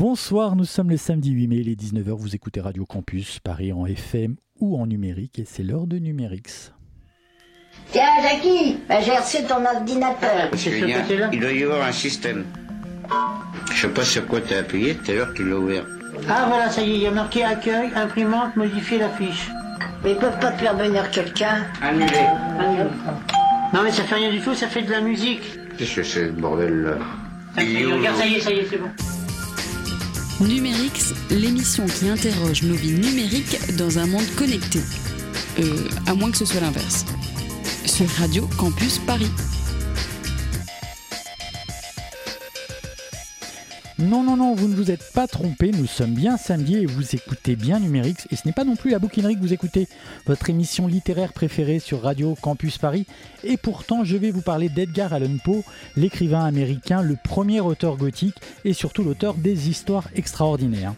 Bonsoir, 0.00 0.56
nous 0.56 0.64
sommes 0.64 0.88
le 0.88 0.96
samedi 0.96 1.30
8 1.30 1.46
mai, 1.46 1.56
il 1.56 1.68
est 1.68 1.78
19h, 1.78 2.16
vous 2.16 2.34
écoutez 2.34 2.62
Radio 2.62 2.86
Campus, 2.86 3.38
Paris 3.38 3.70
en 3.70 3.84
FM 3.84 4.36
ou 4.58 4.80
en 4.80 4.86
numérique, 4.86 5.38
et 5.38 5.44
c'est 5.44 5.62
l'heure 5.62 5.86
de 5.86 5.98
Numérix. 5.98 6.72
Tiens, 7.92 8.08
Jackie, 8.22 8.78
bah, 8.88 9.02
j'ai 9.02 9.14
reçu 9.14 9.44
ton 9.46 9.62
ordinateur. 9.62 10.56
Julien, 10.56 11.02
il 11.30 11.40
doit 11.40 11.52
y 11.52 11.64
avoir 11.64 11.86
un 11.86 11.92
système. 11.92 12.46
Je 13.70 13.78
sais 13.78 13.88
pas 13.92 14.02
sur 14.02 14.26
quoi 14.26 14.40
tu 14.40 14.54
as 14.54 14.60
appuyé, 14.60 14.94
tout 14.94 15.10
à 15.10 15.14
l'heure 15.16 15.34
tu 15.34 15.46
l'as 15.46 15.58
ouvert. 15.58 15.84
Ah 16.30 16.46
voilà, 16.48 16.70
ça 16.70 16.80
y 16.80 16.92
est, 16.92 16.94
il 16.94 17.02
y 17.02 17.06
a 17.06 17.10
marqué 17.10 17.44
accueil, 17.44 17.90
imprimante, 17.94 18.56
modifier 18.56 18.96
la 18.96 19.10
fiche. 19.10 19.50
Mais 20.02 20.12
ils 20.12 20.16
peuvent 20.16 20.40
pas 20.40 20.52
te 20.52 20.62
faire 20.62 20.78
venir 20.78 21.10
quelqu'un. 21.10 21.66
Annulé. 21.82 22.06
Non 23.74 23.82
mais 23.84 23.92
ça 23.92 24.04
fait 24.04 24.14
rien 24.14 24.30
du 24.30 24.40
tout, 24.40 24.54
ça 24.54 24.66
fait 24.66 24.80
de 24.80 24.92
la 24.92 25.02
musique. 25.02 25.42
Qu'est-ce 25.76 25.96
que 25.96 26.02
c'est, 26.02 26.28
ce 26.28 26.32
bordel 26.32 26.84
là 26.84 26.98
regarde, 27.56 28.16
ça 28.16 28.26
y 28.26 28.34
est, 28.34 28.40
ça 28.40 28.50
y 28.50 28.60
est, 28.60 28.66
c'est 28.70 28.78
bon. 28.78 28.88
Numérix, 30.40 31.12
l'émission 31.30 31.84
qui 31.86 32.08
interroge 32.08 32.62
nos 32.62 32.74
vies 32.74 32.92
numériques 32.92 33.58
dans 33.76 33.98
un 33.98 34.06
monde 34.06 34.26
connecté. 34.36 34.80
Euh, 35.58 35.88
à 36.06 36.14
moins 36.14 36.30
que 36.30 36.38
ce 36.38 36.46
soit 36.46 36.60
l'inverse. 36.60 37.04
Sur 37.84 38.08
Radio 38.08 38.48
Campus 38.56 38.98
Paris. 39.06 39.30
Non, 44.00 44.22
non, 44.22 44.38
non, 44.38 44.54
vous 44.54 44.66
ne 44.66 44.74
vous 44.74 44.90
êtes 44.90 45.12
pas 45.12 45.26
trompé, 45.26 45.72
nous 45.72 45.84
sommes 45.84 46.14
bien 46.14 46.38
samedi 46.38 46.76
et 46.76 46.86
vous 46.86 47.14
écoutez 47.14 47.54
bien 47.54 47.78
Numérix. 47.78 48.26
Et 48.30 48.36
ce 48.36 48.46
n'est 48.46 48.54
pas 48.54 48.64
non 48.64 48.74
plus 48.74 48.90
la 48.90 48.98
bouquinerie 48.98 49.36
que 49.36 49.42
vous 49.42 49.52
écoutez, 49.52 49.88
votre 50.26 50.48
émission 50.48 50.86
littéraire 50.86 51.34
préférée 51.34 51.80
sur 51.80 52.00
Radio 52.00 52.34
Campus 52.40 52.78
Paris. 52.78 53.04
Et 53.44 53.58
pourtant, 53.58 54.02
je 54.02 54.16
vais 54.16 54.30
vous 54.30 54.40
parler 54.40 54.70
d'Edgar 54.70 55.12
Allan 55.12 55.36
Poe, 55.44 55.62
l'écrivain 55.96 56.46
américain, 56.46 57.02
le 57.02 57.18
premier 57.22 57.60
auteur 57.60 57.98
gothique 57.98 58.36
et 58.64 58.72
surtout 58.72 59.04
l'auteur 59.04 59.34
des 59.34 59.68
histoires 59.68 60.08
extraordinaires. 60.14 60.94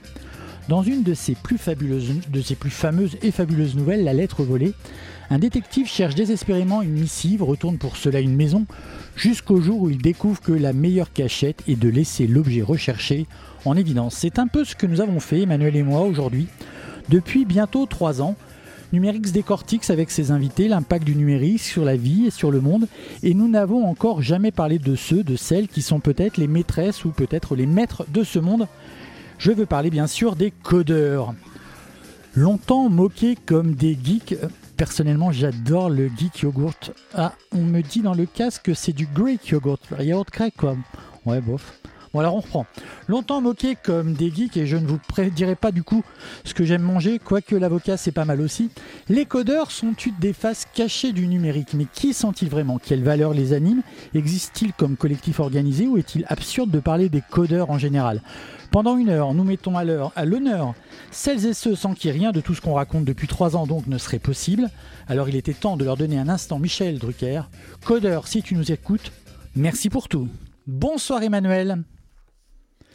Dans 0.69 0.84
une 0.84 1.03
de 1.03 1.14
ses 1.14 1.34
plus 1.34 1.59
fabuleuses, 1.59 2.12
de 2.28 2.41
ses 2.41 2.55
plus 2.55 2.70
fameuses 2.70 3.16
et 3.22 3.33
fabuleuses 3.33 3.75
nouvelles, 3.75 4.05
La 4.05 4.12
lettre 4.12 4.44
volée, 4.44 4.75
un 5.33 5.38
détective 5.38 5.88
cherche 5.88 6.14
désespérément 6.14 6.83
une 6.83 6.92
missive, 6.92 7.42
retourne 7.42 7.78
pour 7.78 7.97
cela 7.97 8.20
une 8.20 8.36
maison, 8.36 8.66
jusqu'au 9.16 9.62
jour 9.62 9.80
où 9.80 9.88
il 9.88 9.97
découvre 9.97 10.42
que 10.42 10.52
la 10.52 10.75
meilleure 10.75 11.11
cachette 11.11 11.62
est 11.66 11.77
de 11.77 11.88
laisser 11.88 12.27
l'objet 12.27 12.61
recherché 12.61 13.27
en 13.64 13.75
évidence. 13.75 14.14
C'est 14.14 14.38
un 14.38 14.47
peu 14.47 14.62
ce 14.62 14.77
que 14.77 14.86
nous 14.86 15.00
avons 15.00 15.20
fait, 15.20 15.41
Emmanuel 15.41 15.75
et 15.77 15.83
moi, 15.83 16.03
aujourd'hui. 16.03 16.48
Depuis 17.08 17.47
bientôt 17.47 17.86
trois 17.86 18.20
ans, 18.20 18.36
Numérix 18.92 19.33
décortique 19.33 19.88
avec 19.88 20.10
ses 20.10 20.33
invités 20.33 20.69
l'impact 20.69 21.05
du 21.05 21.16
numérique 21.16 21.62
sur 21.62 21.86
la 21.86 21.97
vie 21.97 22.27
et 22.27 22.30
sur 22.30 22.50
le 22.50 22.60
monde, 22.60 22.86
et 23.22 23.33
nous 23.33 23.48
n'avons 23.48 23.86
encore 23.86 24.20
jamais 24.20 24.50
parlé 24.50 24.78
de 24.78 24.94
ceux, 24.94 25.22
de 25.22 25.36
celles 25.36 25.69
qui 25.69 25.80
sont 25.80 26.00
peut-être 26.00 26.36
les 26.36 26.47
maîtresses 26.47 27.06
ou 27.06 27.08
peut-être 27.08 27.56
les 27.56 27.64
maîtres 27.64 28.05
de 28.12 28.22
ce 28.22 28.38
monde. 28.38 28.69
Je 29.38 29.50
veux 29.50 29.64
parler 29.64 29.88
bien 29.88 30.06
sûr 30.06 30.36
des 30.36 30.50
codeurs. 30.50 31.33
Longtemps 32.34 32.91
moqués 32.91 33.38
comme 33.47 33.75
des 33.75 33.98
geeks, 34.03 34.36
personnellement 34.83 35.30
j'adore 35.30 35.91
le 35.91 36.08
geek 36.08 36.41
yogurt. 36.41 36.91
Ah, 37.14 37.34
on 37.52 37.62
me 37.62 37.83
dit 37.83 38.00
dans 38.00 38.14
le 38.14 38.27
casque 38.27 38.62
que 38.62 38.75
c'est 38.75 38.92
du 38.92 39.06
Greek 39.06 39.47
yogurt, 39.47 39.78
yaourt 40.00 40.28
grec 40.28 40.55
quoi. 40.56 40.75
Ouais, 41.25 41.41
bof. 41.41 41.78
Bon 42.12 42.20
alors 42.20 42.36
on 42.36 42.41
reprend. 42.41 42.66
Longtemps 43.08 43.41
moqués 43.41 43.74
comme 43.82 44.12
des 44.12 44.30
geeks, 44.30 44.58
et 44.58 44.66
je 44.66 44.77
ne 44.77 44.86
vous 44.86 44.98
prédirai 44.98 45.55
pas 45.55 45.72
du 45.72 45.82
coup 45.82 46.05
ce 46.44 46.52
que 46.52 46.64
j'aime 46.64 46.82
manger, 46.82 47.19
quoique 47.19 47.56
l'avocat 47.56 47.96
c'est 47.96 48.12
pas 48.12 48.27
mal 48.27 48.42
aussi, 48.42 48.70
les 49.08 49.24
codeurs 49.24 49.70
sont 49.70 49.94
une 49.94 50.19
des 50.20 50.34
faces 50.34 50.66
cachées 50.74 51.12
du 51.12 51.27
numérique? 51.27 51.72
Mais 51.72 51.86
qui 51.91 52.12
sont-ils 52.12 52.50
vraiment? 52.50 52.78
Quelles 52.78 53.02
valeurs 53.02 53.32
les 53.32 53.54
animent 53.54 53.82
Existe-t-il 54.14 54.74
comme 54.74 54.96
collectif 54.96 55.41
organisé 55.41 55.86
ou 55.86 55.96
est-il 55.96 56.27
absurde 56.28 56.70
de 56.70 56.80
parler 56.80 57.08
des 57.08 57.22
codeurs 57.22 57.70
en 57.70 57.78
général? 57.78 58.20
Pendant 58.70 58.98
une 58.98 59.08
heure, 59.08 59.32
nous 59.32 59.44
mettons 59.44 59.76
à 59.76 59.84
l'heure 59.84 60.12
à 60.14 60.26
l'honneur 60.26 60.74
celles 61.10 61.47
et 61.47 61.54
ceux 61.54 61.76
sans 61.76 61.94
qui 61.94 62.10
rien 62.10 62.32
de 62.32 62.41
tout 62.41 62.54
ce 62.54 62.60
qu'on 62.60 62.74
raconte 62.74 63.04
depuis 63.06 63.28
trois 63.28 63.56
ans 63.56 63.66
donc 63.66 63.86
ne 63.86 63.97
serait 63.97 64.19
possible. 64.19 64.69
Alors 65.08 65.30
il 65.30 65.36
était 65.36 65.54
temps 65.54 65.78
de 65.78 65.84
leur 65.84 65.97
donner 65.97 66.19
un 66.19 66.28
instant 66.28 66.58
Michel 66.58 66.98
Drucker. 66.98 67.42
Codeur, 67.84 68.28
si 68.28 68.42
tu 68.42 68.54
nous 68.54 68.70
écoutes, 68.70 69.12
merci 69.56 69.88
pour 69.88 70.08
tout. 70.08 70.28
Bonsoir 70.66 71.22
Emmanuel. 71.22 71.82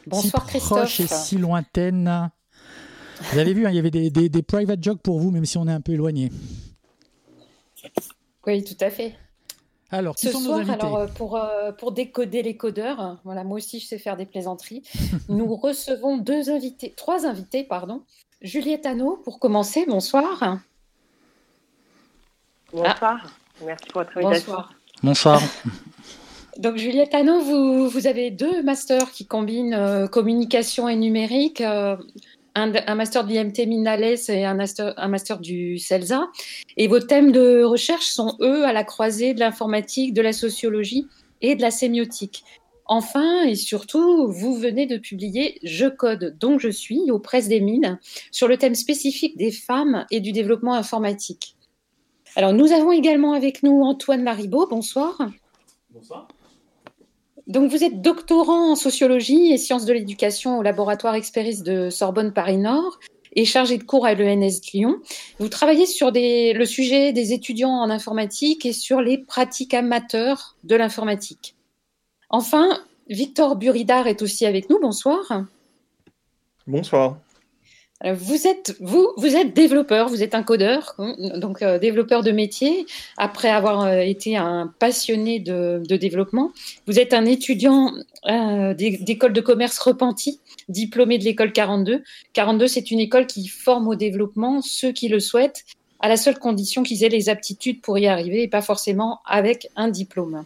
Bonsoir 0.08 0.48
si 0.50 0.58
proche 0.58 1.00
et 1.00 1.06
si 1.06 1.36
lointaine. 1.36 2.30
Vous 3.32 3.38
avez 3.38 3.52
vu, 3.52 3.66
hein, 3.66 3.70
il 3.70 3.76
y 3.76 3.78
avait 3.78 3.90
des, 3.90 4.10
des, 4.10 4.28
des 4.28 4.42
private 4.42 4.82
jokes 4.82 5.02
pour 5.02 5.18
vous, 5.18 5.30
même 5.30 5.44
si 5.44 5.58
on 5.58 5.66
est 5.66 5.72
un 5.72 5.80
peu 5.80 5.92
éloigné. 5.92 6.30
Oui, 8.46 8.64
tout 8.64 8.76
à 8.80 8.90
fait. 8.90 9.14
Alors, 9.90 10.16
qui 10.16 10.26
Ce 10.26 10.32
sont 10.32 10.40
nos 10.40 10.46
soir, 10.46 10.58
invités 10.58 10.86
alors, 10.86 10.96
euh, 10.98 11.06
pour, 11.06 11.36
euh, 11.36 11.72
pour 11.72 11.92
décoder 11.92 12.42
les 12.42 12.56
codeurs, 12.56 13.18
voilà, 13.24 13.42
moi 13.42 13.56
aussi 13.56 13.80
je 13.80 13.86
sais 13.86 13.98
faire 13.98 14.16
des 14.18 14.26
plaisanteries, 14.26 14.82
nous 15.28 15.54
recevons 15.56 16.18
deux 16.18 16.50
invités, 16.50 16.92
trois 16.94 17.26
invités, 17.26 17.64
pardon. 17.64 18.02
Juliette 18.42 18.86
Anneau, 18.86 19.16
pour 19.24 19.38
commencer, 19.40 19.86
bonsoir. 19.86 20.58
Bonsoir. 22.72 23.32
Merci 23.64 23.86
pour 23.86 24.02
votre 24.02 24.16
invitation. 24.18 24.52
Bonsoir. 24.52 24.72
Bonsoir. 25.02 25.42
Donc 26.58 26.76
Juliette 26.76 27.14
Anneau, 27.14 27.38
vous, 27.40 28.08
avez 28.08 28.32
deux 28.32 28.64
masters 28.64 29.12
qui 29.12 29.26
combinent 29.26 29.74
euh, 29.74 30.08
communication 30.08 30.88
et 30.88 30.96
numérique, 30.96 31.60
euh, 31.60 31.96
un, 32.56 32.94
master 32.96 33.24
de 33.24 33.32
l'IMT 33.32 33.64
Minales 33.68 34.16
et 34.28 34.44
un 34.44 34.54
master, 34.54 35.38
du 35.38 35.78
CELSA. 35.78 36.26
Et 36.76 36.88
vos 36.88 36.98
thèmes 36.98 37.30
de 37.30 37.62
recherche 37.62 38.06
sont, 38.06 38.36
eux, 38.40 38.64
à 38.64 38.72
la 38.72 38.82
croisée 38.82 39.34
de 39.34 39.40
l'informatique, 39.40 40.12
de 40.12 40.20
la 40.20 40.32
sociologie 40.32 41.06
et 41.42 41.54
de 41.54 41.62
la 41.62 41.70
sémiotique. 41.70 42.42
Enfin 42.86 43.44
et 43.44 43.54
surtout, 43.54 44.26
vous 44.26 44.56
venez 44.56 44.86
de 44.86 44.96
publier 44.96 45.60
Je 45.62 45.86
code 45.86 46.36
donc 46.40 46.58
je 46.58 46.70
suis 46.70 47.08
aux 47.12 47.20
presses 47.20 47.46
des 47.46 47.60
mines 47.60 48.00
sur 48.32 48.48
le 48.48 48.56
thème 48.56 48.74
spécifique 48.74 49.36
des 49.36 49.52
femmes 49.52 50.06
et 50.10 50.18
du 50.18 50.32
développement 50.32 50.74
informatique. 50.74 51.54
Alors 52.34 52.52
nous 52.52 52.72
avons 52.72 52.90
également 52.90 53.34
avec 53.34 53.62
nous 53.62 53.82
Antoine 53.82 54.24
Laribaud, 54.24 54.66
bonsoir. 54.66 55.20
Bonsoir. 55.90 56.28
Donc, 57.48 57.70
vous 57.70 57.82
êtes 57.82 58.02
doctorant 58.02 58.72
en 58.72 58.76
sociologie 58.76 59.52
et 59.52 59.58
sciences 59.58 59.86
de 59.86 59.94
l'éducation 59.94 60.58
au 60.58 60.62
laboratoire 60.62 61.14
Experis 61.14 61.62
de 61.62 61.88
Sorbonne 61.88 62.32
Paris-Nord 62.32 62.98
et 63.32 63.46
chargé 63.46 63.78
de 63.78 63.84
cours 63.84 64.04
à 64.04 64.14
l'ENS 64.14 64.60
Lyon. 64.72 64.96
Vous 65.38 65.48
travaillez 65.48 65.86
sur 65.86 66.10
le 66.12 66.64
sujet 66.64 67.12
des 67.12 67.32
étudiants 67.32 67.70
en 67.70 67.88
informatique 67.88 68.66
et 68.66 68.72
sur 68.72 69.00
les 69.00 69.16
pratiques 69.16 69.74
amateurs 69.74 70.56
de 70.64 70.76
l'informatique. 70.76 71.54
Enfin, 72.28 72.80
Victor 73.08 73.56
Buridard 73.56 74.06
est 74.06 74.20
aussi 74.20 74.44
avec 74.44 74.68
nous. 74.68 74.78
Bonsoir. 74.80 75.44
Bonsoir. 76.66 77.16
Euh, 78.04 78.14
Vous 78.14 78.46
êtes, 78.46 78.76
vous, 78.80 79.08
vous 79.16 79.34
êtes 79.34 79.54
développeur, 79.54 80.08
vous 80.08 80.22
êtes 80.22 80.34
un 80.34 80.44
codeur, 80.44 80.94
hein, 80.98 81.16
donc 81.36 81.62
euh, 81.62 81.78
développeur 81.78 82.22
de 82.22 82.30
métier. 82.30 82.86
Après 83.16 83.48
avoir 83.48 83.82
euh, 83.82 83.98
été 84.00 84.36
un 84.36 84.72
passionné 84.78 85.40
de, 85.40 85.82
développement, 85.96 86.52
vous 86.86 87.00
êtes 87.00 87.12
un 87.12 87.24
étudiant 87.26 87.92
d'é- 88.24 88.98
d'école 89.00 89.32
de 89.32 89.40
commerce 89.40 89.78
repenti, 89.78 90.38
diplômé 90.68 91.18
de 91.18 91.24
l'école 91.24 91.52
42. 91.52 92.04
42, 92.34 92.68
c'est 92.68 92.90
une 92.92 93.00
école 93.00 93.26
qui 93.26 93.48
forme 93.48 93.88
au 93.88 93.96
développement 93.96 94.62
ceux 94.62 94.92
qui 94.92 95.08
le 95.08 95.18
souhaitent, 95.18 95.64
à 95.98 96.08
la 96.08 96.16
seule 96.16 96.38
condition 96.38 96.84
qu'ils 96.84 97.02
aient 97.02 97.08
les 97.08 97.28
aptitudes 97.28 97.80
pour 97.80 97.98
y 97.98 98.06
arriver 98.06 98.44
et 98.44 98.48
pas 98.48 98.62
forcément 98.62 99.18
avec 99.26 99.68
un 99.74 99.88
diplôme. 99.88 100.44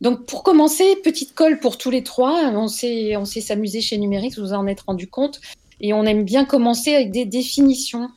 Donc 0.00 0.26
pour 0.26 0.44
commencer, 0.44 0.94
petite 1.02 1.34
colle 1.34 1.58
pour 1.58 1.76
tous 1.76 1.90
les 1.90 2.04
trois. 2.04 2.52
On 2.54 2.68
sait, 2.68 3.16
on 3.16 3.24
s'amuser 3.24 3.80
chez 3.80 3.98
vous 3.98 4.42
vous 4.42 4.52
en 4.52 4.68
êtes 4.68 4.82
rendu 4.82 5.08
compte. 5.08 5.40
Et 5.80 5.92
on 5.92 6.04
aime 6.04 6.24
bien 6.24 6.44
commencer 6.44 6.94
avec 6.94 7.10
des 7.10 7.24
définitions. 7.24 8.10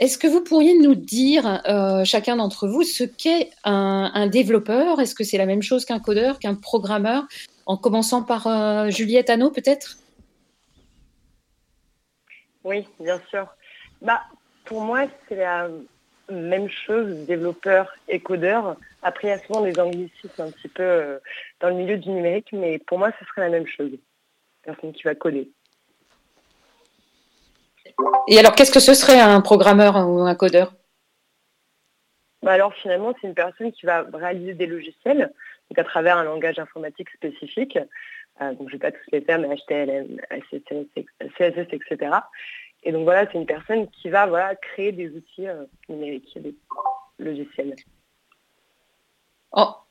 Est-ce 0.00 0.18
que 0.18 0.26
vous 0.26 0.42
pourriez 0.42 0.76
nous 0.76 0.96
dire, 0.96 1.62
euh, 1.68 2.04
chacun 2.04 2.36
d'entre 2.36 2.66
vous, 2.66 2.82
ce 2.82 3.04
qu'est 3.04 3.50
un, 3.62 4.26
développeur? 4.26 5.00
Est-ce 5.00 5.14
que 5.14 5.22
c'est 5.22 5.38
la 5.38 5.46
même 5.46 5.62
chose 5.62 5.84
qu'un 5.84 6.00
codeur, 6.00 6.40
qu'un 6.40 6.56
programmeur? 6.56 7.24
En 7.66 7.76
commençant 7.76 8.22
par 8.22 8.46
euh, 8.46 8.90
Juliette 8.90 9.30
Anneau, 9.30 9.50
peut-être? 9.50 9.96
Oui, 12.64 12.86
bien 12.98 13.20
sûr. 13.30 13.46
Bah, 14.02 14.22
pour 14.64 14.80
moi, 14.80 15.06
c'est 15.28 15.36
la 15.36 15.68
même 16.30 16.68
chose, 16.68 17.26
développeur 17.26 17.94
et 18.08 18.18
codeur. 18.18 18.76
Après, 19.02 19.28
il 19.28 19.30
y 19.30 19.34
a 19.34 19.38
souvent 19.38 19.60
des 19.60 19.78
anglicismes 19.78 20.42
un 20.42 20.50
petit 20.50 20.68
peu 20.68 20.82
euh, 20.82 21.18
dans 21.60 21.68
le 21.68 21.76
milieu 21.76 21.98
du 21.98 22.10
numérique, 22.10 22.48
mais 22.52 22.78
pour 22.78 22.98
moi, 22.98 23.12
ce 23.20 23.24
serait 23.26 23.42
la 23.42 23.50
même 23.50 23.66
chose. 23.66 23.92
Personne 24.62 24.92
qui 24.92 25.02
va 25.04 25.14
coder. 25.14 25.50
Et 28.28 28.38
alors, 28.38 28.54
qu'est-ce 28.54 28.72
que 28.72 28.80
ce 28.80 28.94
serait 28.94 29.20
un 29.20 29.40
programmeur 29.40 29.96
ou 30.08 30.20
un 30.20 30.34
codeur? 30.34 30.74
Bah, 32.42 32.52
alors 32.52 32.74
finalement, 32.74 33.14
c'est 33.20 33.26
une 33.26 33.34
personne 33.34 33.72
qui 33.72 33.86
va 33.86 34.04
réaliser 34.12 34.54
des 34.54 34.66
logiciels 34.66 35.32
donc 35.70 35.78
à 35.78 35.84
travers 35.84 36.18
un 36.18 36.24
langage 36.24 36.58
informatique 36.58 37.08
spécifique. 37.10 37.78
Euh, 38.40 38.52
donc, 38.54 38.68
je 38.68 38.76
ne 38.76 38.78
vais 38.80 38.90
pas 38.90 38.92
tous 38.92 39.10
les 39.12 39.20
faire, 39.20 39.38
mais 39.38 39.48
HTML, 39.56 40.20
CSS, 41.38 41.72
etc. 41.72 42.16
Et 42.82 42.92
donc 42.92 43.04
voilà, 43.04 43.26
c'est 43.30 43.38
une 43.38 43.46
personne 43.46 43.88
qui 43.88 44.10
va 44.10 44.26
voilà, 44.26 44.54
créer 44.56 44.92
des 44.92 45.08
outils 45.08 45.48
euh, 45.48 45.64
numériques, 45.88 46.36
des 46.36 46.54
logiciels. 47.18 47.76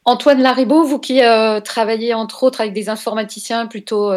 Antoine 0.06 0.42
Laribaud, 0.42 0.84
vous 0.84 1.00
qui 1.00 1.22
travaillez 1.64 2.14
entre 2.14 2.44
autres 2.44 2.60
avec 2.60 2.74
des 2.74 2.90
informaticiens 2.90 3.66
plutôt 3.68 4.12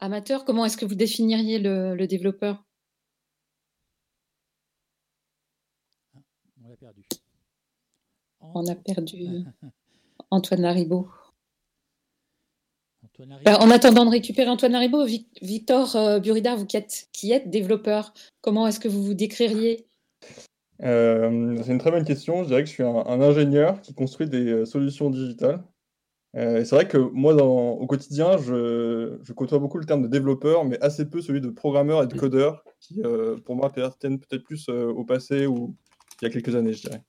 amateurs, 0.00 0.44
comment 0.44 0.64
est-ce 0.64 0.76
que 0.76 0.84
vous 0.84 0.94
définiriez 0.94 1.58
le, 1.58 2.06
développeur 2.06 2.62
On 6.64 6.68
l'a 6.68 6.76
perdu. 6.76 7.02
On 8.54 8.66
a 8.66 8.74
perdu 8.74 9.44
Antoine 10.30 10.60
Laribaud. 10.60 11.08
Ben, 13.44 13.54
en 13.60 13.70
attendant 13.70 14.04
de 14.04 14.10
récupérer 14.10 14.48
Antoine 14.48 14.72
Laribaud, 14.72 15.06
Victor 15.40 15.94
euh, 15.94 16.18
Burida, 16.18 16.56
vous 16.56 16.66
qui 16.66 16.76
êtes, 16.76 17.08
qui 17.12 17.30
êtes, 17.30 17.48
développeur, 17.48 18.12
comment 18.40 18.66
est-ce 18.66 18.80
que 18.80 18.88
vous 18.88 19.02
vous 19.02 19.14
décririez? 19.14 19.86
Euh, 20.82 21.56
C'est 21.62 21.70
une 21.70 21.78
très 21.78 21.92
bonne 21.92 22.04
question. 22.04 22.42
Je 22.42 22.48
dirais 22.48 22.62
que 22.64 22.68
je 22.68 22.74
suis 22.74 22.82
un, 22.82 23.20
ingénieur 23.20 23.80
qui 23.82 23.94
construit 23.94 24.28
des 24.28 24.50
euh, 24.50 24.64
solutions 24.64 25.10
digitales. 25.10 25.62
c'est 26.34 26.70
vrai 26.72 26.88
que 26.88 26.98
moi, 26.98 27.34
dans, 27.34 27.70
au 27.70 27.86
quotidien, 27.86 28.36
je, 28.36 29.18
je, 29.22 29.32
côtoie 29.32 29.60
beaucoup 29.60 29.78
le 29.78 29.86
terme 29.86 30.02
de 30.02 30.08
développeur, 30.08 30.64
mais 30.64 30.80
assez 30.80 31.08
peu 31.08 31.20
celui 31.20 31.40
de 31.40 31.50
programmeur 31.50 32.02
et 32.02 32.08
de 32.08 32.18
codeur, 32.18 32.64
qui 32.80 33.00
pour 33.44 33.54
moi 33.54 33.66
appartiennent 33.66 34.18
peut-être 34.18 34.42
plus 34.42 34.68
au 34.68 35.04
passé 35.04 35.46
ou 35.46 35.76
il 36.20 36.24
y 36.24 36.28
a 36.28 36.30
quelques 36.30 36.56
années, 36.56 36.72
je 36.72 36.88
dirais. 36.88 37.02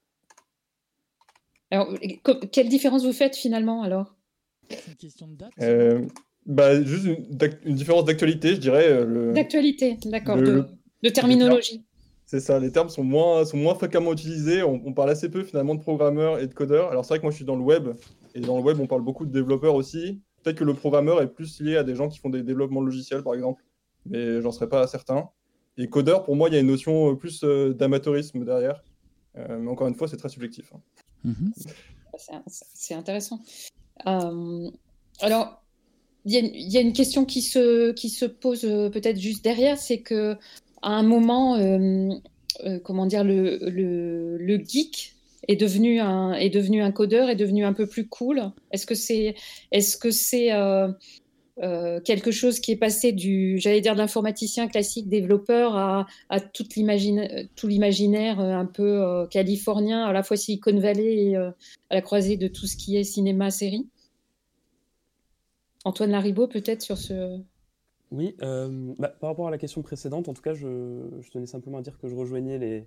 Alors, 1.72 1.90
quelle 2.52 2.70
différence 2.70 3.06
vous 3.06 3.14
faites 3.14 3.36
finalement 3.36 3.84
alors? 3.84 4.16
C'est 4.70 4.88
une 4.88 4.96
question 4.96 5.28
de 5.28 5.36
date 5.36 5.52
euh, 5.62 6.06
bah, 6.46 6.82
Juste 6.84 7.06
une, 7.06 7.76
différence 7.76 8.06
d'actualité, 8.06 8.56
je 8.56 8.60
dirais. 8.60 8.88
Euh, 8.90 9.34
d'actualité, 9.34 9.98
d'accord, 10.06 10.38
de, 10.38 10.68
terminologie. 11.10 11.84
C'est 12.26 12.40
ça, 12.40 12.60
les 12.60 12.72
termes 12.72 12.90
sont 12.90 13.04
moins, 13.04 13.46
sont 13.46 13.58
moins 13.58 13.76
fréquemment 13.76 14.14
utilisés. 14.14 14.64
On, 14.64 14.94
parle 14.94 15.12
assez 15.12 15.30
peu 15.30 15.44
finalement 15.44 15.76
de 15.76 15.82
programmeurs 15.82 16.40
et 16.40 16.48
de 16.48 16.54
codeurs. 16.54 16.90
Alors 16.90 17.06
c'est 17.06 17.10
vrai 17.10 17.20
que 17.20 17.24
moi 17.24 17.32
je 17.32 17.36
suis 17.36 17.46
dans 17.46 17.56
le 17.56 17.62
web, 17.62 17.90
et 18.34 18.40
dans 18.40 18.58
le 18.58 18.64
web 18.64 18.80
on 18.80 18.88
parle 18.88 19.04
beaucoup 19.04 19.26
de 19.26 19.32
développeurs 19.32 19.76
aussi. 19.76 20.22
Peut-être 20.42 20.58
que 20.58 20.64
le 20.64 20.74
programmeur 20.74 21.22
est 21.22 21.32
plus 21.32 21.62
lié 21.62 21.78
à 21.78 21.84
des 21.84 21.96
gens 21.96 22.10
qui 22.10 22.18
font 22.18 22.30
des 22.30 22.42
développements 22.42 22.82
logiciels 22.82 23.22
par 23.22 23.36
exemple, 23.36 23.64
mais 24.08 24.42
j'en 24.42 24.52
serais 24.52 24.70
pas 24.70 24.88
certain. 24.88 25.30
Et 25.78 25.88
codeur, 25.88 26.24
pour 26.24 26.36
moi, 26.36 26.50
il 26.50 26.54
y 26.54 26.58
a 26.58 26.62
une 26.62 26.68
notion 26.68 27.16
plus 27.16 27.44
euh, 27.44 27.74
d'amateurisme 27.74 28.44
derrière. 28.46 28.82
mais 29.36 29.70
encore 29.70 29.88
une 29.88 29.96
fois, 29.96 30.08
c'est 30.08 30.18
très 30.18 30.30
subjectif. 30.30 30.72
Hein. 30.74 30.80
Mhm. 31.26 31.52
C'est 32.48 32.94
intéressant. 32.94 33.40
Euh, 34.08 34.70
alors, 35.20 35.62
il 36.24 36.34
y, 36.34 36.78
a 36.78 36.82
une 36.82 36.94
question 36.94 37.26
qui 37.26 37.42
se, 37.42 38.26
pose 38.26 38.64
euh, 38.66 38.90
peut-être 38.90 39.20
juste 39.20 39.44
derrière, 39.44 39.78
c'est 39.78 40.00
que 40.00 40.36
à 40.82 40.92
un 40.92 41.04
moment, 41.04 41.56
euh, 41.58 42.10
comment 42.84 43.06
dire, 43.06 43.24
le, 43.24 44.64
geek 44.66 45.16
est 45.48 45.56
devenu 45.56 46.00
un 46.00 46.92
codeur, 46.92 47.30
est 47.30 47.36
devenu 47.36 47.66
un 47.66 47.74
peu 47.74 47.86
plus 47.86 48.08
cool. 48.08 48.52
Est-ce 48.72 48.86
que 48.88 48.96
c'est 50.12 50.52
euh, 51.64 52.02
quelque 52.02 52.32
chose 52.32 52.60
qui 52.60 52.74
est 52.74 52.78
passé 52.78 53.14
du, 53.14 53.58
j'allais 53.60 53.80
dire, 53.80 53.96
d'informaticien 53.96 54.68
classique 54.68 55.08
développeur 55.08 55.78
à, 55.78 56.06
à 56.30 56.42
tout 56.42 56.66
l'imaginaire 56.76 58.42
euh, 58.42 58.52
un 58.52 58.66
peu 58.66 59.02
euh, 59.02 59.26
californien, 59.28 60.04
à 60.04 60.12
la 60.12 60.22
fois 60.22 60.36
Silicon 60.36 60.78
Valley 60.78 61.16
et 61.16 61.36
à 61.38 61.54
la 61.92 62.02
croisée 62.02 62.36
de 62.36 62.50
tout 62.50 62.68
ce 62.68 62.76
qui 62.76 62.98
est 62.98 63.06
cinéma, 63.06 63.52
série. 63.52 63.88
Antoine 65.86 66.12
Laribaud, 66.12 66.48
peut-être 66.48 66.82
sur 66.82 66.98
ce. 66.98 67.40
Oui, 68.12 68.36
bah, 68.40 69.10
par 69.20 69.30
rapport 69.30 69.48
à 69.48 69.52
la 69.52 69.58
question 69.58 69.82
précédente, 69.82 70.28
en 70.28 70.34
tout 70.34 70.42
cas, 70.42 70.54
je, 70.54 71.30
tenais 71.32 71.46
simplement 71.46 71.78
à 71.78 71.82
dire 71.82 71.98
que 72.00 72.08
je 72.08 72.16
rejoignais 72.16 72.58
les, 72.58 72.86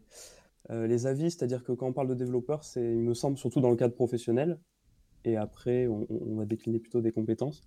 les 0.71 1.07
avis, 1.07 1.31
c'est-à-dire 1.31 1.65
que 1.65 1.73
quand 1.73 1.87
on 1.87 1.93
parle 1.93 2.09
de 2.09 2.15
développeur, 2.15 2.65
c'est, 2.65 2.83
il 2.83 3.03
me 3.03 3.15
semble, 3.15 3.39
surtout 3.39 3.61
dans 3.61 3.71
le 3.71 3.77
cadre 3.77 3.95
professionnel, 3.95 4.59
et 5.25 5.37
après, 5.37 5.87
on, 5.87 6.07
on 6.11 6.37
va 6.37 6.45
décliner 6.45 6.79
plutôt 6.79 7.01
des 7.01 7.13
compétences. 7.13 7.63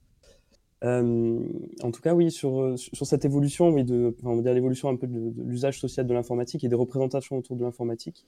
Euh, 0.83 1.39
en 1.83 1.92
tout 1.92 2.01
cas, 2.01 2.13
oui, 2.16 2.31
sur, 2.31 2.60
euh, 2.60 2.78
sur 2.78 3.06
cette 3.06 3.24
évolution, 3.24 3.69
oui, 3.69 3.83
de, 3.83 4.16
on 4.24 4.36
va 4.36 4.42
dire 4.42 4.54
l'évolution 4.54 4.89
un 4.89 4.95
peu 4.95 5.07
de, 5.07 5.31
l'usage 5.44 5.80
social 5.80 6.07
de 6.07 6.13
l'informatique 6.13 6.63
et 6.63 6.69
des 6.69 6.75
représentations 6.75 7.38
autour 7.38 7.56
de 7.56 7.63
l'informatique, 7.63 8.25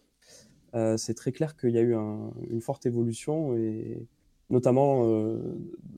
euh, 0.76 0.98
c'est 0.98 1.16
très 1.16 1.32
clair 1.32 1.58
qu'il 1.58 1.72
y 1.72 1.80
a 1.80 1.82
eu 1.82 1.96
une 1.96 2.62
forte 2.62 2.86
évolution 2.86 3.56
et 3.56 4.06
notamment 4.50 5.04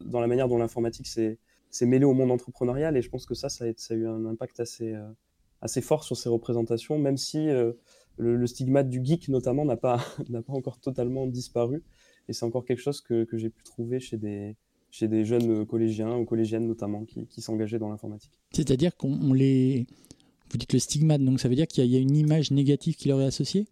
dans 0.05 0.19
la 0.21 0.27
manière 0.27 0.47
dont 0.47 0.57
l'informatique 0.57 1.07
s'est 1.07 1.37
mêlée 1.81 2.05
au 2.05 2.13
monde 2.13 2.31
entrepreneurial 2.31 2.95
et 2.95 3.01
je 3.01 3.09
pense 3.09 3.25
que 3.25 3.35
ça, 3.35 3.49
ça 3.49 3.65
a, 3.65 3.93
eu 3.93 4.07
un 4.07 4.25
impact 4.25 4.59
assez, 4.59 4.95
assez 5.61 5.81
fort 5.81 6.03
sur 6.03 6.15
ces 6.15 6.29
représentations, 6.29 6.97
même 6.97 7.17
si 7.17 7.47
le, 8.17 8.47
stigmate 8.47 8.89
du 8.89 9.03
geek 9.03 9.27
notamment 9.27 9.65
n'a 9.65 9.77
pas, 9.77 9.99
n'a 10.29 10.41
pas 10.41 10.53
encore 10.53 10.79
totalement 10.79 11.27
disparu 11.27 11.83
et 12.29 12.33
c'est 12.33 12.45
encore 12.45 12.63
quelque 12.65 12.81
chose 12.81 13.01
que 13.01 13.27
j'ai 13.33 13.49
pu 13.49 13.63
trouver 13.63 13.99
chez 13.99 14.17
des, 14.17 14.55
chez 14.95 15.09
des 15.09 15.25
jeunes 15.25 15.51
euh, 15.51 15.65
collégiens 15.65 16.15
ou 16.15 16.23
collégiennes 16.23 16.67
notamment 16.67 17.03
qui, 17.03 17.27
qui 17.27 17.41
s'engageaient 17.41 17.79
dans 17.79 17.89
l'informatique. 17.89 18.39
C'est-à-dire 18.51 18.95
qu'on 18.95 19.33
les... 19.33 19.87
Vous 20.49 20.57
dites 20.57 20.71
le 20.71 20.79
stigmate, 20.79 21.21
donc 21.21 21.41
ça 21.41 21.49
veut 21.49 21.55
dire 21.55 21.67
qu'il 21.67 21.85
y, 21.85 21.97
a 21.97 21.99
une 21.99 22.15
image 22.15 22.51
négative 22.51 22.95
qui 22.95 23.09
leur 23.09 23.19
est 23.19 23.25
associée? 23.25 23.67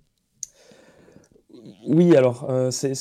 Oui, 1.87 2.13
alors 2.17 2.49
euh, 2.49 2.71
c'est 2.71 2.95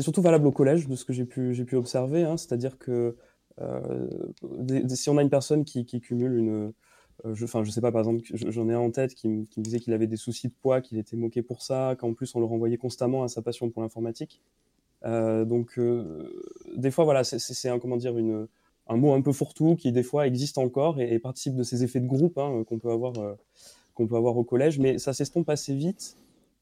surtout 0.00 0.22
valable 0.22 0.46
au 0.46 0.52
collège 0.52 0.88
de 0.88 0.96
ce 0.96 1.04
que 1.04 1.12
j'ai 1.12 1.26
pu, 1.26 1.52
pu 1.66 1.76
observer, 1.76 2.22
hein. 2.22 2.38
c'est-à-dire 2.38 2.78
que 2.78 3.16
euh, 3.60 4.06
si 4.88 5.10
on 5.10 5.18
a 5.18 5.22
une 5.22 5.28
personne 5.28 5.64
qui, 5.64 5.84
qui 5.84 6.00
cumule 6.00 6.38
une... 6.38 6.72
je, 7.34 7.44
enfin, 7.44 7.62
je 7.62 7.70
sais 7.70 7.82
pas, 7.82 7.92
par 7.92 8.00
exemple, 8.00 8.22
j'en 8.32 8.68
ai 8.70 8.74
un 8.74 8.78
en 8.78 8.90
tête 8.90 9.14
qui, 9.14 9.28
me 9.28 9.44
disait 9.58 9.80
qu'il 9.80 9.92
avait 9.92 10.06
des 10.06 10.16
soucis 10.16 10.48
de 10.48 10.54
poids, 10.54 10.80
qu'il 10.80 10.96
était 10.96 11.16
moqué 11.16 11.42
pour 11.42 11.60
ça, 11.60 11.94
qu'en 11.98 12.14
plus 12.14 12.34
on 12.34 12.40
le 12.40 12.46
renvoyait 12.46 12.78
constamment 12.78 13.22
à 13.22 13.28
sa 13.28 13.42
passion 13.42 13.68
pour 13.68 13.82
l'informatique. 13.82 14.40
Euh, 15.04 15.44
donc, 15.44 15.78
euh, 15.78 16.42
des 16.76 16.90
fois, 16.90 17.04
voilà, 17.04 17.24
c'est 17.24 17.68
un, 17.68 17.78
comment 17.78 17.96
dire, 17.96 18.14
un 18.88 18.96
mot 18.96 19.12
un 19.12 19.20
peu 19.20 19.32
fourre-tout 19.32 19.76
qui, 19.76 19.92
des 19.92 20.02
fois, 20.02 20.26
existe 20.26 20.58
encore 20.58 21.00
et, 21.00 21.18
participe 21.18 21.54
de 21.54 21.62
ces 21.62 21.84
effets 21.84 22.00
de 22.00 22.06
groupe 22.06 22.38
hein, 22.38 22.64
qu'on 22.66 22.78
peut, 22.78 22.90
avoir, 22.90 23.18
euh, 23.18 23.34
qu'on 23.94 24.06
peut 24.06 24.16
avoir 24.16 24.36
au 24.36 24.44
collège, 24.44 24.78
mais 24.78 24.98
ça 24.98 25.12
s'estompe 25.12 25.48
assez 25.50 25.74
vite. 25.74 26.16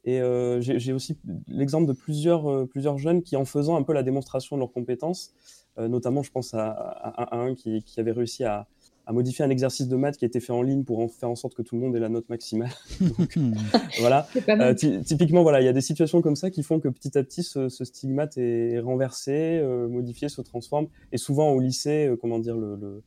Et 0.08 0.20
j'ai 0.60 0.92
aussi 0.92 1.18
l'exemple 1.48 1.88
de 1.88 1.92
plusieurs, 1.92 2.68
plusieurs 2.68 2.96
jeunes 2.96 3.22
qui, 3.22 3.34
en 3.34 3.44
faisant 3.44 3.74
un 3.74 3.82
peu 3.82 3.92
la 3.92 4.04
démonstration 4.04 4.54
de 4.54 4.60
leurs 4.60 4.70
compétences, 4.70 5.34
notamment, 5.78 6.22
je 6.22 6.30
pense 6.30 6.54
à, 6.54 7.28
un 7.32 7.56
qui, 7.56 7.82
avait 7.96 8.12
réussi 8.12 8.44
à, 8.44 8.68
à 9.06 9.12
modifier 9.12 9.44
un 9.44 9.50
exercice 9.50 9.86
de 9.86 9.94
maths 9.94 10.16
qui 10.16 10.24
a 10.24 10.28
été 10.28 10.40
fait 10.40 10.52
en 10.52 10.62
ligne 10.62 10.82
pour 10.82 10.98
en 10.98 11.06
faire 11.06 11.30
en 11.30 11.36
sorte 11.36 11.54
que 11.54 11.62
tout 11.62 11.76
le 11.76 11.80
monde 11.80 11.94
ait 11.94 12.00
la 12.00 12.08
note 12.08 12.28
maximale. 12.28 12.72
voilà. 14.00 14.26
Euh, 14.48 14.74
typiquement, 14.74 15.44
voilà, 15.44 15.60
il 15.60 15.64
y 15.64 15.68
a 15.68 15.72
des 15.72 15.80
situations 15.80 16.20
comme 16.22 16.34
ça 16.34 16.50
qui 16.50 16.64
font 16.64 16.80
que 16.80 16.88
petit 16.88 17.16
à 17.16 17.22
petit, 17.22 17.44
ce, 17.44 17.68
stigmate 17.68 18.36
est 18.36 18.80
renversé, 18.80 19.60
euh, 19.62 19.86
modifié, 19.86 20.28
se 20.28 20.40
transforme. 20.40 20.88
Et 21.12 21.18
souvent 21.18 21.50
au 21.50 21.60
lycée, 21.60 22.08
euh, 22.08 22.16
comment 22.16 22.40
dire, 22.40 22.56
le, 22.56 23.04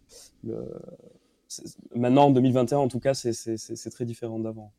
maintenant 1.94 2.28
en 2.28 2.32
2021, 2.32 2.78
en 2.78 2.88
tout 2.88 3.02
cas, 3.02 3.14
c'est 3.14 3.90
très 3.92 4.06
différent 4.06 4.40
d'avant. 4.40 4.72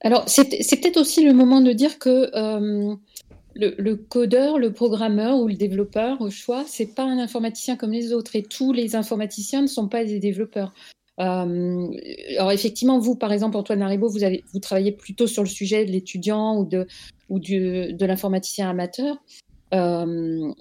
Alors, 0.00 0.26
c'est 0.28 0.46
peut-être 0.46 0.96
aussi 0.96 1.22
le 1.24 1.34
moment 1.34 1.60
de 1.60 1.72
dire 1.72 1.98
que 1.98 2.96
le, 3.58 3.94
codeur, 3.94 4.58
le 4.58 4.72
programmeur 4.72 5.38
ou 5.38 5.48
le 5.48 5.54
développeur 5.54 6.20
au 6.20 6.30
choix, 6.30 6.64
c'est 6.66 6.94
pas 6.94 7.02
un 7.02 7.18
informaticien 7.18 7.76
comme 7.76 7.92
les 7.92 8.12
autres 8.12 8.36
et 8.36 8.42
tous 8.42 8.72
les 8.72 8.94
informaticiens 8.94 9.62
ne 9.62 9.66
sont 9.66 9.88
pas 9.88 10.04
des 10.04 10.20
développeurs. 10.20 10.72
Euh, 11.20 11.88
alors 12.36 12.52
effectivement, 12.52 12.98
vous, 13.00 13.16
par 13.16 13.32
exemple, 13.32 13.56
Antoine 13.56 13.82
Haribo, 13.82 14.08
vous, 14.08 14.60
travaillez 14.60 14.92
plutôt 14.92 15.26
sur 15.26 15.42
le 15.42 15.48
sujet 15.48 15.84
de 15.84 15.90
l'étudiant 15.90 16.56
ou 16.58 16.64
de, 16.64 18.04
l'informaticien 18.04 18.70
amateur. 18.70 19.16
Euh, 19.74 20.52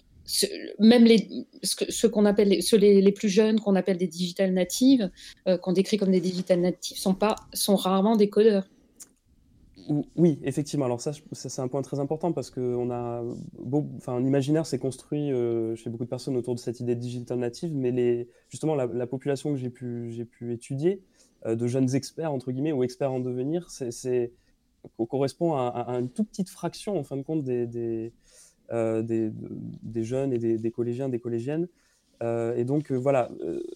même 0.79 1.05
les, 1.05 1.29
ce, 1.63 2.07
qu'on 2.07 2.25
appelle 2.25 2.61
ceux 2.61 2.77
les, 2.77 3.11
plus 3.11 3.29
jeunes 3.29 3.59
qu'on 3.61 3.75
appelle 3.75 3.97
des 3.97 4.07
digital 4.07 4.53
natives, 4.53 5.09
euh, 5.47 5.57
qu'on 5.57 5.71
décrit 5.71 5.97
comme 5.97 6.11
des 6.11 6.19
digital 6.19 6.59
natives, 6.59 6.97
sont 6.97 7.75
rarement 7.75 8.15
des 8.15 8.29
codeurs. 8.29 8.65
Oui, 10.15 10.39
effectivement. 10.43 10.85
Alors 10.85 10.99
ça, 10.99 11.11
c'est 11.31 11.61
un 11.61 11.67
point 11.67 11.81
très 11.81 11.99
important 11.99 12.33
parce 12.33 12.49
que 12.49 12.59
on 12.59 12.91
a, 12.91 13.23
enfin, 13.97 14.15
un 14.15 14.25
imaginaire 14.25 14.65
s'est 14.65 14.79
construit 14.79 15.31
euh, 15.31 15.75
chez 15.75 15.89
beaucoup 15.89 16.03
de 16.03 16.09
personnes 16.09 16.35
autour 16.35 16.55
de 16.55 16.59
cette 16.59 16.79
idée 16.81 16.95
de 16.95 16.99
digital 16.99 17.39
native, 17.39 17.73
mais 17.73 17.91
les, 17.91 18.27
justement 18.49 18.75
la, 18.75 19.07
population 19.07 19.51
que 19.51 19.57
j'ai 19.57 19.69
pu, 19.69 20.11
j'ai 20.11 20.25
pu 20.25 20.53
étudier, 20.53 21.01
euh, 21.45 21.55
de 21.55 21.67
jeunes 21.67 21.95
experts 21.95 22.33
entre 22.33 22.51
guillemets 22.51 22.73
ou 22.73 22.83
experts 22.83 23.13
en 23.13 23.19
devenir, 23.19 23.69
c'est, 23.69 24.33
correspond 25.09 25.53
à, 25.55 25.85
une 25.99 26.09
toute 26.09 26.29
petite 26.29 26.49
fraction 26.49 26.97
en 26.97 27.03
fin 27.03 27.15
de 27.17 27.21
compte 27.21 27.43
des, 27.43 27.65
des, 27.65 28.13
euh, 28.71 29.01
des, 29.01 30.03
jeunes 30.03 30.33
et 30.33 30.37
des, 30.37 30.71
collégiens, 30.71 31.07
des 31.07 31.19
collégiennes. 31.19 31.67
et 32.21 32.63
donc 32.65 32.91
voilà, 32.91 33.29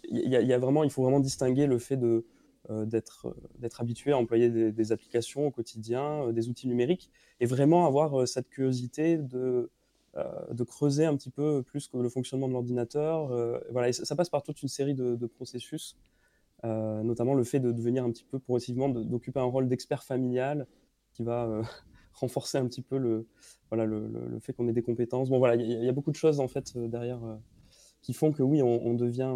il 0.10 0.30
y, 0.30 0.53
a 0.53 0.60
vraiment, 0.60 0.84
il 0.84 0.89
faut 0.89 1.03
vraiment 1.03 1.20
distinguer 1.22 1.68
le 1.68 1.80
fait 1.80 1.98
de 1.98 2.25
d'être 2.70 3.27
euh, 3.27 3.50
d'être 3.60 3.82
habitué 3.82 4.12
à 4.12 4.18
employer 4.18 4.50
des, 4.50 4.91
applications 4.91 5.48
au 5.48 5.51
quotidien, 5.51 6.27
euh, 6.27 6.32
des 6.32 6.50
outils 6.50 6.68
numériques, 6.68 7.10
et 7.39 7.46
vraiment 7.46 7.86
avoir 7.86 8.27
cette 8.27 8.50
curiosité 8.50 9.18
de, 9.18 9.70
de 10.51 10.63
creuser 10.63 11.06
un 11.06 11.15
petit 11.15 11.30
peu 11.30 11.63
plus 11.63 11.88
que 11.88 11.98
le 11.98 12.10
fonctionnement 12.10 12.48
de 12.48 12.53
l'ordinateur. 12.53 13.30
voilà, 13.72 13.94
ça, 13.94 14.15
passe 14.15 14.30
par 14.30 14.44
toute 14.44 14.62
une 14.62 14.68
série 14.68 14.94
de, 14.94 15.25
processus, 15.25 15.98
notamment 16.63 17.34
le 17.34 17.44
fait 17.44 17.60
de 17.60 17.72
devenir 17.72 18.03
un 18.03 18.12
petit 18.12 18.25
peu 18.25 18.38
progressivement, 18.38 18.89
d'occuper 18.89 19.39
un 19.39 19.46
rôle 19.46 19.68
d'expert 19.68 20.03
familial 20.03 20.68
qui 21.13 21.24
va 21.24 21.62
renforcer 22.13 22.58
un 22.58 22.68
petit 22.68 22.82
peu 22.82 22.98
le, 22.98 23.25
voilà, 23.70 23.86
le, 23.86 24.08
le, 24.08 24.39
fait 24.39 24.53
qu'on 24.53 24.68
ait 24.68 24.74
des 24.74 24.84
compétences. 24.84 25.30
Bon, 25.30 25.39
voilà, 25.39 25.56
il 25.56 25.84
y, 25.84 25.89
a 25.89 25.94
beaucoup 25.94 26.12
de 26.12 26.18
choses 26.18 26.39
en 26.39 26.48
fait 26.48 26.77
derrière 26.77 27.22
qui 28.01 28.13
font 28.13 28.32
que 28.32 28.44
oui, 28.44 28.62
on, 28.62 28.94
devient, 28.94 29.34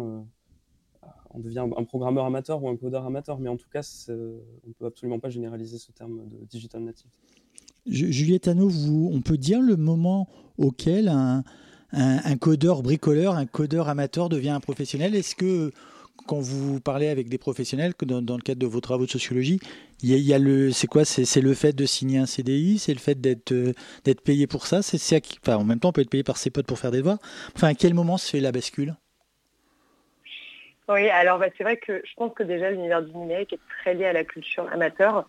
on 1.30 1.40
devient 1.40 1.64
un 1.76 1.84
programmeur 1.84 2.24
amateur 2.24 2.62
ou 2.62 2.68
un 2.68 2.76
codeur 2.76 3.04
amateur, 3.04 3.38
mais 3.38 3.48
en 3.48 3.56
tout 3.56 3.68
cas, 3.68 3.86
on 4.08 4.68
ne 4.68 4.72
peut 4.78 4.86
absolument 4.86 5.18
pas 5.18 5.30
généraliser 5.30 5.78
ce 5.78 5.92
terme 5.92 6.26
de 6.28 6.44
digital 6.46 6.82
native. 6.82 7.10
Juliette 7.86 8.48
Hano, 8.48 8.68
vous, 8.68 9.10
on 9.12 9.20
peut 9.20 9.38
dire 9.38 9.60
le 9.60 9.76
moment 9.76 10.28
auquel 10.58 11.08
un, 11.08 11.44
codeur 12.40 12.82
bricoleur, 12.82 13.36
un 13.36 13.46
codeur 13.46 13.88
amateur 13.88 14.28
devient 14.28 14.50
un 14.50 14.60
professionnel? 14.60 15.14
Est-ce 15.14 15.36
que 15.36 15.72
quand 16.26 16.40
vous 16.40 16.80
parlez 16.80 17.08
avec 17.08 17.28
des 17.28 17.38
professionnels, 17.38 17.92
dans, 18.02 18.36
le 18.36 18.42
cadre 18.42 18.58
de 18.58 18.66
vos 18.66 18.80
travaux 18.80 19.06
de 19.06 19.10
sociologie, 19.10 19.60
il 20.02 20.10
y 20.10 20.34
a, 20.34 20.38
le, 20.38 20.72
c'est 20.72 20.88
quoi? 20.88 21.04
C'est, 21.04 21.40
le 21.40 21.54
fait 21.54 21.72
de 21.72 21.86
signer 21.86 22.18
un 22.18 22.26
CDI, 22.26 22.78
c'est 22.78 22.92
le 22.92 22.98
fait 22.98 23.20
d'être, 23.20 23.52
euh, 23.52 23.72
d'être 24.04 24.20
payé 24.22 24.46
pour 24.46 24.66
ça? 24.66 24.82
C'est, 24.82 25.22
en 25.48 25.64
même 25.64 25.78
temps, 25.78 25.90
on 25.90 25.92
peut 25.92 26.00
être 26.00 26.10
payé 26.10 26.24
par 26.24 26.38
ses 26.38 26.50
potes 26.50 26.66
pour 26.66 26.78
faire 26.78 26.90
des 26.90 26.98
devoirs. 26.98 27.18
Enfin, 27.54 27.68
à 27.68 27.74
quel 27.74 27.94
moment 27.94 28.18
se 28.18 28.28
fait 28.28 28.40
la 28.40 28.52
bascule? 28.52 28.96
Oui, 30.88 31.08
alors 31.10 31.38
bah, 31.38 31.46
c'est 31.56 31.64
vrai 31.64 31.76
que 31.76 32.00
je 32.04 32.14
pense 32.16 32.32
que 32.32 32.42
déjà 32.42 32.70
l'univers 32.70 33.02
du 33.02 33.12
numérique 33.16 33.52
est 33.52 33.60
très 33.80 33.94
lié 33.94 34.06
à 34.06 34.12
la 34.12 34.24
culture 34.24 34.68
amateur. 34.72 35.26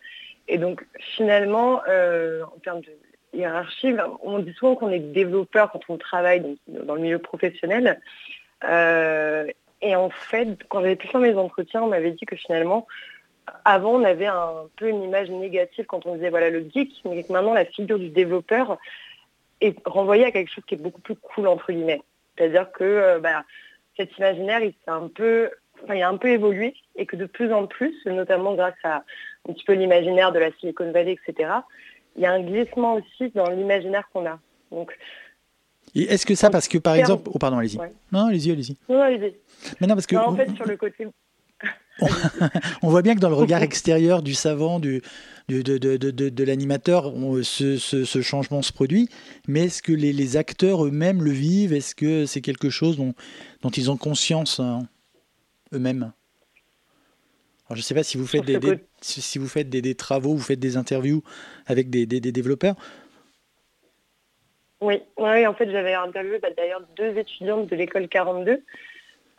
Et 0.47 0.57
donc 0.57 0.85
finalement, 0.99 1.81
euh, 1.87 2.43
en 2.43 2.59
termes 2.59 2.81
de 2.81 2.91
hiérarchie, 3.33 3.93
on 4.23 4.39
dit 4.39 4.53
souvent 4.53 4.75
qu'on 4.75 4.91
est 4.91 4.99
développeur 4.99 5.71
quand 5.71 5.81
on 5.89 5.97
travaille 5.97 6.57
dans 6.67 6.95
le 6.95 7.01
milieu 7.01 7.19
professionnel. 7.19 7.99
Euh, 8.63 9.47
et 9.81 9.95
en 9.95 10.09
fait, 10.09 10.63
quand 10.69 10.81
j'avais 10.81 10.95
pu 10.95 11.07
faire 11.07 11.21
mes 11.21 11.35
entretiens, 11.35 11.83
on 11.83 11.87
m'avait 11.87 12.11
dit 12.11 12.25
que 12.25 12.35
finalement, 12.35 12.87
avant, 13.65 13.95
on 13.95 14.03
avait 14.03 14.25
un 14.27 14.67
peu 14.75 14.89
une 14.89 15.03
image 15.03 15.29
négative 15.29 15.85
quand 15.85 16.05
on 16.05 16.15
disait 16.15 16.29
voilà 16.29 16.49
le 16.49 16.65
geek, 16.73 17.01
mais 17.05 17.23
que 17.23 17.31
maintenant 17.31 17.53
la 17.53 17.65
figure 17.65 17.99
du 17.99 18.09
développeur 18.09 18.77
est 19.61 19.75
renvoyée 19.85 20.25
à 20.25 20.31
quelque 20.31 20.53
chose 20.53 20.63
qui 20.67 20.75
est 20.75 20.79
beaucoup 20.81 21.01
plus 21.01 21.15
cool 21.15 21.47
entre 21.47 21.71
guillemets. 21.71 22.01
C'est-à-dire 22.37 22.71
que 22.71 22.83
euh, 22.83 23.19
bah, 23.19 23.43
cet 23.97 24.17
imaginaire, 24.17 24.61
il 24.61 24.71
s'est 24.71 24.91
un 24.91 25.07
peu, 25.07 25.49
il 25.93 26.01
a 26.01 26.09
un 26.09 26.17
peu 26.17 26.29
évolué 26.29 26.75
et 26.95 27.05
que 27.05 27.15
de 27.15 27.25
plus 27.25 27.51
en 27.51 27.67
plus, 27.67 27.95
notamment 28.05 28.53
grâce 28.55 28.75
à 28.83 29.03
un 29.47 29.53
petit 29.53 29.65
peu 29.65 29.73
l'imaginaire 29.73 30.31
de 30.31 30.39
la 30.39 30.51
Silicon 30.59 30.91
Valley, 30.91 31.17
etc., 31.27 31.49
il 32.15 32.23
y 32.23 32.25
a 32.25 32.31
un 32.31 32.41
glissement 32.41 32.95
aussi 32.95 33.29
dans 33.35 33.49
l'imaginaire 33.49 34.09
qu'on 34.11 34.25
a. 34.25 34.39
Donc, 34.71 34.97
est-ce 35.95 36.25
que 36.25 36.35
ça, 36.35 36.49
parce 36.49 36.67
que 36.67 36.77
par 36.77 36.95
exemple. 36.95 37.29
Oh, 37.33 37.39
pardon, 37.39 37.57
allez-y. 37.57 37.77
Non, 38.11 38.27
allez-y, 38.27 38.51
allez-y. 38.51 38.77
Non, 38.89 39.01
allez-y. 39.01 39.35
Mais 39.79 39.87
non, 39.87 39.95
parce 39.95 40.07
que. 40.07 40.15
en 40.15 40.35
fait, 40.35 40.49
sur 40.55 40.65
le 40.65 40.77
côté. 40.77 41.07
on 42.81 42.89
voit 42.89 43.01
bien 43.01 43.15
que 43.15 43.19
dans 43.19 43.29
le 43.29 43.35
regard 43.35 43.61
extérieur 43.63 44.21
du 44.21 44.33
savant, 44.33 44.79
du, 44.79 45.01
de, 45.49 45.61
de, 45.61 45.77
de, 45.77 46.11
de 46.29 46.43
l'animateur, 46.43 47.13
ce, 47.43 47.77
ce, 47.77 48.21
changement 48.21 48.61
se 48.61 48.73
produit. 48.73 49.09
Mais 49.47 49.65
est-ce 49.65 49.81
que 49.81 49.93
les, 49.93 50.13
les 50.13 50.37
acteurs 50.37 50.85
eux-mêmes 50.85 51.23
le 51.23 51.31
vivent? 51.31 51.73
Est-ce 51.73 51.95
que 51.95 52.25
c'est 52.25 52.41
quelque 52.41 52.69
chose 52.69 52.97
dont, 52.97 53.13
dont 53.61 53.69
ils 53.69 53.89
ont 53.89 53.97
conscience 53.97 54.59
hein, 54.59 54.87
eux-mêmes? 55.73 56.11
Je 57.71 57.75
ne 57.75 57.81
sais 57.81 57.93
pas 57.93 58.03
si 58.03 58.17
vous 58.17 58.25
faites, 58.25 58.45
des, 58.45 58.59
si 59.01 59.39
vous 59.39 59.47
faites 59.47 59.69
des, 59.69 59.95
travaux, 59.95 60.33
vous 60.33 60.43
faites 60.43 60.59
des 60.59 60.77
interviews 60.77 61.21
avec 61.65 61.89
des, 61.89 62.05
développeurs. 62.05 62.75
Oui, 64.79 65.01
en 65.17 65.53
fait, 65.53 65.69
j'avais 65.69 65.93
interviewé 65.93 66.39
bah, 66.39 66.49
d'ailleurs 66.55 66.81
deux 66.95 67.17
étudiantes 67.17 67.67
de 67.67 67.75
l'école 67.75 68.07
42 68.07 68.51
euh, 68.51 68.57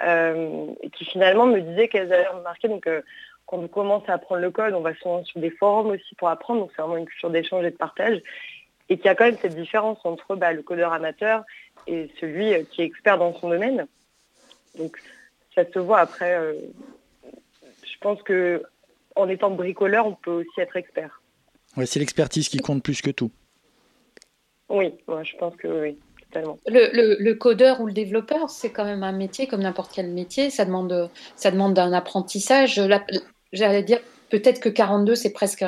qui 0.01 1.05
finalement 1.05 1.47
me 1.47 1.61
disaient 1.61 1.89
qu'elles 1.89 2.13
avaient 2.13 2.29
remarqué 2.29 2.69
donc, 2.69 2.87
euh, 2.87 3.03
quand 3.47 3.59
on 3.59 3.69
commence 3.69 4.09
à 4.09 4.15
apprendre 4.15 4.43
le 4.43 4.51
code, 4.51 4.75
on 4.75 4.81
va 4.81 4.95
souvent 4.95 5.25
sur 5.25 5.41
des 5.41 5.51
forums 5.51 5.89
aussi 5.89 6.15
pour 6.17 6.29
apprendre, 6.29 6.61
donc 6.61 6.71
c'est 6.77 6.83
vraiment 6.83 6.99
une 6.99 7.07
culture 7.07 7.31
d'échange 7.31 7.65
et 7.65 7.71
de 7.71 7.77
partage, 7.77 8.21
et 8.89 8.97
qu'il 8.97 9.07
y 9.07 9.09
a 9.09 9.15
quand 9.15 9.25
même 9.25 9.39
cette 9.41 9.55
différence 9.55 9.99
entre 10.05 10.37
bah, 10.37 10.53
le 10.53 10.63
codeur 10.63 10.93
amateur 10.93 11.45
et 11.87 12.11
celui 12.21 12.53
euh, 12.53 12.63
qui 12.71 12.83
est 12.83 12.85
expert 12.85 13.19
dans 13.19 13.35
son 13.39 13.49
domaine. 13.49 13.87
Donc 14.77 14.99
ça 15.55 15.65
se 15.65 15.79
voit 15.79 16.01
après 16.01 16.37
je 17.99 17.99
pense 18.01 18.23
que 18.23 18.63
en 19.17 19.29
étant 19.29 19.51
bricoleur, 19.51 20.07
on 20.07 20.15
peut 20.15 20.31
aussi 20.31 20.61
être 20.61 20.77
expert. 20.77 21.21
Ouais, 21.77 21.87
c'est 21.87 21.99
l'expertise 21.99 22.49
qui 22.49 22.59
compte 22.59 22.83
plus 22.83 23.03
que 23.03 23.11
tout. 23.11 23.31
Oui, 24.69 24.95
je 25.09 25.37
pense 25.37 25.57
que 25.57 25.83
oui. 25.83 25.99
Le, 26.35 27.33
codeur 27.33 27.81
ou 27.81 27.87
le 27.87 27.93
développeur, 27.93 28.51
c'est 28.51 28.71
quand 28.71 28.85
même 28.85 29.03
un 29.03 29.13
métier 29.13 29.47
comme 29.47 29.63
n'importe 29.63 29.93
quel 29.95 30.11
métier. 30.11 30.51
Ça 30.51 30.65
demande, 30.65 31.11
ça 31.37 31.51
demande 31.51 31.79
un 31.79 31.93
apprentissage. 31.93 32.81
J'allais 33.53 33.83
dire, 33.83 34.01
peut-être 34.31 34.61
que 34.61 34.69
42, 34.69 35.15
c'est 35.15 35.33
presque 35.33 35.65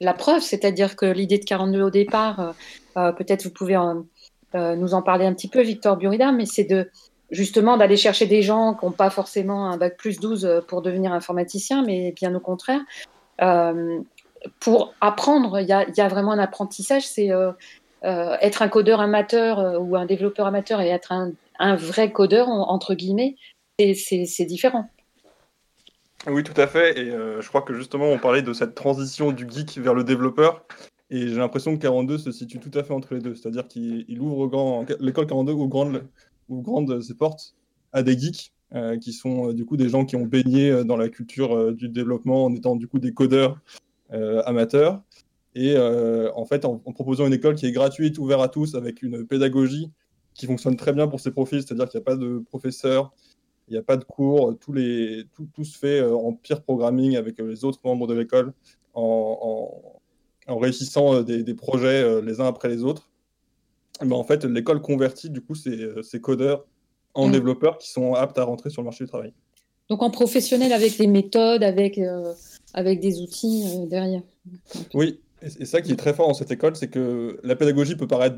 la 0.00 0.14
preuve. 0.14 0.42
C'est-à-dire 0.42 0.96
que 0.96 1.06
l'idée 1.06 1.38
de 1.38 1.44
42 1.44 1.82
au 1.82 1.90
départ, 1.90 2.40
euh, 2.40 2.52
euh, 2.96 3.12
peut-être 3.12 3.44
vous 3.44 3.50
pouvez 3.50 3.76
euh, 3.76 4.76
nous 4.76 4.94
en 4.94 5.02
parler 5.02 5.26
un 5.26 5.34
petit 5.34 5.48
peu, 5.48 5.60
Victor 5.62 5.96
Burida, 5.96 6.32
mais 6.32 6.46
c'est 6.46 6.64
de, 6.64 6.90
justement 7.30 7.76
d'aller 7.76 7.96
chercher 7.96 8.26
des 8.26 8.42
gens 8.42 8.74
qui 8.74 8.84
n'ont 8.84 8.92
pas 8.92 9.10
forcément 9.10 9.70
un 9.70 9.76
bac 9.76 9.96
plus 9.96 10.20
12 10.20 10.44
euh, 10.44 10.60
pour 10.60 10.82
devenir 10.82 11.12
informaticien, 11.12 11.82
mais 11.84 12.12
bien 12.12 12.34
au 12.34 12.40
contraire. 12.40 12.80
Pour 14.60 14.92
apprendre, 15.00 15.58
il 15.58 15.66
y 15.66 15.72
a, 15.72 16.08
vraiment 16.08 16.32
un 16.32 16.38
apprentissage, 16.38 17.06
c'est 17.06 17.30
être 18.04 18.62
un 18.62 18.68
codeur 18.68 19.00
amateur 19.00 19.80
ou 19.80 19.96
un 19.96 20.06
développeur 20.06 20.46
amateur 20.46 20.80
et 20.80 20.88
être 20.88 21.12
un, 21.58 21.76
vrai 21.76 22.12
codeur, 22.12 22.48
entre 22.48 22.94
guillemets, 22.94 23.36
c'est 23.78 24.44
différent. 24.44 24.88
Oui, 26.26 26.42
tout 26.42 26.58
à 26.60 26.66
fait. 26.66 26.98
Et 26.98 27.10
je 27.10 27.48
crois 27.48 27.62
que 27.62 27.74
justement, 27.74 28.06
on 28.06 28.18
parlait 28.18 28.42
de 28.42 28.52
cette 28.52 28.74
transition 28.74 29.32
du 29.32 29.48
geek 29.48 29.78
vers 29.78 29.94
le 29.94 30.04
développeur. 30.04 30.64
Et 31.10 31.28
j'ai 31.28 31.36
l'impression 31.36 31.76
que 31.76 31.82
42 31.82 32.18
se 32.18 32.32
situe 32.32 32.58
tout 32.58 32.76
à 32.78 32.82
fait 32.82 32.92
entre 32.92 33.14
les 33.14 33.20
deux. 33.20 33.34
C'est-à-dire 33.34 33.68
qu'il 33.68 34.20
ouvre 34.20 34.84
l'école 35.00 35.26
42 35.26 35.52
aux 35.52 35.68
grandes, 35.68 36.02
ou 36.48 36.62
grandes 36.62 37.00
ses 37.02 37.14
portes 37.14 37.54
à 37.92 38.02
des 38.02 38.18
geeks 38.18 38.52
euh, 38.74 38.98
qui 38.98 39.12
sont 39.12 39.50
euh, 39.50 39.54
du 39.54 39.64
coup 39.64 39.76
des 39.76 39.88
gens 39.88 40.04
qui 40.04 40.16
ont 40.16 40.26
baigné 40.26 40.70
euh, 40.70 40.84
dans 40.84 40.96
la 40.96 41.08
culture 41.08 41.72
du 41.72 41.88
développement 41.88 42.46
en 42.46 42.54
étant 42.54 42.74
du 42.76 42.88
coup 42.88 42.98
des 42.98 43.12
codeurs 43.12 43.58
amateurs. 44.46 45.02
Et 45.54 45.78
en 45.78 46.44
fait, 46.46 46.64
en, 46.64 46.78
proposant 46.78 47.26
une 47.26 47.32
école 47.32 47.54
qui 47.54 47.66
est 47.66 47.72
gratuite, 47.72 48.18
ouverte 48.18 48.42
à 48.42 48.48
tous, 48.48 48.74
avec 48.74 49.02
une 49.02 49.26
pédagogie 49.26 49.90
qui 50.34 50.46
fonctionne 50.46 50.76
très 50.76 50.92
bien 50.92 51.06
pour 51.06 51.20
ces 51.20 51.30
profils, 51.30 51.62
c'est-à-dire 51.62 51.88
qu'il 51.88 52.00
n'y 52.00 52.02
a 52.02 52.06
pas 52.06 52.16
de 52.16 52.42
professeur, 52.48 53.12
il 53.68 53.72
n'y 53.72 53.78
a 53.78 53.82
pas 53.82 53.96
de 53.96 54.02
cours, 54.04 54.58
tout, 54.58 54.72
les, 54.72 55.26
tout, 55.32 55.46
tout, 55.54 55.64
se 55.64 55.78
fait 55.78 56.02
en 56.02 56.32
peer 56.32 56.60
programming 56.60 57.16
avec 57.16 57.38
les 57.38 57.64
autres 57.64 57.78
membres 57.84 58.08
de 58.08 58.14
l'école, 58.14 58.52
en, 58.94 59.70
en, 60.48 60.58
réussissant 60.58 61.22
des, 61.22 61.44
des, 61.44 61.54
projets 61.54 62.20
les 62.20 62.40
uns 62.40 62.46
après 62.46 62.68
les 62.68 62.82
autres. 62.82 63.08
Ben, 64.00 64.12
en 64.12 64.24
fait, 64.24 64.44
l'école 64.44 64.80
convertit 64.80 65.30
du 65.30 65.40
coup 65.40 65.54
ces, 65.54 65.80
euh, 65.80 66.02
codeurs 66.20 66.64
en 67.14 67.28
mm. 67.28 67.32
développeurs 67.32 67.78
qui 67.78 67.90
sont 67.90 68.14
aptes 68.14 68.38
à 68.38 68.44
rentrer 68.44 68.70
sur 68.70 68.82
le 68.82 68.86
marché 68.86 69.04
du 69.04 69.08
travail. 69.08 69.32
Donc 69.88 70.02
en 70.02 70.10
professionnel 70.10 70.72
avec 70.72 70.98
des 70.98 71.06
méthodes, 71.06 71.62
avec, 71.62 71.98
euh, 71.98 72.32
avec 72.72 73.00
des 73.00 73.20
outils 73.20 73.64
euh, 73.66 73.86
derrière. 73.86 74.22
Oui, 74.94 75.20
et, 75.60 75.64
ça 75.64 75.80
qui 75.80 75.92
est 75.92 75.96
très 75.96 76.14
fort 76.14 76.28
dans 76.28 76.34
cette 76.34 76.50
école, 76.50 76.76
c'est 76.76 76.88
que 76.88 77.38
la 77.42 77.56
pédagogie 77.56 77.96
peut 77.96 78.06
paraître 78.06 78.36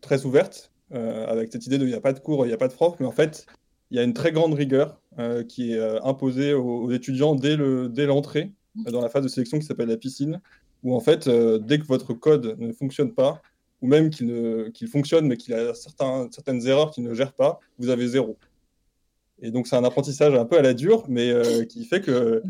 très 0.00 0.24
ouverte, 0.24 0.70
avec 0.90 1.50
cette 1.50 1.66
idée 1.66 1.78
de 1.78 1.84
il 1.84 1.90
n'y 1.90 1.94
a 1.94 2.00
pas 2.00 2.12
de 2.12 2.18
cours, 2.18 2.44
il 2.44 2.48
n'y 2.48 2.54
a 2.54 2.58
pas 2.58 2.68
de 2.68 2.74
prof, 2.74 2.94
mais 3.00 3.06
en 3.06 3.12
fait, 3.12 3.46
il 3.90 3.96
y 3.96 4.00
a 4.00 4.02
une 4.02 4.12
très 4.12 4.30
grande 4.30 4.54
rigueur 4.54 5.00
qui 5.48 5.72
est 5.72 5.80
imposée 6.04 6.52
aux, 6.52 6.90
étudiants 6.90 7.34
dès 7.34 7.56
l'entrée 8.06 8.52
dans 8.74 9.00
la 9.00 9.08
phase 9.08 9.22
de 9.22 9.28
sélection 9.28 9.58
qui 9.58 9.64
s'appelle 9.64 9.88
la 9.88 9.96
piscine, 9.96 10.40
où 10.82 10.94
en 10.94 11.00
fait, 11.00 11.28
dès 11.28 11.78
que 11.78 11.86
votre 11.86 12.12
code 12.12 12.56
ne 12.58 12.72
fonctionne 12.72 13.12
pas, 13.12 13.40
ou 13.80 13.86
même 13.86 14.10
qu'il 14.10 14.88
fonctionne 14.90 15.26
mais 15.26 15.36
qu'il 15.36 15.54
a 15.54 15.74
certaines 15.74 16.66
erreurs 16.66 16.90
qu'il 16.90 17.04
ne 17.04 17.14
gère 17.14 17.32
pas, 17.32 17.60
vous 17.78 17.88
avez 17.88 18.06
zéro. 18.06 18.36
Et 19.42 19.50
donc 19.50 19.66
c'est 19.66 19.76
un 19.76 19.84
apprentissage 19.84 20.34
un 20.34 20.44
peu 20.44 20.56
à 20.56 20.62
la 20.62 20.72
dure, 20.72 21.04
mais 21.08 21.30
euh, 21.30 21.64
qui 21.64 21.84
fait 21.84 22.00
que 22.00 22.42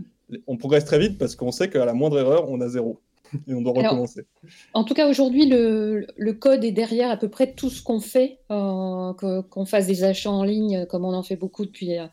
on 0.47 0.57
progresse 0.57 0.85
très 0.85 0.99
vite 0.99 1.19
parce 1.19 1.35
qu'on 1.35 1.51
sait 1.51 1.69
qu'à 1.69 1.85
la 1.85 1.95
moindre 1.95 2.19
erreur, 2.19 2.49
on 2.49 2.61
a 2.61 2.69
zéro. 2.69 3.01
Et 3.49 3.55
on 3.55 3.63
doit 3.63 3.73
recommencer. 3.73 4.27
en 4.75 4.85
tout 4.85 4.95
cas, 4.95 5.09
aujourd'hui, 5.09 5.47
le, 5.47 6.07
le, 6.17 6.33
code 6.33 6.65
est 6.65 6.73
derrière 6.73 7.11
à 7.11 7.17
peu 7.17 7.29
près 7.29 7.53
tout 7.53 7.71
ce 7.71 7.83
qu'on 7.83 8.01
fait, 8.01 8.39
euh, 8.51 9.13
qu'on 9.15 9.65
fasse 9.65 9.87
des 9.87 10.05
achats 10.05 10.31
en 10.31 10.45
ligne, 10.45 10.87
comme 10.87 11.05
on 11.05 11.15
en 11.15 11.23
fait 11.23 11.37
beaucoup 11.37 11.65
depuis, 11.65 11.99
euh, 11.99 12.07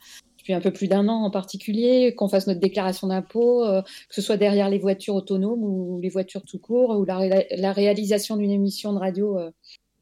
un 0.54 0.62
peu 0.62 0.72
plus 0.72 0.88
d'un 0.88 1.08
an 1.08 1.24
en 1.24 1.32
particulier, 1.32 2.14
qu'on 2.16 2.28
fasse 2.28 2.48
notre 2.48 2.60
déclaration 2.60 3.08
d'impôt, 3.08 3.64
euh, 3.64 3.82
que 3.82 4.16
ce 4.16 4.22
soit 4.22 4.38
derrière 4.38 4.70
les 4.70 4.80
voitures 4.80 5.16
autonomes 5.16 5.64
ou 5.64 6.00
les 6.02 6.10
voitures 6.10 6.44
tout 6.44 6.60
court, 6.60 6.98
ou 6.98 7.06
la, 7.06 7.44
la 7.56 7.72
réalisation 7.72 8.38
d'une 8.38 8.52
émission 8.52 8.94
de 8.94 9.00
radio 9.00 9.38
euh, 9.38 9.52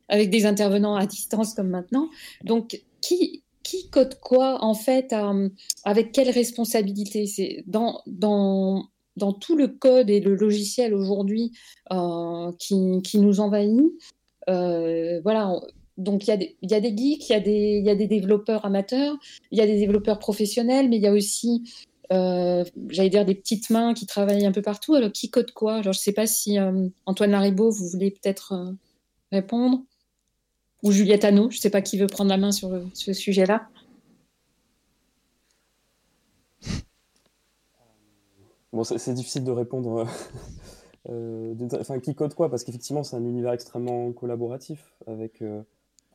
avec 0.10 0.30
des 0.30 0.46
intervenants 0.46 0.96
à 0.96 1.06
distance 1.06 1.54
comme 1.54 1.70
maintenant. 1.70 2.10
Donc, 2.44 2.82
qui, 3.02 3.44
qui 3.64 3.90
code 3.90 4.20
quoi 4.20 4.64
en 4.64 4.74
fait, 4.74 5.14
euh, 5.14 5.50
avec 5.84 6.12
quelle 6.12 6.30
responsabilité? 6.30 7.26
C'est 7.26 7.64
dans, 7.68 8.02
dans, 8.08 8.86
dans 9.18 9.34
tout 9.34 9.56
le 9.56 9.68
code 9.68 10.10
et 10.10 10.20
le 10.20 10.36
logiciel 10.36 10.94
aujourd'hui 10.94 11.52
qui, 12.60 13.02
qui, 13.04 13.20
nous 13.20 13.40
envahit. 13.40 13.92
voilà, 14.48 15.60
donc 15.98 16.28
il 16.28 16.56
y, 16.62 16.68
y, 16.68 16.74
a 16.74 16.80
des 16.80 16.96
geeks, 16.96 17.30
il 17.30 17.48
y 17.48 17.82
y 17.82 17.90
a 17.90 17.96
des 17.96 18.08
développeurs 18.08 18.66
amateurs, 18.66 19.16
il 19.52 19.58
y 19.58 19.62
a 19.62 19.66
des 19.66 19.78
développeurs 19.78 20.20
professionnels, 20.20 20.90
mais 20.90 20.98
il 20.98 21.04
y 21.04 21.08
a 21.08 21.14
aussi 21.14 21.64
j'allais 22.10 23.10
dire 23.10 23.26
des 23.26 23.36
petites 23.36 23.70
mains 23.70 23.94
qui 23.94 24.06
travaillent 24.06 24.46
un 24.46 24.52
peu 24.52 24.62
partout. 24.62 24.96
Alors, 24.96 25.12
qui 25.12 25.30
code 25.30 25.52
quoi? 25.52 25.82
Je 25.82 25.90
ne 25.90 25.94
sais 25.94 26.14
pas 26.14 26.28
si 26.28 26.58
Antoine 27.06 27.32
Laribaud, 27.32 27.72
vous 27.72 27.88
voulez 27.90 28.12
peut-être 28.12 28.76
répondre 29.32 29.82
Ou 30.84 30.92
Juliette 30.92 31.26
Anneau, 31.26 31.50
je 31.50 31.58
ne 31.58 31.62
sais 31.62 31.70
pas 31.70 31.82
qui 31.82 31.98
veut 31.98 32.08
prendre 32.08 32.30
la 32.30 32.38
main 32.38 32.52
sur 32.52 32.72
ce 32.94 33.14
sujet-là. 33.14 33.68
Bon, 38.78 38.84
c'est 38.84 39.14
difficile 39.16 39.44
de 39.44 39.50
répondre. 39.50 40.08
Euh, 41.10 41.56
enfin, 41.80 42.00
qui 42.00 42.14
code 42.14 42.36
quoi? 42.36 42.48
Parce 42.52 42.64
qu'effectivement, 42.64 43.02
c'est 43.02 43.16
un 43.16 43.26
univers 43.26 43.54
extrêmement 43.54 44.14
collaboratif 44.14 44.94
avec, 45.08 45.42
euh, 45.42 45.64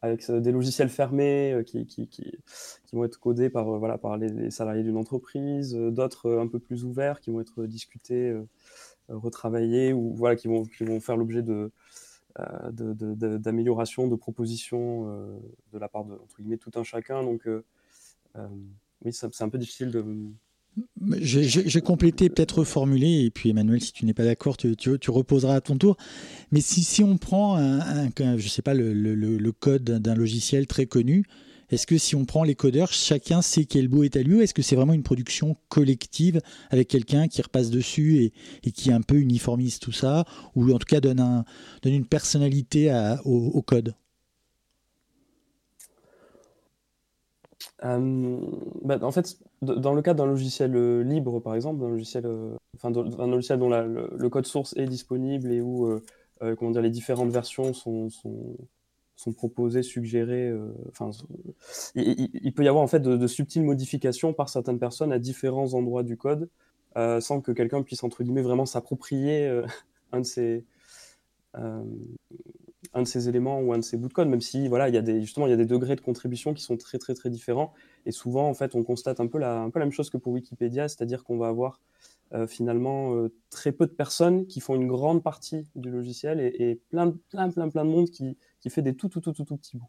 avec 0.00 0.30
euh, 0.30 0.38
des 0.38 0.52
logiciels 0.52 0.88
fermés 0.88 1.60
qui, 1.66 1.88
qui, 1.88 2.06
qui, 2.06 2.30
vont 2.92 3.02
être 3.02 3.18
codés 3.18 3.50
par, 3.50 3.64
voilà, 3.64 3.98
par 3.98 4.16
les, 4.16 4.52
salariés 4.52 4.84
d'une 4.84 4.96
entreprise, 4.96 5.74
d'autres 5.74 6.38
un 6.38 6.46
peu 6.46 6.60
plus 6.60 6.84
ouverts 6.84 7.18
qui 7.20 7.32
vont 7.32 7.40
être 7.40 7.66
discutés, 7.66 8.32
retravaillés 9.08 9.92
ou 9.92 10.14
voilà, 10.14 10.36
qui, 10.36 10.46
vont, 10.46 10.62
qui 10.62 10.84
vont 10.84 11.00
faire 11.00 11.16
l'objet 11.16 11.42
de, 11.42 11.72
d'amélioration, 12.78 14.06
de, 14.06 14.12
de, 14.12 14.14
propositions 14.14 15.06
de 15.72 15.78
la 15.80 15.88
part 15.88 16.04
de 16.04 16.14
entre 16.14 16.36
guillemets, 16.38 16.58
tout 16.58 16.70
un 16.76 16.84
chacun. 16.84 17.24
Donc, 17.24 17.48
oui, 19.04 19.12
c'est 19.12 19.42
un 19.42 19.48
peu 19.48 19.58
difficile 19.58 19.90
de 19.90 20.04
j'ai 21.20 21.80
complété, 21.80 22.28
peut-être 22.30 22.60
reformulé, 22.60 23.24
et 23.24 23.30
puis 23.30 23.50
Emmanuel, 23.50 23.80
si 23.80 23.92
tu 23.92 24.06
n'es 24.06 24.14
pas 24.14 24.24
d'accord, 24.24 24.56
tu, 24.56 24.74
tu, 24.76 25.10
reposeras 25.10 25.56
à 25.56 25.60
ton 25.60 25.76
tour. 25.76 25.96
Mais 26.50 26.60
si, 26.60 26.82
si 26.82 27.02
on 27.02 27.18
prend, 27.18 27.56
un, 27.56 28.08
je 28.36 28.48
sais 28.48 28.62
pas, 28.62 28.74
le, 28.74 29.52
code 29.52 29.84
d'un 29.84 30.14
logiciel 30.14 30.66
très 30.66 30.86
connu, 30.86 31.24
est-ce 31.70 31.86
que 31.86 31.96
si 31.96 32.14
on 32.14 32.24
prend 32.24 32.44
les 32.44 32.54
codeurs, 32.54 32.92
chacun 32.92 33.40
sait 33.40 33.64
quel 33.64 33.88
bout 33.88 34.04
est 34.04 34.16
à 34.16 34.22
lui 34.22 34.40
Est-ce 34.40 34.52
que 34.52 34.62
c'est 34.62 34.76
vraiment 34.76 34.92
une 34.92 35.02
production 35.02 35.56
collective 35.68 36.40
avec 36.70 36.88
quelqu'un 36.88 37.28
qui 37.28 37.40
repasse 37.40 37.70
dessus 37.70 38.30
et, 38.62 38.70
qui 38.72 38.92
un 38.92 39.00
peu 39.00 39.16
uniformise 39.16 39.78
tout 39.78 39.92
ça, 39.92 40.24
ou 40.54 40.70
en 40.72 40.78
tout 40.78 40.86
cas 40.86 41.00
donne, 41.00 41.20
un, 41.20 41.44
une 41.84 42.06
personnalité 42.06 42.92
au 43.24 43.62
code? 43.62 43.94
Euh, 47.84 48.38
bah, 48.82 48.98
en 49.02 49.10
fait, 49.10 49.38
dans 49.60 49.92
le 49.92 50.02
cas 50.02 50.14
d'un 50.14 50.26
logiciel 50.26 50.76
euh, 50.76 51.02
libre, 51.02 51.40
par 51.40 51.54
exemple, 51.54 51.80
d'un 51.80 51.88
logiciel, 51.88 52.26
euh, 52.26 52.56
logiciel 53.18 53.58
dont 53.58 53.68
le, 53.68 54.28
code 54.28 54.46
source 54.46 54.74
est 54.76 54.86
disponible 54.86 55.52
et 55.52 55.60
où 55.60 56.00
comment 56.58 56.72
dire, 56.72 56.82
les 56.82 56.90
différentes 56.90 57.30
versions 57.30 57.72
sont, 57.72 58.10
sont, 58.10 58.56
sont 59.14 59.32
proposées, 59.32 59.84
suggérées, 59.84 60.52
enfin, 60.88 61.10
il, 61.94 62.52
peut 62.52 62.64
y 62.64 62.68
avoir 62.68 62.82
en 62.82 62.88
fait 62.88 63.00
de, 63.00 63.26
subtiles 63.28 63.62
modifications 63.62 64.32
par 64.32 64.48
certaines 64.48 64.80
personnes 64.80 65.12
à 65.12 65.20
différents 65.20 65.74
endroits 65.74 66.02
du 66.02 66.16
code, 66.16 66.48
sans 66.96 67.40
que 67.40 67.52
quelqu'un 67.52 67.82
puisse 67.82 68.02
entre 68.02 68.24
guillemets 68.24 68.42
vraiment 68.42 68.66
s'approprier 68.66 69.62
un 70.12 70.20
de 70.20 70.26
ces 70.26 70.64
un 72.94 73.02
de 73.02 73.06
ces 73.06 73.28
éléments 73.28 73.60
ou 73.60 73.72
un 73.72 73.78
de 73.78 73.84
ces 73.84 73.96
bouts 73.96 74.08
de 74.08 74.12
code, 74.12 74.28
même 74.28 74.40
si 74.40 74.68
voilà, 74.68 74.88
il 74.88 74.94
y 74.94 74.98
a 74.98 75.02
des, 75.02 75.20
justement 75.20 75.46
il 75.46 75.50
y 75.50 75.54
a 75.54 75.56
des 75.56 75.66
degrés 75.66 75.96
de 75.96 76.00
contribution 76.00 76.52
qui 76.52 76.62
sont 76.62 76.76
très 76.76 76.98
très 76.98 77.14
très 77.14 77.30
différents. 77.30 77.72
Et 78.04 78.12
souvent, 78.12 78.48
en 78.48 78.54
fait, 78.54 78.74
on 78.74 78.82
constate 78.82 79.20
un 79.20 79.26
peu 79.26 79.38
la, 79.38 79.60
un 79.60 79.70
peu 79.70 79.78
la 79.78 79.86
même 79.86 79.92
chose 79.92 80.10
que 80.10 80.18
pour 80.18 80.32
Wikipédia, 80.32 80.88
c'est-à-dire 80.88 81.24
qu'on 81.24 81.38
va 81.38 81.48
avoir 81.48 81.80
euh, 82.34 82.46
finalement 82.46 83.14
euh, 83.14 83.32
très 83.50 83.72
peu 83.72 83.86
de 83.86 83.92
personnes 83.92 84.46
qui 84.46 84.60
font 84.60 84.74
une 84.74 84.88
grande 84.88 85.22
partie 85.22 85.66
du 85.74 85.90
logiciel 85.90 86.40
et, 86.40 86.80
plein, 86.90 87.14
plein, 87.30 87.50
plein, 87.50 87.68
plein 87.68 87.84
de 87.84 87.90
monde 87.90 88.10
qui, 88.10 88.36
qui 88.60 88.70
fait 88.70 88.82
des 88.82 88.94
tout, 88.94 89.08
tout, 89.08 89.20
tout, 89.20 89.32
tout, 89.32 89.44
tout 89.44 89.56
petits 89.56 89.76
bouts. 89.76 89.88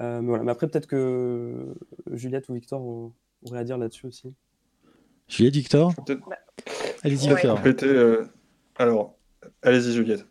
Euh, 0.00 0.20
mais, 0.20 0.28
voilà. 0.28 0.44
mais 0.44 0.50
après, 0.52 0.68
peut-être 0.68 0.86
que 0.86 1.74
Juliette 2.12 2.48
ou 2.48 2.54
Victor 2.54 3.12
auraient 3.44 3.58
à 3.58 3.64
dire 3.64 3.78
là-dessus 3.78 4.06
aussi. 4.06 4.32
Juliette, 5.28 5.54
Victor? 5.54 5.92
Allez-y, 7.02 7.28
Victor. 7.28 7.60
alors, 8.76 9.16
allez-y, 9.62 9.92
Juliette. 9.92 10.26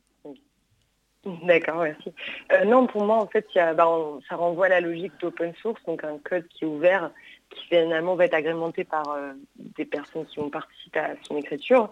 D'accord, 1.43 1.83
merci. 1.83 2.13
Euh, 2.51 2.65
non, 2.65 2.85
pour 2.87 3.03
moi, 3.05 3.17
en 3.17 3.27
fait, 3.27 3.47
bah, 3.55 3.87
ça 4.27 4.35
renvoie 4.35 4.65
à 4.65 4.69
la 4.69 4.81
logique 4.81 5.13
d'open 5.21 5.53
source, 5.61 5.81
donc 5.85 6.03
un 6.03 6.17
code 6.17 6.45
qui 6.49 6.65
est 6.65 6.67
ouvert, 6.67 7.11
qui 7.49 7.65
finalement 7.67 8.15
va 8.15 8.25
être 8.25 8.33
agrémenté 8.33 8.83
par 8.83 9.09
euh, 9.11 9.31
des 9.57 9.85
personnes 9.85 10.25
qui 10.25 10.39
vont 10.39 10.49
participer 10.49 10.99
à 10.99 11.15
son 11.23 11.37
écriture. 11.37 11.89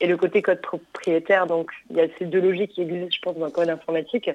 Et 0.00 0.06
le 0.06 0.16
côté 0.16 0.40
code 0.40 0.62
propriétaire, 0.62 1.46
donc 1.46 1.70
il 1.90 1.96
y 1.96 2.00
a 2.00 2.06
ces 2.18 2.24
deux 2.24 2.40
logiques 2.40 2.72
qui 2.72 2.82
existent, 2.82 3.14
je 3.14 3.20
pense, 3.20 3.36
dans 3.36 3.46
le 3.46 3.52
code 3.52 3.68
informatique. 3.68 4.30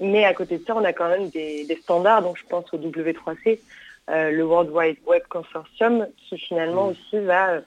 Mais 0.00 0.24
à 0.24 0.34
côté 0.34 0.58
de 0.58 0.64
ça, 0.64 0.74
on 0.74 0.84
a 0.84 0.92
quand 0.92 1.08
même 1.08 1.28
des, 1.28 1.78
standards, 1.80 2.22
donc 2.22 2.38
je 2.38 2.44
pense 2.46 2.64
au 2.72 2.78
W3C, 2.78 3.60
euh, 4.10 4.30
le 4.32 4.44
World 4.44 4.70
Wide 4.70 4.98
Web 5.06 5.22
Consortium, 5.28 6.08
qui 6.16 6.38
finalement 6.38 6.88
mmh. 6.88 6.90
aussi 6.90 7.18
va 7.24 7.60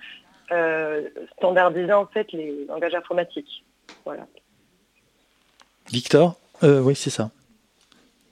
standardiser 1.37 1.93
en 1.93 2.07
fait 2.07 2.31
les 2.31 2.65
langages 2.65 2.95
informatiques. 2.95 3.63
Voilà. 4.03 4.25
Victor 5.91 6.39
euh, 6.63 6.81
Oui, 6.81 6.95
c'est 6.95 7.09
ça. 7.09 7.31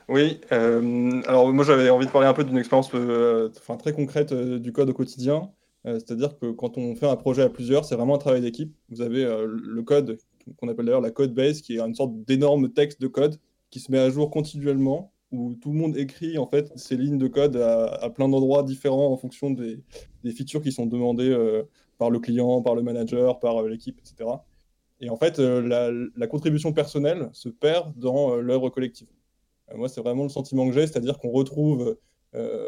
Oui, 0.10 0.40
euh, 0.54 1.22
alors 1.28 1.52
moi 1.52 1.66
j'avais 1.66 1.90
envie 1.90 2.06
de 2.06 2.12
parler 2.12 2.28
un 2.28 2.34
peu 2.34 2.46
d'une 2.46 2.58
expérience 2.58 2.90
euh, 2.94 3.50
très 3.80 3.92
concrète 3.92 4.34
du 4.34 4.72
code 4.72 4.90
au 4.90 4.94
quotidien. 4.94 5.50
C'est-à-dire 5.84 6.38
que 6.38 6.52
quand 6.52 6.78
on 6.78 6.96
fait 6.96 7.08
un 7.08 7.16
projet 7.16 7.44
à 7.44 7.50
plusieurs, 7.50 7.86
c'est 7.86 7.96
vraiment 7.96 8.16
un 8.16 8.18
travail 8.18 8.42
d'équipe. 8.42 8.76
Vous 8.90 9.02
avez 9.02 9.24
le 9.24 9.82
code, 9.84 10.18
qu'on 10.58 10.68
appelle 10.68 10.86
d'ailleurs 10.86 11.00
la 11.00 11.12
code 11.12 11.34
base, 11.34 11.62
qui 11.62 11.78
est 11.78 11.80
une 11.80 11.96
sorte 11.96 12.12
d'énorme 12.26 12.74
texte 12.74 13.00
de 13.00 13.08
code 13.08 13.40
qui 13.70 13.80
se 13.80 13.90
met 13.90 14.00
à 14.00 14.10
jour 14.10 14.30
continuellement, 14.30 15.14
où 15.32 15.54
tout 15.54 15.72
le 15.72 15.78
monde 15.78 15.96
écrit 15.96 16.38
en 16.38 16.46
fait 16.46 16.74
ces 16.76 16.98
lignes 16.98 17.18
de 17.18 17.30
code 17.30 17.56
à, 17.56 18.10
plein 18.10 18.28
d'endroits 18.28 18.64
différents 18.64 19.14
en 19.14 19.16
fonction 19.16 19.50
des, 19.50 19.80
des, 20.26 20.32
features 20.32 20.62
qui 20.62 20.74
sont 20.74 20.88
demandées 20.88 21.34
par 21.98 22.10
le 22.10 22.20
client, 22.20 22.62
par 22.62 22.76
le 22.76 22.82
manager, 22.82 23.40
par 23.40 23.64
l'équipe, 23.64 23.98
etc. 24.00 24.30
Et 25.00 25.10
en 25.10 25.18
fait, 25.18 25.40
euh, 25.40 26.10
la, 26.16 26.28
contribution 26.28 26.74
personnelle 26.74 27.30
se 27.34 27.50
perd 27.50 27.94
dans 27.98 28.34
euh, 28.34 28.42
l'œuvre 28.42 28.70
collective. 28.70 29.08
Euh, 29.72 29.78
moi, 29.78 29.90
c'est 29.90 30.02
vraiment 30.02 30.24
le 30.24 30.30
sentiment 30.30 30.68
que 30.68 30.74
j'ai, 30.74 30.88
c'est-à-dire 30.88 31.18
qu'on 31.20 31.32
retrouve 31.32 31.98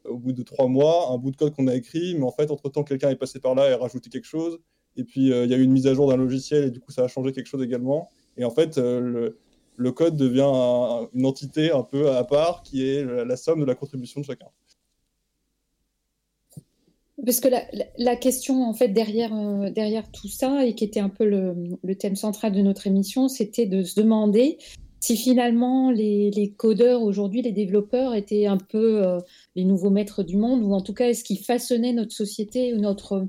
au 0.06 0.18
bout 0.18 0.34
de 0.34 0.42
trois 0.42 0.68
mois 0.68 1.12
un 1.12 1.20
bout 1.20 1.30
de 1.30 1.36
code 1.36 1.54
qu'on 1.54 1.68
a 1.68 1.76
écrit, 1.76 2.16
mais 2.16 2.24
en 2.24 2.32
fait, 2.32 2.50
entre-temps, 2.50 2.84
quelqu'un 2.84 3.12
est 3.12 3.16
passé 3.16 3.40
par 3.40 3.54
là 3.54 3.70
et 3.70 3.74
a 3.74 3.78
rajouté 3.78 4.10
quelque 4.10 4.26
chose. 4.26 4.60
Et 4.96 5.04
puis, 5.04 5.28
il 5.28 5.46
y 5.46 5.54
a 5.54 5.58
eu 5.58 5.62
une 5.62 5.72
mise 5.72 5.86
à 5.86 5.94
jour 5.94 6.08
d'un 6.10 6.18
logiciel 6.18 6.64
et 6.64 6.72
du 6.72 6.80
coup, 6.80 6.92
ça 6.92 7.04
a 7.04 7.08
changé 7.08 7.34
quelque 7.34 7.46
chose 7.46 7.62
également. 7.62 8.10
Et 8.38 8.46
en 8.46 8.50
fait, 8.50 8.80
le, 8.80 9.92
code 9.92 10.18
devient 10.18 11.08
une 11.14 11.26
entité 11.28 11.72
un 11.72 11.84
peu 11.84 12.10
à 12.10 12.24
part 12.24 12.64
qui 12.64 12.84
est 12.84 13.04
la 13.04 13.38
somme 13.38 13.60
de 13.60 13.66
la 13.66 13.76
contribution 13.76 14.22
de 14.22 14.26
chacun. 14.26 14.48
Parce 17.26 17.40
que 17.40 17.50
la, 17.98 18.16
question, 18.16 18.64
en 18.64 18.74
fait, 18.74 18.90
derrière, 18.90 19.34
euh, 19.34 19.70
derrière 19.70 20.10
tout 20.12 20.28
ça, 20.28 20.66
et 20.66 20.76
qui 20.76 20.84
était 20.84 21.00
un 21.00 21.10
peu 21.10 21.26
le, 21.26 21.96
thème 21.96 22.16
central 22.16 22.52
de 22.54 22.62
notre 22.62 22.88
émission, 22.88 23.28
c'était 23.28 23.66
de 23.66 23.84
se 23.84 24.00
demander 24.00 24.58
si 25.02 25.16
finalement 25.18 25.92
les, 25.92 26.54
codeurs 26.58 27.02
aujourd'hui, 27.02 27.42
les 27.42 27.52
développeurs, 27.52 28.16
étaient 28.16 28.46
un 28.46 28.58
peu 28.58 29.06
euh, 29.06 29.20
les 29.56 29.64
nouveaux 29.64 29.90
maîtres 29.90 30.24
du 30.24 30.38
monde, 30.38 30.62
ou 30.64 30.74
en 30.74 30.82
tout 30.82 30.94
cas, 30.94 31.10
est-ce 31.10 31.24
qu'ils 31.24 31.40
façonnaient 31.40 31.94
notre 31.94 32.14
société 32.14 32.74
ou 32.74 32.78
notre, 32.78 33.28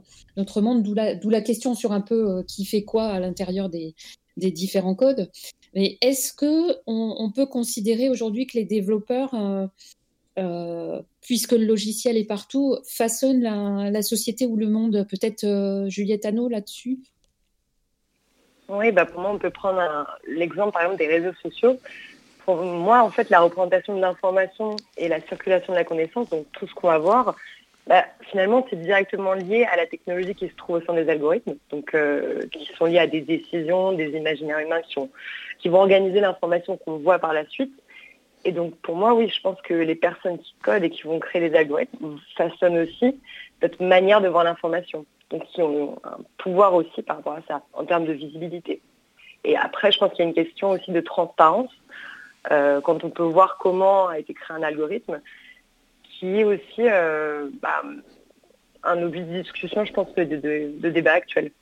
monde, 0.60 0.82
d'où 0.82 1.30
la, 1.30 1.40
question 1.40 1.74
sur 1.74 1.92
un 1.92 2.00
peu 2.00 2.30
euh, 2.30 2.42
qui 2.42 2.64
fait 2.64 2.84
quoi 2.84 3.06
à 3.06 3.20
l'intérieur 3.20 3.68
des, 3.68 3.94
différents 4.36 4.94
codes. 4.94 5.30
Mais 5.74 5.98
est-ce 6.00 6.32
que 6.32 6.78
on, 6.86 7.30
peut 7.30 7.44
considérer 7.44 8.08
aujourd'hui 8.08 8.46
que 8.46 8.56
les 8.56 8.64
développeurs 8.64 9.34
puisque 11.20 11.52
le 11.52 11.64
logiciel 11.64 12.16
est 12.16 12.24
partout, 12.24 12.78
façonne 12.88 13.42
la, 13.42 14.02
société 14.02 14.46
ou 14.46 14.56
le 14.56 14.68
monde. 14.68 15.06
Peut-être 15.08 15.44
euh, 15.44 15.88
Juliette 15.88 16.24
Anneau 16.24 16.48
là-dessus 16.48 16.98
Oui, 18.68 18.92
bah 18.92 19.04
pour 19.04 19.20
moi, 19.20 19.30
on 19.32 19.38
peut 19.38 19.50
prendre 19.50 19.80
l'exemple 20.26 20.72
par 20.72 20.82
exemple 20.82 20.98
des 20.98 21.08
réseaux 21.08 21.34
sociaux. 21.42 21.78
Pour 22.44 22.56
moi, 22.56 23.02
en 23.02 23.10
fait, 23.10 23.30
la 23.30 23.40
représentation 23.40 23.94
de 23.94 24.00
l'information 24.00 24.76
et 24.96 25.08
la 25.08 25.20
circulation 25.20 25.72
de 25.72 25.78
la 25.78 25.84
connaissance, 25.84 26.30
donc 26.30 26.46
tout 26.52 26.66
ce 26.66 26.74
qu'on 26.74 26.88
va 26.88 26.98
voir, 26.98 27.36
bah, 27.86 28.04
finalement, 28.30 28.66
c'est 28.70 28.80
directement 28.80 29.34
lié 29.34 29.64
à 29.64 29.76
la 29.76 29.86
technologie 29.86 30.34
qui 30.34 30.48
se 30.48 30.54
trouve 30.54 30.76
au 30.76 30.80
sein 30.82 30.94
des 30.94 31.08
algorithmes, 31.08 31.56
donc 31.70 31.94
euh, 31.94 32.42
qui 32.52 32.70
sont 32.76 32.84
liés 32.84 32.98
à 32.98 33.06
des 33.06 33.20
décisions, 33.20 33.92
des 33.92 34.10
imaginaires 34.10 34.60
humains 34.60 34.80
qui 35.58 35.68
vont 35.68 35.80
organiser 35.80 36.20
l'information 36.20 36.76
qu'on 36.76 36.98
voit 36.98 37.18
par 37.18 37.32
la 37.32 37.44
suite. 37.46 37.72
Et 38.44 38.52
donc 38.52 38.74
pour 38.76 38.96
moi, 38.96 39.14
oui, 39.14 39.28
je 39.28 39.40
pense 39.40 39.60
que 39.62 39.74
les 39.74 39.94
personnes 39.94 40.38
qui 40.38 40.54
codent 40.62 40.84
et 40.84 40.90
qui 40.90 41.02
vont 41.02 41.18
créer 41.18 41.48
les 41.48 41.56
algorithmes 41.56 42.18
façonnent 42.36 42.78
aussi 42.78 43.20
notre 43.62 43.82
manière 43.82 44.20
de 44.20 44.28
voir 44.28 44.44
l'information. 44.44 45.04
Donc 45.30 45.44
qui 45.46 45.62
ont 45.62 45.98
un 46.04 46.18
pouvoir 46.38 46.74
aussi 46.74 47.02
par 47.02 47.16
rapport 47.16 47.34
à 47.34 47.42
ça, 47.46 47.62
en 47.72 47.84
termes 47.84 48.06
de 48.06 48.12
visibilité. 48.12 48.80
Et 49.44 49.56
après, 49.56 49.92
je 49.92 49.98
pense 49.98 50.10
qu'il 50.10 50.20
y 50.20 50.22
a 50.22 50.28
une 50.28 50.34
question 50.34 50.70
aussi 50.70 50.90
de 50.90 51.00
transparence, 51.00 51.70
euh, 52.50 52.80
quand 52.80 53.04
on 53.04 53.10
peut 53.10 53.22
voir 53.22 53.58
comment 53.58 54.08
a 54.08 54.18
été 54.18 54.34
créé 54.34 54.56
un 54.56 54.62
algorithme, 54.62 55.20
qui 56.02 56.40
est 56.40 56.44
aussi 56.44 56.80
euh, 56.80 57.48
bah, 57.62 57.82
un 58.82 59.02
objet 59.02 59.20
de 59.20 59.42
discussion, 59.42 59.84
je 59.84 59.92
pense, 59.92 60.12
de, 60.14 60.24
de, 60.24 60.72
de 60.78 60.90
débat 60.90 61.12
actuel. 61.12 61.52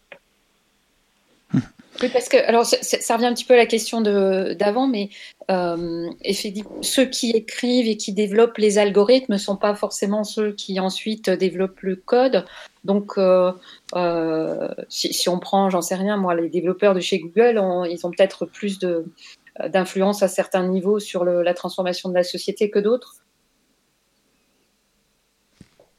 Oui, 2.00 2.10
parce 2.12 2.28
que 2.28 2.36
alors 2.36 2.64
ça, 2.64 3.14
revient 3.16 3.26
un 3.26 3.34
petit 3.34 3.44
peu 3.44 3.54
à 3.54 3.56
la 3.56 3.66
question 3.66 4.00
d'avant, 4.00 4.86
mais 4.86 5.10
euh, 5.50 6.08
effectivement, 6.22 6.80
ceux 6.80 7.06
qui 7.06 7.30
écrivent 7.30 7.88
et 7.88 7.96
qui 7.96 8.12
développent 8.12 8.58
les 8.58 8.78
algorithmes 8.78 9.32
ne 9.32 9.38
sont 9.38 9.56
pas 9.56 9.74
forcément 9.74 10.22
ceux 10.22 10.52
qui 10.52 10.78
ensuite 10.78 11.28
développent 11.28 11.80
le 11.80 11.96
code. 11.96 12.44
Donc, 12.84 13.18
euh, 13.18 13.52
euh, 13.96 14.68
si, 14.88 15.28
on 15.28 15.40
prend, 15.40 15.70
j'en 15.70 15.82
sais 15.82 15.96
rien, 15.96 16.16
moi, 16.16 16.36
les 16.36 16.48
développeurs 16.48 16.94
de 16.94 17.00
chez 17.00 17.18
Google, 17.18 17.60
ils 17.90 18.06
ont 18.06 18.10
peut-être 18.12 18.46
plus 18.46 18.78
d'influence 18.78 20.22
à 20.22 20.28
certains 20.28 20.68
niveaux 20.68 21.00
sur 21.00 21.24
la 21.24 21.54
transformation 21.54 22.10
de 22.10 22.14
la 22.14 22.24
société 22.24 22.70
que 22.70 22.78
d'autres 22.78 23.16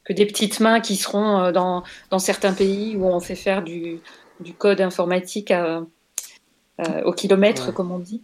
que 0.02 0.14
des 0.14 0.24
petites 0.24 0.60
mains 0.60 0.80
qui 0.80 0.96
seront 0.96 1.52
dans, 1.52 1.84
dans 2.08 2.18
certains 2.18 2.54
pays 2.54 2.96
où 2.96 3.04
on 3.04 3.20
fait 3.20 3.36
faire 3.36 3.62
du, 3.62 4.00
du 4.40 4.54
code 4.54 4.80
informatique 4.80 5.52
au 7.04 7.12
kilomètre, 7.12 7.72
comme 7.72 7.90
on 7.90 7.98
dit. 7.98 8.22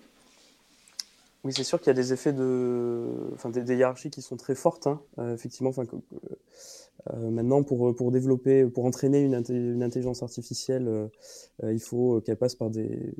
Oui, 1.46 1.52
c'est 1.56 1.62
sûr 1.62 1.78
qu'il 1.78 1.86
y 1.86 1.90
a 1.90 1.94
des 1.94 2.12
effets 2.12 2.32
de, 2.32 3.30
enfin, 3.34 3.50
des, 3.50 3.76
hiérarchies 3.76 4.10
qui 4.10 4.20
sont 4.20 4.36
très 4.36 4.56
fortes, 4.56 4.88
hein. 4.88 5.00
euh, 5.20 5.32
effectivement. 5.32 5.70
Enfin, 5.70 5.84
euh, 7.14 7.30
maintenant, 7.30 7.62
pour, 7.62 7.94
pour 7.94 8.10
développer, 8.10 8.64
pour 8.66 8.84
entraîner 8.84 9.20
une, 9.20 9.40
une 9.50 9.84
intelligence 9.84 10.24
artificielle, 10.24 10.88
euh, 10.88 11.72
il 11.72 11.78
faut 11.78 12.20
qu'elle 12.20 12.36
passe 12.36 12.56
par 12.56 12.68
des. 12.68 13.14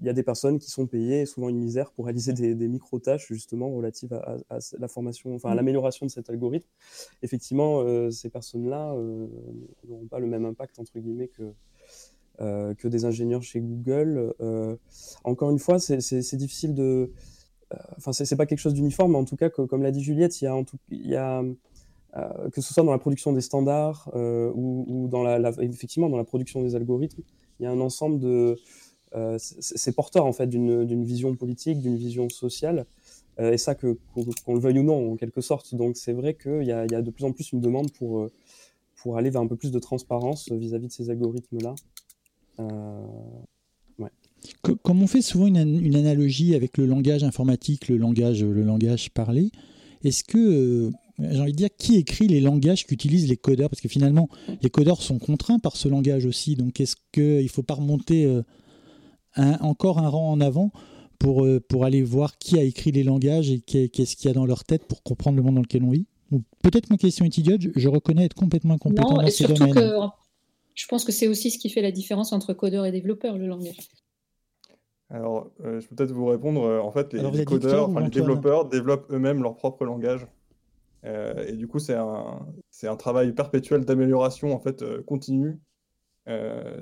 Il 0.00 0.06
y 0.06 0.08
a 0.08 0.12
des 0.12 0.24
personnes 0.24 0.58
qui 0.58 0.72
sont 0.72 0.88
payées, 0.88 1.24
souvent 1.24 1.48
une 1.48 1.60
misère, 1.60 1.92
pour 1.92 2.06
réaliser 2.06 2.32
des, 2.32 2.56
des 2.56 2.66
micro-tâches 2.66 3.28
justement 3.28 3.70
relatives 3.70 4.12
à, 4.12 4.38
à, 4.50 4.58
la 4.76 4.88
formation, 4.88 5.36
enfin 5.36 5.50
à 5.50 5.52
mmh. 5.52 5.56
l'amélioration 5.56 6.06
de 6.06 6.10
cet 6.10 6.28
algorithme. 6.28 6.68
Effectivement, 7.22 8.10
ces 8.10 8.28
personnes-là 8.28 8.92
n'auront 9.88 10.06
pas 10.10 10.18
le 10.18 10.26
même 10.26 10.44
impact 10.44 10.80
entre 10.80 10.98
guillemets 10.98 11.28
que, 11.28 11.44
euh, 12.42 12.74
que 12.74 12.86
des 12.86 13.06
ingénieurs 13.06 13.42
chez 13.42 13.60
Google. 13.60 14.34
Euh, 14.40 14.76
encore 15.24 15.50
une 15.50 15.58
fois, 15.58 15.78
c'est 15.78 16.36
difficile 16.36 16.74
de. 16.74 17.10
Euh, 17.72 17.76
enfin, 17.96 18.12
c'est 18.12 18.36
pas 18.36 18.44
quelque 18.44 18.58
chose 18.58 18.74
d'uniforme, 18.74 19.12
mais 19.12 19.18
en 19.18 19.24
tout 19.24 19.36
cas, 19.36 19.48
comme 19.48 19.82
l'a 19.82 19.90
dit 19.90 20.02
Juliette, 20.02 20.40
il 20.42 20.44
y 20.44 20.48
a, 20.48 20.54
en 20.54 20.64
tout, 20.64 20.76
y 20.90 21.16
a 21.16 21.42
que 22.52 22.62
ce 22.62 22.72
soit 22.72 22.82
dans 22.82 22.92
la 22.92 22.98
production 22.98 23.32
des 23.32 23.42
standards 23.42 24.10
ou, 24.14 25.08
dans 25.10 25.22
la, 25.22 25.50
effectivement 25.60 26.08
dans 26.08 26.16
la 26.16 26.24
production 26.24 26.62
des 26.62 26.74
algorithmes, 26.74 27.22
il 27.58 27.64
y 27.64 27.66
a 27.66 27.70
un 27.70 27.80
ensemble 27.80 28.20
de. 28.20 28.56
c'est 29.38 29.94
porteur 29.94 30.26
en 30.26 30.32
fait 30.32 30.46
d'une 30.46 31.04
vision 31.04 31.34
politique, 31.36 31.80
d'une 31.80 31.96
vision 31.96 32.28
sociale. 32.28 32.84
et 33.38 33.58
ça, 33.58 33.74
qu'on 33.74 33.96
le 34.54 34.60
veuille 34.60 34.80
ou 34.80 34.82
non, 34.82 35.12
en 35.12 35.16
quelque 35.16 35.40
sorte. 35.40 35.74
Donc, 35.74 35.96
c'est 35.96 36.12
vrai 36.12 36.34
qu'il 36.34 36.64
y, 36.64 36.72
a 36.72 36.86
de 36.86 37.10
plus 37.10 37.24
en 37.24 37.32
plus 37.32 37.52
une 37.52 37.60
demande 37.60 37.90
pour, 37.92 38.28
pour 38.96 39.16
aller 39.16 39.30
vers 39.30 39.40
un 39.40 39.46
peu 39.46 39.56
plus 39.56 39.72
de 39.72 39.78
transparence 39.78 40.50
vis 40.52 40.74
à 40.74 40.78
-vis 40.78 40.88
de 40.88 40.92
ces 40.92 41.08
algorithmes-là. 41.10 41.74
Euh, 42.60 43.06
comme 44.82 45.02
on 45.02 45.06
fait 45.06 45.22
souvent 45.22 45.46
une, 45.46 45.96
analogie 45.96 46.54
avec 46.54 46.78
le 46.78 46.86
langage 46.86 47.24
informatique, 47.24 47.88
le 47.88 47.96
langage, 47.96 48.44
le 48.44 48.62
langage 48.62 49.10
parlé, 49.10 49.50
est-ce 50.04 50.22
que, 50.22 50.38
euh, 50.38 50.90
j'ai 51.18 51.40
envie 51.40 51.52
de 51.52 51.56
dire, 51.56 51.68
qui 51.76 51.96
écrit 51.96 52.28
les 52.28 52.40
langages 52.40 52.86
qu'utilisent 52.86 53.28
les 53.28 53.36
codeurs? 53.36 53.68
Parce 53.68 53.80
que 53.80 53.88
finalement, 53.88 54.28
les 54.62 54.70
codeurs 54.70 55.02
sont 55.02 55.18
contraints 55.18 55.58
par 55.58 55.76
ce 55.76 55.88
langage 55.88 56.26
aussi. 56.26 56.54
Donc 56.54 56.80
est-ce 56.80 56.96
qu'il 57.12 57.42
ne 57.42 57.48
faut 57.48 57.62
pas 57.62 57.74
remonter 57.74 58.24
euh, 58.24 58.42
encore 59.60 59.98
un 59.98 60.08
rang 60.08 60.30
en 60.30 60.40
avant 60.40 60.70
pour, 61.18 61.46
pour 61.68 61.84
aller 61.84 62.02
voir 62.02 62.38
qui 62.38 62.58
a 62.58 62.62
écrit 62.62 62.92
les 62.92 63.02
langages 63.02 63.50
et 63.50 63.60
qu'est-ce 63.60 64.16
qu'il 64.16 64.28
y 64.28 64.30
a 64.30 64.34
dans 64.34 64.46
leur 64.46 64.64
tête 64.64 64.86
pour 64.86 65.02
comprendre 65.02 65.36
le 65.36 65.42
monde 65.42 65.56
dans 65.56 65.62
lequel 65.62 65.82
on 65.82 65.90
vit? 65.90 66.06
Peut-être 66.62 66.90
ma 66.90 66.98
question 66.98 67.24
est 67.24 67.38
idiote, 67.38 67.62
je 67.74 67.88
reconnais 67.88 68.24
être 68.24 68.34
complètement 68.34 68.74
incompétent 68.74 69.14
dans 69.14 69.30
ce 69.30 69.44
domaine 69.44 70.10
je 70.76 70.86
pense 70.86 71.04
que 71.04 71.10
c'est 71.10 71.26
aussi 71.26 71.50
ce 71.50 71.58
qui 71.58 71.70
fait 71.70 71.80
la 71.80 71.90
différence 71.90 72.32
entre 72.32 72.52
codeur 72.52 72.84
et 72.84 72.92
développeur, 72.92 73.38
le 73.38 73.46
langage. 73.46 73.78
Alors, 75.08 75.50
euh, 75.64 75.80
je 75.80 75.88
peux 75.88 75.96
peut-être 75.96 76.12
vous 76.12 76.26
répondre. 76.26 76.62
Euh, 76.64 76.80
en 76.80 76.90
fait, 76.90 77.14
les, 77.14 77.44
codeurs, 77.44 77.88
enfin, 77.88 78.00
les 78.00 78.10
développeurs 78.10 78.66
développent 78.66 79.10
eux-mêmes 79.10 79.42
leur 79.42 79.56
propre 79.56 79.84
langage. 79.84 80.26
Euh, 81.04 81.46
et 81.46 81.52
du 81.52 81.66
coup, 81.66 81.78
c'est 81.78 81.94
un, 81.94 82.96
travail 82.96 83.32
perpétuel 83.32 83.84
d'amélioration 83.84 84.52
en 84.52 84.58
fait 84.58 84.84
continue 85.04 85.58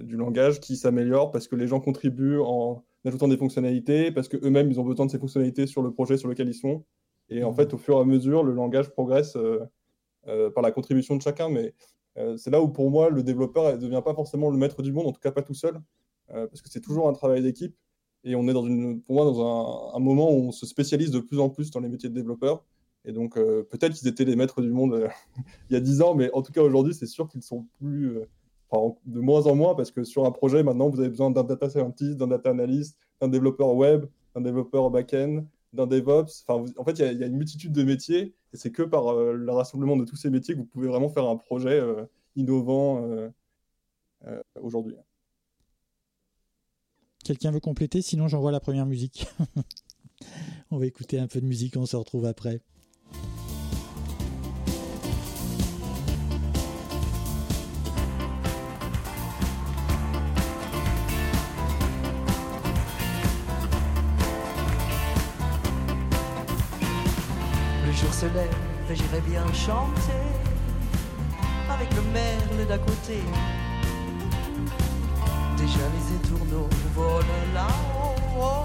du 0.02 0.16
langage 0.16 0.58
qui 0.58 0.74
s'améliore 0.76 1.30
parce 1.30 1.48
que 1.48 1.54
les 1.54 1.66
gens 1.66 1.78
contribuent 1.78 2.40
en 2.40 2.82
ajoutant 3.04 3.28
des 3.28 3.36
fonctionnalités, 3.36 4.10
parce 4.10 4.26
que 4.26 4.38
eux-mêmes 4.38 4.70
ils 4.70 4.80
ont 4.80 4.84
besoin 4.84 5.04
de 5.04 5.10
ces 5.10 5.18
fonctionnalités 5.18 5.66
sur 5.66 5.82
le 5.82 5.92
projet 5.92 6.16
sur 6.16 6.28
lequel 6.30 6.48
ils 6.48 6.54
sont. 6.54 6.82
Et 7.28 7.44
en 7.44 7.52
mmh. 7.52 7.56
fait, 7.56 7.74
au 7.74 7.76
fur 7.76 7.98
et 7.98 8.00
à 8.00 8.04
mesure, 8.04 8.42
le 8.42 8.54
langage 8.54 8.88
progresse 8.88 9.36
par 10.24 10.62
la 10.62 10.70
contribution 10.70 11.16
de 11.16 11.20
chacun. 11.20 11.50
Mais 11.50 11.66
euh, 11.66 11.70
c'est 12.36 12.50
là 12.50 12.60
où 12.60 12.68
pour 12.68 12.90
moi 12.90 13.10
le 13.10 13.22
développeur 13.22 13.72
ne 13.72 13.76
devient 13.76 14.02
pas 14.04 14.14
forcément 14.14 14.50
le 14.50 14.56
maître 14.56 14.82
du 14.82 14.92
monde, 14.92 15.06
en 15.06 15.12
tout 15.12 15.20
cas 15.20 15.32
pas 15.32 15.42
tout 15.42 15.54
seul, 15.54 15.80
euh, 16.30 16.46
parce 16.46 16.62
que 16.62 16.68
c'est 16.70 16.80
toujours 16.80 17.08
un 17.08 17.12
travail 17.12 17.42
d'équipe. 17.42 17.76
Et 18.24 18.36
on 18.36 18.48
est 18.48 18.54
dans 18.54 18.64
une, 18.64 19.02
pour 19.02 19.16
moi 19.16 19.24
dans 19.24 19.94
un, 19.94 19.98
moment 19.98 20.30
où 20.30 20.48
on 20.48 20.52
se 20.52 20.64
spécialise 20.64 21.10
de 21.10 21.18
plus 21.20 21.38
en 21.38 21.50
plus 21.50 21.70
dans 21.70 21.80
les 21.80 21.88
métiers 21.88 22.08
de 22.08 22.14
développeur. 22.14 22.64
Et 23.04 23.12
donc 23.12 23.36
euh, 23.36 23.62
peut-être 23.64 23.92
qu'ils 23.92 24.08
étaient 24.08 24.24
les 24.24 24.36
maîtres 24.36 24.62
du 24.62 24.70
monde 24.70 25.08
il 25.70 25.74
y 25.74 25.76
a 25.76 25.80
10 25.80 26.00
ans, 26.00 26.14
mais 26.14 26.30
en 26.32 26.40
tout 26.42 26.52
cas 26.52 26.62
aujourd'hui 26.62 26.94
c'est 26.94 27.06
sûr 27.06 27.28
qu'ils 27.28 27.42
sont 27.42 27.66
plus, 27.78 28.18
de 29.06 29.20
moins 29.20 29.46
en 29.46 29.54
moins, 29.54 29.74
parce 29.74 29.90
que 29.90 30.04
sur 30.04 30.24
un 30.24 30.30
projet 30.30 30.62
maintenant 30.62 30.88
vous 30.88 31.00
avez 31.00 31.10
besoin 31.10 31.30
d'un 31.30 31.44
data 31.44 31.68
scientist, 31.68 32.16
d'un 32.16 32.28
data 32.28 32.50
analyst, 32.50 32.96
d'un 33.20 33.28
développeur 33.28 33.74
web, 33.74 34.06
d'un 34.34 34.40
développeur 34.40 34.90
back-end, 34.90 35.44
d'un 35.74 35.86
DevOps. 35.86 36.44
Enfin, 36.46 36.64
en 36.76 36.84
fait, 36.84 36.98
il 36.98 37.18
y, 37.18 37.24
a 37.24 37.26
une 37.26 37.36
multitude 37.36 37.72
de 37.72 37.82
métiers 37.82 38.34
et 38.54 38.56
c'est 38.56 38.70
que 38.70 38.82
par 38.82 39.08
euh, 39.08 39.32
le 39.32 39.52
rassemblement 39.52 39.96
de 39.96 40.04
tous 40.04 40.14
ces 40.14 40.30
métiers 40.30 40.54
que 40.54 40.60
vous 40.60 40.66
pouvez 40.66 40.86
vraiment 40.86 41.08
faire 41.08 41.24
un 41.24 41.36
projet 41.36 41.80
euh, 41.80 42.04
innovant 42.36 43.04
euh, 43.04 43.28
aujourd'hui. 44.60 44.94
Quelqu'un 47.24 47.50
veut 47.50 47.60
compléter? 47.60 48.00
Sinon, 48.00 48.28
j'envoie 48.28 48.52
la 48.52 48.60
première 48.60 48.86
musique. 48.86 49.26
on 50.70 50.78
va 50.78 50.86
écouter 50.86 51.18
un 51.18 51.26
peu 51.26 51.40
de 51.40 51.46
musique, 51.46 51.76
on 51.76 51.84
se 51.84 51.96
retrouve 51.96 52.26
après. 52.26 52.62
Et 68.94 68.96
j'irai 68.96 69.20
bien 69.22 69.44
chanter 69.52 70.24
avec 71.68 71.92
le 71.94 72.02
merle 72.12 72.66
d'à 72.68 72.78
côté. 72.78 73.18
Déjà 75.56 75.84
les 75.94 76.06
étourneaux 76.16 76.68
volent 76.94 77.44
là-haut, 77.52 78.64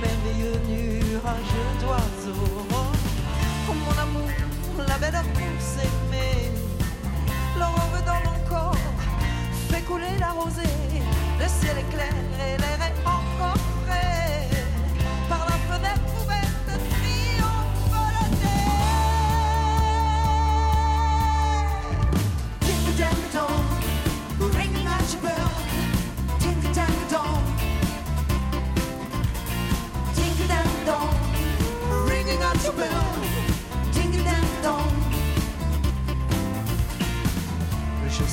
merveilleux 0.00 0.58
nuage 0.68 1.56
d'oiseaux. 1.80 2.66
Oh, 3.68 3.74
mon 3.84 4.02
amour, 4.04 4.30
la 4.88 4.98
belle 4.98 5.20
pour 5.34 5.60
s'aimer, 5.60 6.50
l'aurore 7.58 8.00
dans 8.06 8.30
mon 8.30 8.38
corps 8.48 8.84
fait 9.68 9.82
couler 9.82 10.16
la 10.18 10.30
rosée, 10.30 10.78
le 11.40 11.48
ciel 11.48 11.76
est 11.78 11.90
clair 11.94 12.14
et 12.40 12.56
l'air 12.62 12.80
est 12.88 12.96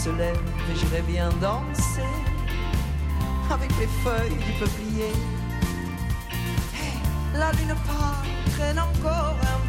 se 0.04 0.10
lève 0.10 0.38
et 0.70 0.76
j'irai 0.76 1.02
bien 1.04 1.30
danser 1.40 2.02
avec 3.50 3.70
les 3.80 3.88
feuilles 4.04 4.36
du 4.36 4.52
peuplier. 4.60 5.14
la 7.34 7.52
lune 7.54 7.76
part 7.88 8.24
traîne 8.52 8.80
encore 8.80 9.38
un 9.54 9.63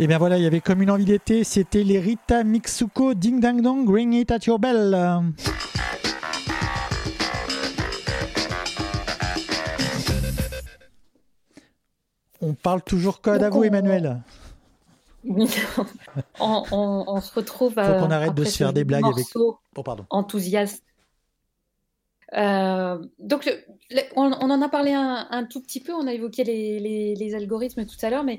Et 0.00 0.06
bien 0.06 0.18
voilà, 0.18 0.38
il 0.38 0.44
y 0.44 0.46
avait 0.46 0.60
comme 0.60 0.80
une 0.82 0.90
envie 0.90 1.04
d'été, 1.04 1.42
c'était 1.44 1.82
les 1.82 1.98
Rita 1.98 2.44
Mitsuko 2.44 3.14
Ding 3.14 3.40
Dang 3.40 3.60
Dong, 3.60 3.88
Ring 3.88 4.14
It 4.14 4.30
at 4.30 4.38
Your 4.46 4.58
Bell. 4.58 4.94
On 12.40 12.54
parle 12.54 12.82
toujours 12.82 13.20
code 13.20 13.42
à 13.42 13.50
vous, 13.50 13.64
Emmanuel. 13.64 14.22
on, 15.24 15.44
on- 16.40 17.04
on 17.08 17.20
se 17.20 17.34
retrouve. 17.34 17.74
Faut 17.74 17.80
euh, 17.80 17.98
qu'on 18.00 18.10
arrête 18.10 18.34
de 18.34 18.44
se 18.44 18.56
faire 18.56 18.72
des 18.72 18.84
blagues 18.84 19.04
avec. 19.04 19.26
Oh, 19.34 19.58
pardon. 19.82 20.06
enthousiaste. 20.10 20.84
Euh, 22.34 22.98
donc, 23.18 23.46
le- 23.46 23.58
le- 23.90 24.02
on, 24.14 24.30
on 24.32 24.50
en 24.50 24.62
a 24.62 24.68
parlé 24.68 24.92
un, 24.92 25.26
un 25.30 25.44
tout 25.44 25.60
petit 25.60 25.80
peu, 25.80 25.92
on 25.94 26.06
a 26.06 26.12
évoqué 26.12 26.44
les, 26.44 26.78
les- 26.78 27.14
les 27.16 27.34
algorithmes 27.34 27.86
tout 27.86 27.96
à 28.02 28.10
l'heure, 28.10 28.22
mais 28.22 28.38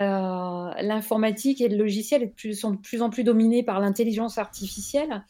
l'informatique 0.00 1.60
et 1.60 1.68
le 1.68 1.76
logiciel 1.76 2.32
sont 2.54 2.72
de 2.72 2.78
plus 2.78 3.02
en 3.02 3.10
plus 3.10 3.24
dominés 3.24 3.62
par 3.62 3.80
l'intelligence 3.80 4.38
artificielle. 4.38 5.22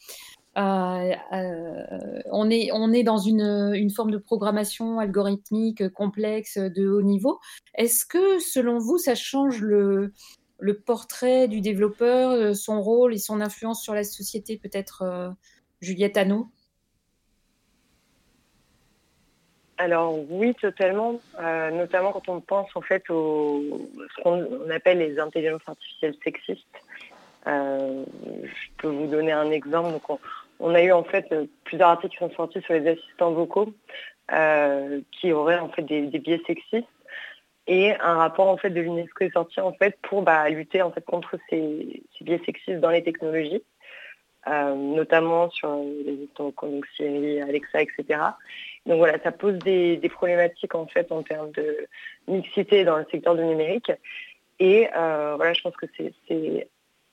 Euh, 0.57 1.13
euh, 1.33 2.21
on, 2.31 2.49
est, 2.49 3.03
dans 3.03 3.17
une, 3.17 3.89
forme 3.95 4.11
de 4.11 4.17
programmation 4.17 4.99
algorithmique 4.99 5.87
complexe 5.89 6.57
de 6.57 6.89
haut 6.89 7.01
niveau. 7.01 7.39
Est-ce 7.75 8.05
que, 8.05 8.39
selon 8.39 8.77
vous, 8.77 8.97
ça 8.97 9.15
change 9.15 9.61
le, 9.61 10.13
portrait 10.85 11.47
du 11.47 11.61
développeur, 11.61 12.31
euh, 12.31 12.53
son 12.53 12.81
rôle 12.81 13.13
et 13.13 13.17
son 13.17 13.41
influence 13.41 13.81
sur 13.81 13.93
la 13.93 14.03
société, 14.03 14.57
peut-être 14.57 15.03
euh, 15.03 15.29
Juliette 15.79 16.17
Anneau 16.17 16.49
Alors 19.81 20.15
oui, 20.29 20.53
totalement. 20.53 21.19
Euh, 21.39 21.71
notamment 21.71 22.11
quand 22.11 22.29
on 22.29 22.39
pense 22.39 22.69
en 22.75 22.81
fait 22.81 23.09
au 23.09 23.89
ce 24.15 24.21
qu'on 24.21 24.45
on 24.67 24.69
appelle 24.69 24.99
les 24.99 25.19
intelligences 25.19 25.63
artificielles 25.65 26.13
sexistes. 26.23 26.77
Euh, 27.47 28.03
je 28.43 28.69
peux 28.77 28.89
vous 28.89 29.07
donner 29.07 29.31
un 29.31 29.49
exemple. 29.49 29.93
Donc, 29.93 30.19
on, 30.59 30.75
a 30.75 30.83
eu 30.83 30.91
en 30.91 31.03
fait 31.03 31.33
plusieurs 31.63 31.89
articles 31.89 32.13
qui 32.13 32.19
sont 32.19 32.29
sortis 32.35 32.61
sur 32.61 32.75
les 32.75 32.87
assistants 32.87 33.31
vocaux 33.31 33.73
euh, 34.31 35.01
qui 35.11 35.31
auraient 35.31 35.57
en 35.57 35.69
fait 35.69 35.81
des, 35.81 36.03
biais 36.19 36.41
sexistes. 36.45 36.85
Et 37.65 37.95
un 37.95 38.17
rapport 38.17 38.49
en 38.49 38.57
fait 38.57 38.69
de 38.69 38.81
l'UNESCO 38.81 39.23
est 39.23 39.33
sorti 39.33 39.61
en 39.61 39.73
fait 39.73 39.97
pour 40.03 40.21
bah, 40.21 40.47
lutter 40.49 40.83
en 40.83 40.91
fait 40.91 41.03
contre 41.03 41.39
ces, 41.49 42.03
biais 42.21 42.41
sexistes 42.45 42.79
dans 42.79 42.91
les 42.91 43.01
technologies, 43.01 43.63
notamment 44.45 45.49
sur 45.49 45.75
les 46.05 46.13
assistants 46.13 46.43
vocaux, 46.45 46.81
Siri, 46.95 47.41
Alexa, 47.41 47.81
etc. 47.81 48.19
Donc 48.85 48.97
voilà, 48.97 49.19
ça 49.21 49.31
pose 49.31 49.57
des, 49.59 49.97
problématiques 50.09 50.75
en 50.75 50.87
fait 50.87 51.11
en 51.11 51.21
termes 51.23 51.51
de 51.51 51.87
mixité 52.27 52.83
dans 52.83 52.97
le 52.97 53.05
secteur 53.11 53.35
du 53.35 53.43
numérique. 53.43 53.91
Et 54.59 54.89
euh, 54.95 55.33
voilà, 55.35 55.53
je 55.53 55.61
pense 55.61 55.75
que 55.75 55.85
c'est- 55.97 56.67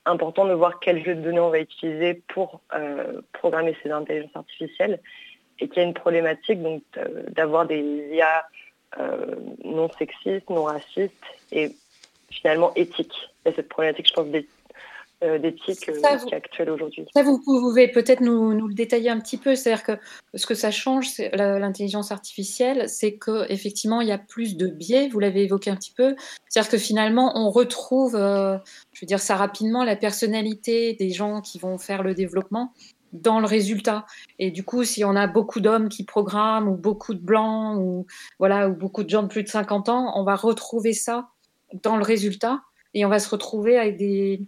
important 0.05 0.45
de 0.45 0.53
voir 0.53 0.79
quel 0.79 1.03
jeu 1.05 1.13
de 1.13 1.21
données 1.21 1.41
on 1.41 1.49
va 1.51 1.59
utiliser 1.59 2.15
pour 2.29 2.61
euh, 2.73 3.21
programmer 3.33 3.75
ces 3.83 3.91
intelligences 3.91 4.35
artificielles 4.35 4.99
et 5.59 5.67
qu'il 5.67 5.77
y 5.77 5.85
a 5.85 5.87
une 5.87 5.93
problématique 5.93 6.59
euh, 6.97 7.23
d'avoir 7.29 7.67
des 7.67 7.79
IA 8.13 8.47
non 9.63 9.87
sexistes, 9.99 10.49
non 10.49 10.63
racistes 10.63 11.13
et 11.51 11.75
finalement 12.31 12.73
éthiques. 12.75 13.29
Il 13.45 13.49
y 13.49 13.51
a 13.53 13.55
cette 13.55 13.69
problématique, 13.69 14.07
je 14.07 14.13
pense, 14.13 14.27
d'é- 14.27 14.39
euh, 14.39 14.58
d'éthique 15.21 15.89
euh, 15.89 15.99
Ça, 16.01 16.15
vous- 16.15 16.25
qui 16.27 16.33
est 16.33 16.37
actuelle 16.37 16.69
aujourd'hui. 16.69 17.05
Ça, 17.13 17.23
vous 17.23 17.39
pouvez 17.41 17.87
peut-être 17.89 18.21
nous, 18.21 18.53
nous 18.53 18.67
le 18.67 18.73
détailler 18.73 19.09
un 19.09 19.19
petit 19.19 19.37
peu. 19.37 19.55
C'est-à-dire 19.55 19.83
que 19.83 19.91
ce 20.35 20.45
que 20.45 20.53
ça 20.53 20.71
change, 20.71 21.17
l'intelligence 21.33 22.11
artificielle, 22.11 22.87
c'est 22.87 23.17
qu'effectivement, 23.17 24.01
il 24.01 24.07
y 24.07 24.11
a 24.11 24.17
plus 24.17 24.55
de 24.55 24.67
biais, 24.67 25.09
vous 25.09 25.19
l'avez 25.19 25.43
évoqué 25.43 25.69
un 25.69 25.75
petit 25.75 25.93
peu. 25.93 26.15
C'est-à-dire 26.47 26.71
que 26.71 26.77
finalement, 26.77 27.33
on 27.35 27.49
retrouve, 27.49 28.15
euh, 28.15 28.57
je 28.93 29.01
veux 29.01 29.07
dire 29.07 29.19
ça 29.19 29.35
rapidement, 29.35 29.83
la 29.83 29.95
personnalité 29.95 30.93
des 30.93 31.09
gens 31.09 31.41
qui 31.41 31.59
vont 31.59 31.77
faire 31.77 32.03
le 32.03 32.13
développement 32.13 32.73
dans 33.11 33.39
le 33.39 33.47
résultat. 33.47 34.05
Et 34.37 34.51
du 34.51 34.63
coup, 34.63 34.83
si 34.83 35.03
on 35.03 35.15
a 35.15 35.25
beaucoup 35.27 35.59
d'hommes 35.59 35.89
qui 35.89 36.03
programment 36.03 36.71
ou 36.71 36.75
beaucoup 36.75 37.15
de 37.15 37.19
blancs 37.19 37.77
ou 37.79 38.05
voilà 38.37 38.69
ou 38.69 38.75
beaucoup 38.75 39.03
de 39.03 39.09
gens 39.09 39.23
de 39.23 39.27
plus 39.27 39.43
de 39.43 39.47
50 39.47 39.89
ans, 39.89 40.13
on 40.15 40.23
va 40.23 40.35
retrouver 40.35 40.93
ça 40.93 41.29
dans 41.83 41.97
le 41.97 42.03
résultat 42.03 42.61
et 42.93 43.05
on 43.05 43.09
va 43.09 43.19
se 43.19 43.29
retrouver 43.29 43.77
avec 43.79 43.97
des 43.97 44.41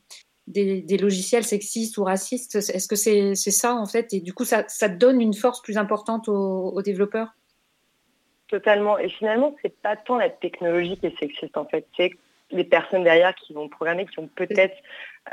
des, 0.52 0.98
logiciels 0.98 1.44
sexistes 1.44 1.98
ou 1.98 2.04
racistes. 2.04 2.56
Est-ce 2.56 2.88
que 2.88 2.96
c'est 2.96 3.36
ça 3.36 3.76
en 3.76 3.86
fait? 3.86 4.14
Et 4.14 4.20
du 4.20 4.34
coup, 4.34 4.46
ça, 4.46 4.64
donne 4.90 5.22
une 5.22 5.34
force 5.34 5.62
plus 5.62 5.78
importante 5.78 6.28
aux, 6.28 6.82
développeurs? 6.82 7.30
Totalement. 8.48 8.98
Et 8.98 9.10
finalement, 9.10 9.56
c'est 9.62 9.76
pas 9.82 9.96
tant 9.96 10.18
la 10.18 10.30
technologie 10.30 10.98
qui 10.98 11.08
est 11.08 11.18
sexiste 11.18 11.58
en 11.58 11.66
fait, 11.66 11.88
c'est 11.96 12.12
les 12.52 12.66
personnes 12.66 13.04
derrière 13.04 13.34
qui 13.34 13.54
vont 13.54 13.70
programmer, 13.70 14.06
qui 14.06 14.20
ont 14.20 14.28
peut-être, 14.28 14.76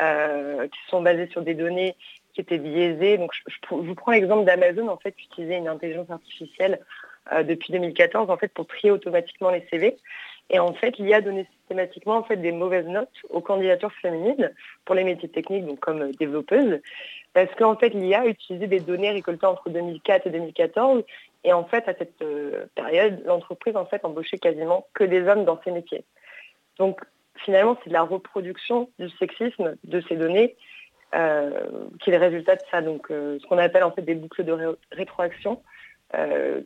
euh, 0.01 0.69
qui 0.69 0.79
sont 0.89 1.03
basées 1.03 1.27
sur 1.27 1.43
des 1.43 1.55
données 1.55 1.97
qui 2.33 2.41
étaient 2.41 2.59
biaisées. 2.59 3.19
Donc, 3.19 3.33
je 3.35 3.57
vous 3.71 3.95
prends 3.97 4.13
l'exemple 4.13 4.45
d'Amazon 4.45 4.87
en 4.87 4.97
fait, 4.99 5.13
qui 5.13 5.27
utilisait 5.27 5.59
une 5.59 5.67
intelligence 5.67 6.11
artificielle 6.11 6.79
euh, 7.33 7.43
depuis 7.43 7.73
2014 7.73 8.31
en 8.31 8.37
fait 8.37 8.49
pour 8.49 8.67
trier 8.67 8.91
automatiquement 8.91 9.51
les 9.51 9.67
CV. 9.71 9.99
Et 10.51 10.59
en 10.59 10.73
fait, 10.73 10.97
l'IA 10.99 11.21
donnait 11.21 11.47
systématiquement 11.59 12.17
en 12.17 12.23
fait 12.23 12.37
des 12.37 12.53
mauvaises 12.53 12.87
notes 12.87 13.09
aux 13.31 13.41
candidatures 13.41 13.93
féminines 13.93 14.51
pour 14.85 14.95
les 14.95 15.05
métiers 15.05 15.29
techniques, 15.29 15.67
donc 15.67 15.81
comme 15.81 16.03
euh, 16.03 16.13
développeuse, 16.19 16.81
parce 17.35 17.55
qu'en 17.57 17.77
fait, 17.77 17.91
l'IA 17.91 18.27
utilisait 18.27 18.67
des 18.67 18.81
données 18.81 19.11
récoltées 19.11 19.47
entre 19.47 19.69
2004 19.69 20.27
et 20.27 20.31
2014 20.31 21.05
et 21.45 21.53
en 21.53 21.65
fait, 21.65 21.87
à 21.89 21.95
cette 21.95 22.21
euh, 22.23 22.67
période, 22.75 23.23
l'entreprise 23.27 23.77
en 23.77 23.85
fait 23.85 24.05
embauchait 24.05 24.39
quasiment 24.39 24.87
que 24.95 25.05
des 25.05 25.23
hommes 25.29 25.45
dans 25.45 25.61
ces 25.63 25.71
métiers. 25.71 26.05
Donc 26.79 27.01
finalement, 27.37 27.77
c'est 27.83 27.91
de 27.91 27.95
la 27.95 28.03
reproduction 28.03 28.89
du 28.99 29.11
sexisme 29.11 29.77
de 29.85 30.01
ces 30.09 30.17
données 30.17 30.57
euh, 31.15 31.61
qui 32.01 32.11
est 32.11 32.19
le 32.19 32.25
résultat 32.25 32.57
de 32.57 32.63
ça. 32.71 32.81
Donc 32.81 33.07
ce 33.09 33.47
qu'on 33.47 33.59
appelle 33.59 33.85
en 33.85 33.93
fait 33.93 34.03
des 34.03 34.15
boucles 34.15 34.45
de 34.45 34.53
ré- 34.53 34.77
rétroaction 34.93 35.63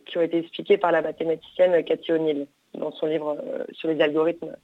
qui 0.06 0.18
ont 0.18 0.22
été 0.22 0.38
expliquées 0.38 0.78
par 0.78 0.92
la 0.92 1.02
mathématicienne 1.02 1.82
Cathy 1.84 2.12
O'Neill 2.12 2.46
dans 2.78 2.92
son 2.92 3.06
livre 3.06 3.38
euh, 3.44 3.64
sur 3.72 3.88
les 3.88 4.00
algorithmes. 4.00 4.56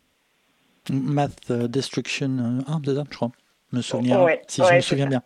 Math 0.90 1.50
euh, 1.50 1.68
Destruction 1.68 2.62
1, 2.66 2.80
c'est 2.84 2.94
ça, 2.94 3.04
je 3.10 3.16
crois. 3.16 3.32
Me 3.70 3.82
souvenir, 3.82 4.22
Ouais, 4.22 4.40
si 4.48 4.62
je 4.62 4.66
ouais, 4.66 4.76
me 4.76 4.80
souviens 4.80 5.04
ça. 5.04 5.10
bien. 5.10 5.22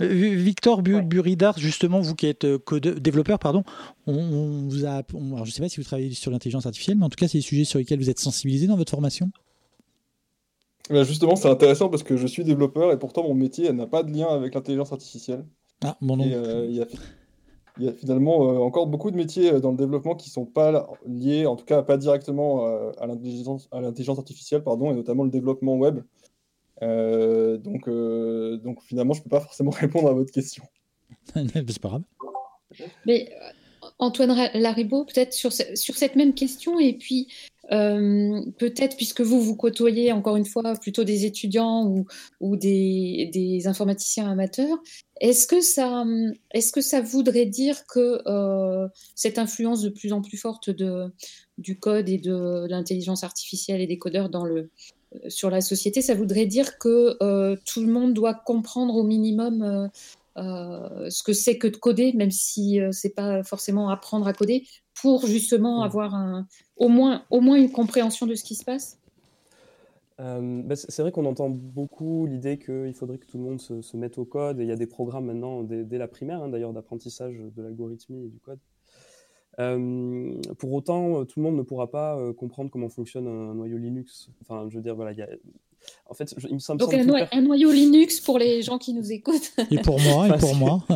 Euh, 0.00 0.06
Victor 0.08 0.80
Bu- 0.80 1.02
Buridar, 1.02 1.58
justement, 1.58 2.00
vous 2.00 2.14
qui 2.14 2.26
êtes 2.26 2.44
euh, 2.44 2.58
code- 2.58 2.98
développeur, 2.98 3.38
pardon, 3.38 3.62
on, 4.06 4.14
on 4.14 4.68
vous 4.68 4.86
a, 4.86 5.02
on- 5.12 5.34
alors 5.34 5.44
je 5.44 5.50
ne 5.50 5.54
sais 5.54 5.60
pas 5.60 5.68
si 5.68 5.80
vous 5.80 5.84
travaillez 5.84 6.14
sur 6.14 6.30
l'intelligence 6.30 6.64
artificielle, 6.64 6.96
mais 6.96 7.04
en 7.04 7.10
tout 7.10 7.16
cas, 7.16 7.28
c'est 7.28 7.36
des 7.38 7.42
sujets 7.42 7.64
sur 7.64 7.78
lesquels 7.78 7.98
vous 7.98 8.08
êtes 8.08 8.18
sensibilisé 8.18 8.66
dans 8.66 8.76
votre 8.78 8.90
formation? 8.90 9.30
Bah, 10.88 11.04
justement, 11.04 11.36
c'est 11.36 11.48
intéressant 11.50 11.90
parce 11.90 12.02
que 12.02 12.16
je 12.16 12.26
suis 12.26 12.42
développeur 12.44 12.90
et 12.92 12.98
pourtant 12.98 13.22
mon 13.22 13.34
métier 13.34 13.70
n'a 13.72 13.86
pas 13.86 14.02
de 14.02 14.10
lien 14.10 14.28
avec 14.28 14.54
l'intelligence 14.54 14.92
artificielle. 14.92 15.44
Ah. 15.82 15.96
Et, 16.02 16.34
euh, 16.34 16.64
il 16.66 16.76
y 16.76 16.80
a, 16.80 16.86
il 17.78 17.84
y 17.86 17.88
a 17.88 17.92
finalement 17.92 18.48
euh, 18.50 18.58
encore 18.58 18.86
beaucoup 18.86 19.10
de 19.10 19.16
métiers 19.16 19.52
euh, 19.52 19.60
dans 19.60 19.70
le 19.72 19.76
développement 19.76 20.14
qui 20.14 20.30
sont 20.30 20.46
pas 20.46 20.88
liés, 21.06 21.46
en 21.46 21.56
tout 21.56 21.64
cas 21.64 21.82
pas 21.82 21.96
directement 21.96 22.66
euh, 22.66 22.92
à 22.98 23.06
l'intelligence 23.06 23.68
à 23.72 23.80
l'intelligence 23.80 24.18
artificielle, 24.18 24.62
pardon, 24.62 24.90
et 24.92 24.94
notamment 24.94 25.24
le 25.24 25.30
développement 25.30 25.76
web. 25.76 26.00
Euh, 26.82 27.56
donc, 27.56 27.88
euh, 27.88 28.56
donc 28.58 28.82
finalement, 28.82 29.14
je 29.14 29.22
peux 29.22 29.30
pas 29.30 29.40
forcément 29.40 29.70
répondre 29.74 30.08
à 30.08 30.12
votre 30.12 30.32
question. 30.32 30.64
c'est 31.34 31.78
pas 31.80 31.88
grave. 31.88 32.02
Mais 33.06 33.30
Antoine 33.98 34.34
Laribaud, 34.54 35.04
peut-être 35.04 35.32
sur, 35.32 35.52
ce- 35.52 35.74
sur 35.76 35.96
cette 35.96 36.16
même 36.16 36.34
question, 36.34 36.78
et 36.78 36.94
puis 36.94 37.28
euh, 37.72 38.40
peut-être, 38.58 38.96
puisque 38.96 39.20
vous, 39.20 39.40
vous 39.40 39.56
côtoyez 39.56 40.12
encore 40.12 40.36
une 40.36 40.44
fois 40.44 40.74
plutôt 40.80 41.04
des 41.04 41.24
étudiants 41.24 41.86
ou, 42.40 42.56
des, 42.56 43.62
informaticiens 43.66 44.30
amateurs, 44.30 44.78
est-ce 45.20 45.46
que, 45.46 45.60
ça, 45.60 46.04
est-ce 46.52 46.72
que 46.72 46.80
ça 46.80 47.00
voudrait 47.00 47.46
dire 47.46 47.86
que 47.86 48.20
euh, 48.26 48.88
cette 49.14 49.38
influence 49.38 49.82
de 49.82 49.88
plus 49.88 50.12
en 50.12 50.20
plus 50.20 50.36
forte 50.36 50.70
de, 50.70 51.12
du 51.58 51.78
code 51.78 52.08
et 52.08 52.18
de, 52.18 52.66
l'intelligence 52.68 53.24
artificielle 53.24 53.80
et 53.80 53.86
des 53.86 53.98
codeurs 53.98 54.28
dans 54.28 54.44
le, 54.44 54.70
sur 55.28 55.48
la 55.50 55.60
société, 55.60 56.02
ça 56.02 56.14
voudrait 56.14 56.46
dire 56.46 56.78
que 56.78 57.16
euh, 57.22 57.56
tout 57.64 57.80
le 57.80 57.92
monde 57.92 58.12
doit 58.12 58.34
comprendre 58.34 58.94
au 58.96 59.04
minimum 59.04 59.90
euh, 60.36 61.08
ce 61.10 61.22
que 61.22 61.32
c'est 61.32 61.58
que 61.58 61.68
de 61.68 61.76
coder, 61.76 62.12
même 62.14 62.30
si 62.30 62.80
euh, 62.80 62.90
c'est 62.92 63.14
pas 63.14 63.42
forcément 63.42 63.88
apprendre 63.90 64.26
à 64.26 64.32
coder, 64.32 64.66
pour 65.00 65.26
justement 65.26 65.82
avoir 65.82 66.14
un, 66.14 66.46
au 66.76 66.88
moins, 66.88 67.24
au 67.30 67.40
moins 67.40 67.56
une 67.56 67.70
compréhension 67.70 68.26
de 68.26 68.34
ce 68.34 68.44
qui 68.44 68.54
se 68.54 68.64
passe. 68.64 68.98
Euh, 70.20 70.62
bah, 70.62 70.76
c'est 70.76 71.02
vrai 71.02 71.10
qu'on 71.10 71.26
entend 71.26 71.50
beaucoup 71.50 72.26
l'idée 72.26 72.58
qu'il 72.58 72.94
faudrait 72.94 73.18
que 73.18 73.26
tout 73.26 73.36
le 73.36 73.44
monde 73.44 73.60
se, 73.60 73.82
se, 73.82 73.96
mette 73.96 74.16
au 74.18 74.24
code, 74.24 74.60
et 74.60 74.62
il 74.62 74.68
y 74.68 74.72
a 74.72 74.76
des 74.76 74.86
programmes 74.86 75.26
maintenant 75.26 75.62
dès, 75.62 75.84
dès 75.84 75.98
la 75.98 76.06
primaire, 76.06 76.42
hein, 76.42 76.48
d'ailleurs, 76.48 76.72
d'apprentissage 76.72 77.36
de 77.36 77.62
l'algorithmie 77.62 78.26
et 78.26 78.28
du 78.28 78.38
code. 78.38 78.60
Euh, 79.60 80.40
pour 80.58 80.72
autant, 80.72 81.24
tout 81.24 81.38
le 81.38 81.44
monde 81.44 81.56
ne 81.56 81.62
pourra 81.62 81.90
pas 81.90 82.16
euh, 82.16 82.32
comprendre 82.32 82.70
comment 82.70 82.88
fonctionne 82.88 83.26
un, 83.26 83.54
noyau 83.54 83.78
Linux. 83.78 84.30
Enfin, 84.40 84.68
je 84.68 84.76
veux 84.76 84.82
dire, 84.82 84.96
voilà, 84.96 85.12
il 85.12 85.18
y 85.18 85.22
a... 85.22 85.28
En 86.08 86.14
fait, 86.14 86.34
je, 86.36 86.46
il 86.48 86.54
me 86.54 86.58
semble. 86.58 86.80
Donc, 86.80 86.94
un, 86.94 87.04
noyau, 87.04 87.26
un, 87.32 87.40
noyau 87.40 87.70
Linux 87.70 88.20
pour 88.20 88.38
les 88.38 88.62
gens 88.62 88.78
qui 88.78 88.92
nous 88.92 89.12
écoutent. 89.12 89.52
Et 89.70 89.78
pour 89.78 90.00
moi, 90.00 90.28
et 90.28 90.38
pour 90.38 90.54
moi. 90.54 90.82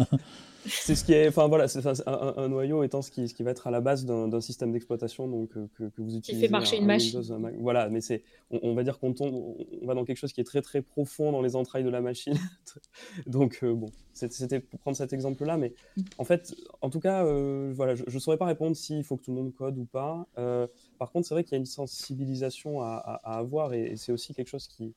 c'est 0.69 0.95
ce 0.95 1.05
qui 1.05 1.13
est, 1.13 1.29
enfin 1.29 1.49
voilà, 1.49 1.69
c'est, 1.69 1.85
un, 1.87 2.35
un, 2.37 2.49
noyau 2.49 2.83
étant 2.83 3.03
ce 3.03 3.11
qui, 3.11 3.29
ce 3.29 3.35
qui 3.35 3.43
va 3.43 3.51
être 3.51 3.67
à 3.67 3.71
la 3.71 3.81
base 3.81 4.05
d'un, 4.05 4.41
système 4.41 4.73
d'exploitation 4.73 5.27
donc 5.27 5.57
euh, 5.57 5.69
que, 5.75 5.85
que, 5.85 6.03
vous 6.03 6.17
utilisez. 6.17 6.35
Qui 6.35 6.47
fait 6.47 6.53
marcher 6.53 6.77
un, 6.77 6.81
une 6.81 6.87
machine. 6.87 7.21
Windows, 7.21 7.51
voilà, 7.61 7.89
mais 7.89 8.01
c'est, 8.01 8.23
on, 8.51 8.61
on, 8.63 8.75
va 8.75 8.85
dire 8.85 8.99
qu'on 8.99 9.13
tombe, 9.13 9.35
on 9.83 9.87
va 9.87 9.95
dans 9.95 10.05
quelque 10.05 10.17
chose 10.17 10.33
qui 10.33 10.41
est 10.41 10.45
très 10.45 10.63
très 10.63 10.83
profond 10.83 11.33
dans 11.33 11.43
les 11.43 11.57
entrailles 11.57 11.85
de 11.85 11.91
la 11.91 12.01
machine. 12.01 12.39
donc 13.27 13.61
euh, 13.63 13.75
bon, 13.75 13.91
c'était 14.13 14.61
pour 14.61 14.79
prendre 14.81 14.97
cet 14.97 15.13
exemple-là, 15.13 15.57
mais 15.57 15.75
en 16.19 16.25
fait, 16.25 16.55
en 16.81 16.91
tout 16.91 17.01
cas, 17.01 17.25
euh, 17.25 17.73
voilà, 17.75 17.95
je, 17.95 18.05
ne 18.13 18.19
saurais 18.19 18.39
pas 18.39 18.47
répondre 18.47 18.77
s'il 18.77 19.05
faut 19.05 19.17
que 19.17 19.25
tout 19.25 19.33
le 19.33 19.37
monde 19.37 19.55
code 19.55 19.79
ou 19.79 19.85
pas. 19.85 20.27
Euh, 20.39 20.67
par 20.99 21.11
contre, 21.11 21.27
c'est 21.27 21.35
vrai 21.35 21.45
qu'il 21.45 21.53
y 21.53 21.57
a 21.57 21.61
une 21.61 21.67
sensibilisation 21.67 22.83
à, 22.83 22.95
à, 22.97 23.35
à 23.35 23.39
avoir 23.39 23.73
et, 23.75 23.93
et 23.93 23.97
c'est 23.97 24.13
aussi 24.13 24.35
quelque 24.35 24.49
chose 24.49 24.69
qui, 24.69 24.95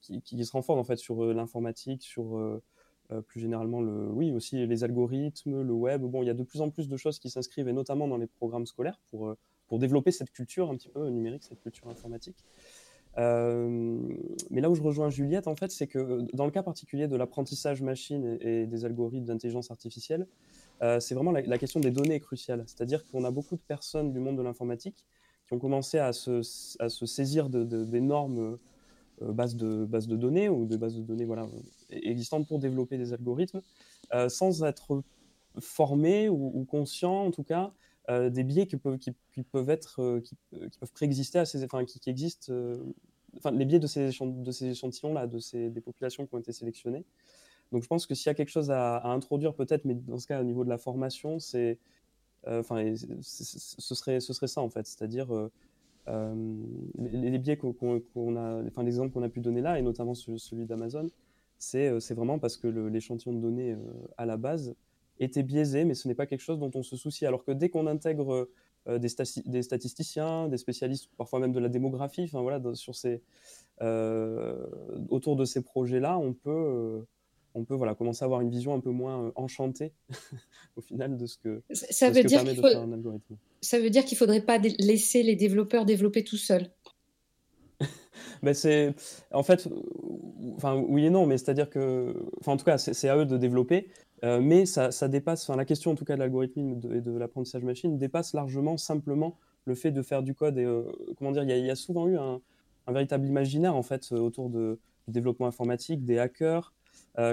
qui, 0.00 0.22
qui, 0.22 0.44
se 0.44 0.52
renforce 0.52 0.80
en 0.80 0.84
fait 0.84 0.96
sur 0.96 1.22
l'informatique, 1.34 2.02
sur 2.02 2.60
euh, 3.12 3.20
plus 3.20 3.40
généralement, 3.40 3.80
le, 3.80 4.08
oui, 4.10 4.32
aussi 4.32 4.66
les 4.66 4.84
algorithmes, 4.84 5.62
le 5.62 5.72
web. 5.72 6.02
Bon, 6.02 6.22
il 6.22 6.26
y 6.26 6.30
a 6.30 6.34
de 6.34 6.42
plus 6.42 6.60
en 6.60 6.70
plus 6.70 6.88
de 6.88 6.96
choses 6.96 7.18
qui 7.18 7.30
s'inscrivent, 7.30 7.68
et 7.68 7.72
notamment 7.72 8.08
dans 8.08 8.16
les 8.16 8.26
programmes 8.26 8.66
scolaires, 8.66 9.00
pour, 9.10 9.28
euh, 9.28 9.36
pour 9.68 9.78
développer 9.78 10.10
cette 10.10 10.30
culture 10.30 10.70
un 10.70 10.76
petit 10.76 10.88
peu 10.88 11.08
numérique, 11.08 11.44
cette 11.44 11.60
culture 11.60 11.88
informatique. 11.88 12.44
Euh, 13.16 13.98
mais 14.50 14.60
là 14.60 14.70
où 14.70 14.74
je 14.74 14.82
rejoins 14.82 15.08
Juliette, 15.10 15.46
en 15.46 15.54
fait, 15.54 15.70
c'est 15.70 15.86
que 15.86 16.26
dans 16.34 16.46
le 16.46 16.50
cas 16.50 16.62
particulier 16.62 17.06
de 17.06 17.16
l'apprentissage 17.16 17.80
machine 17.82 18.38
et, 18.40 18.66
des 18.66 18.84
algorithmes 18.84 19.26
d'intelligence 19.26 19.70
artificielle, 19.70 20.26
c'est 20.98 21.14
vraiment 21.14 21.32
la, 21.32 21.56
question 21.56 21.80
des 21.80 21.90
données 21.90 22.16
est 22.16 22.20
cruciale. 22.20 22.64
C'est-à-dire 22.66 23.06
qu'on 23.06 23.24
a 23.24 23.30
beaucoup 23.30 23.56
de 23.56 23.62
personnes 23.62 24.12
du 24.12 24.18
monde 24.18 24.36
de 24.36 24.42
l'informatique 24.42 25.06
qui 25.46 25.54
ont 25.54 25.58
commencé 25.58 25.98
à 25.98 26.12
se, 26.12 26.40
à 26.82 26.88
se 26.88 27.06
saisir 27.06 27.48
de, 27.48 27.64
de, 27.64 27.76
euh, 27.84 28.56
bases, 29.20 29.56
de, 29.56 29.84
bases 29.84 30.08
de 30.08 30.16
données 30.16 30.48
ou 30.48 30.66
de 30.66 30.76
bases 30.76 30.96
de 30.96 31.02
données 31.02 31.24
voilà, 31.24 31.48
existantes 31.90 32.46
pour 32.46 32.58
développer 32.58 32.98
des 32.98 33.12
algorithmes, 33.12 33.62
euh, 34.12 34.28
sans 34.28 34.64
être 34.64 35.02
formés 35.60 36.28
ou, 36.28 36.50
ou, 36.54 36.64
conscients 36.64 37.24
en 37.26 37.30
tout 37.30 37.44
cas 37.44 37.72
euh, 38.10 38.28
des 38.28 38.44
biais 38.44 38.66
qui 38.66 38.76
peuvent, 38.76 38.98
qui, 38.98 39.12
peuvent 39.50 39.70
être, 39.70 40.02
euh, 40.02 40.20
qui, 40.20 40.36
peuvent 40.50 40.92
préexister 40.92 41.38
à 41.38 41.46
ces, 41.46 41.64
enfin, 41.64 41.86
qui, 41.86 41.98
qui 42.00 42.10
existent, 42.10 42.52
euh, 42.52 42.82
enfin, 43.38 43.50
les 43.50 43.64
biais 43.64 43.78
de 43.78 43.86
ces, 43.86 44.10
de 44.10 44.50
ces 44.50 44.66
échantillons-là, 44.66 45.26
de 45.26 45.38
ces, 45.38 45.70
des 45.70 45.80
populations 45.80 46.26
qui 46.26 46.34
ont 46.34 46.38
été 46.38 46.52
sélectionnées. 46.52 47.04
Donc 47.72 47.82
je 47.82 47.88
pense 47.88 48.06
que 48.06 48.14
s'il 48.14 48.26
y 48.26 48.30
a 48.30 48.34
quelque 48.34 48.50
chose 48.50 48.70
à, 48.70 48.98
à 48.98 49.08
introduire 49.08 49.54
peut-être, 49.54 49.86
mais 49.86 49.94
dans 49.94 50.18
ce 50.18 50.26
cas 50.26 50.38
au 50.40 50.44
niveau 50.44 50.64
de 50.64 50.68
la 50.68 50.76
formation, 50.76 51.38
c'est, 51.38 51.78
enfin, 52.46 52.94
ce 53.22 53.94
serait, 53.94 54.20
ce 54.20 54.32
serait 54.34 54.48
ça 54.48 54.60
en 54.60 54.68
fait, 54.68 54.86
c'est-à-dire 54.86 55.34
euh, 55.34 55.50
les, 56.06 57.30
les, 57.30 57.38
biais 57.38 57.56
qu'on 57.56 57.72
qu 57.72 57.86
a, 58.36 58.62
enfin 58.66 58.82
l'exemple 58.82 59.12
qu'on 59.12 59.22
a 59.22 59.28
pu 59.28 59.40
donner 59.40 59.60
là, 59.60 59.78
et 59.78 59.82
notamment 59.82 60.14
celui 60.14 60.66
d'Amazon, 60.66 61.08
c'est 61.58 62.14
vraiment 62.14 62.38
parce 62.38 62.56
que 62.56 62.68
l'échantillon 62.68 63.34
de 63.34 63.40
données 63.40 63.72
euh, 63.72 63.78
à 64.16 64.26
la 64.26 64.36
base 64.36 64.74
était 65.18 65.42
biaisé, 65.42 65.84
mais 65.84 65.94
ce 65.94 66.08
n'est 66.08 66.14
pas 66.14 66.26
quelque 66.26 66.40
chose 66.40 66.58
dont 66.58 66.70
on 66.74 66.82
se 66.82 66.96
soucie. 66.96 67.26
Alors 67.26 67.44
que 67.44 67.52
dès 67.52 67.68
qu'on 67.68 67.86
intègre 67.86 68.48
euh, 68.88 68.98
des, 68.98 69.08
stati 69.08 69.42
des, 69.46 69.62
statisticiens, 69.62 70.48
des 70.48 70.58
spécialistes, 70.58 71.10
parfois 71.16 71.40
même 71.40 71.52
de 71.52 71.60
la 71.60 71.68
démographie, 71.68 72.24
enfin 72.24 72.42
voilà, 72.42 72.60
sur 72.74 72.94
ces, 72.94 73.22
euh, 73.80 74.66
autour 75.08 75.36
de 75.36 75.44
ces 75.44 75.62
projets-là, 75.62 76.18
on 76.18 76.34
peut, 76.34 76.50
euh, 76.50 77.02
on 77.54 77.64
peut 77.64 77.74
voilà, 77.74 77.94
commencer 77.94 78.24
à 78.24 78.26
avoir 78.26 78.40
une 78.40 78.50
vision 78.50 78.74
un 78.74 78.80
peu 78.80 78.90
moins 78.90 79.32
enchantée 79.36 79.92
au 80.76 80.80
final 80.80 81.16
de 81.16 81.26
ce 81.26 81.38
que, 81.38 81.62
ça 81.72 82.10
veut 82.10 82.22
ce 82.22 82.26
dire 82.26 82.44
de 82.44 82.52
faire 82.52 82.80
un 82.80 82.92
algorithme. 82.92 83.36
Ça 83.60 83.78
veut 83.78 83.90
dire 83.90 84.04
qu'il 84.04 84.16
ne 84.16 84.18
faudrait 84.18 84.42
pas 84.42 84.58
laisser 84.58 85.22
les 85.22 85.36
développeurs 85.36 85.84
développer 85.84 86.24
tout 86.24 86.36
seuls 86.36 86.70
ben 88.42 88.54
c'est 88.54 88.94
en 89.32 89.42
fait 89.42 89.68
enfin 90.56 90.76
oui 90.76 91.06
et 91.06 91.10
non 91.10 91.26
mais 91.26 91.38
c'est 91.38 91.50
à 91.50 91.54
dire 91.54 91.68
que 91.68 92.14
enfin 92.40 92.52
en 92.52 92.56
tout 92.56 92.64
cas 92.64 92.78
c'est 92.78 93.08
à 93.08 93.16
eux 93.16 93.26
de 93.26 93.36
développer 93.36 93.88
euh, 94.22 94.40
mais 94.40 94.64
ça, 94.64 94.92
ça 94.92 95.08
dépasse 95.08 95.48
enfin 95.48 95.56
la 95.56 95.64
question 95.64 95.90
en 95.90 95.94
tout 95.96 96.04
cas 96.04 96.14
de 96.14 96.20
l'algorithme 96.20 96.60
et 96.60 96.74
de, 96.76 97.00
de 97.00 97.18
l'apprentissage 97.18 97.64
machine 97.64 97.98
dépasse 97.98 98.32
largement 98.32 98.76
simplement 98.76 99.38
le 99.64 99.74
fait 99.74 99.90
de 99.90 100.02
faire 100.02 100.22
du 100.22 100.34
code 100.34 100.58
et 100.58 100.64
euh, 100.64 100.84
comment 101.18 101.32
dire 101.32 101.42
il 101.42 101.50
y, 101.50 101.52
a, 101.52 101.56
il 101.56 101.66
y, 101.66 101.70
a 101.70 101.74
souvent 101.74 102.06
eu 102.06 102.16
un, 102.16 102.40
un, 102.86 102.92
véritable 102.92 103.26
imaginaire 103.26 103.74
en 103.74 103.82
fait 103.82 104.12
autour 104.12 104.50
de, 104.50 104.78
du 105.08 105.12
développement 105.12 105.46
informatique 105.46 106.04
des 106.04 106.18
hackers 106.18 106.72
euh, 106.72 106.73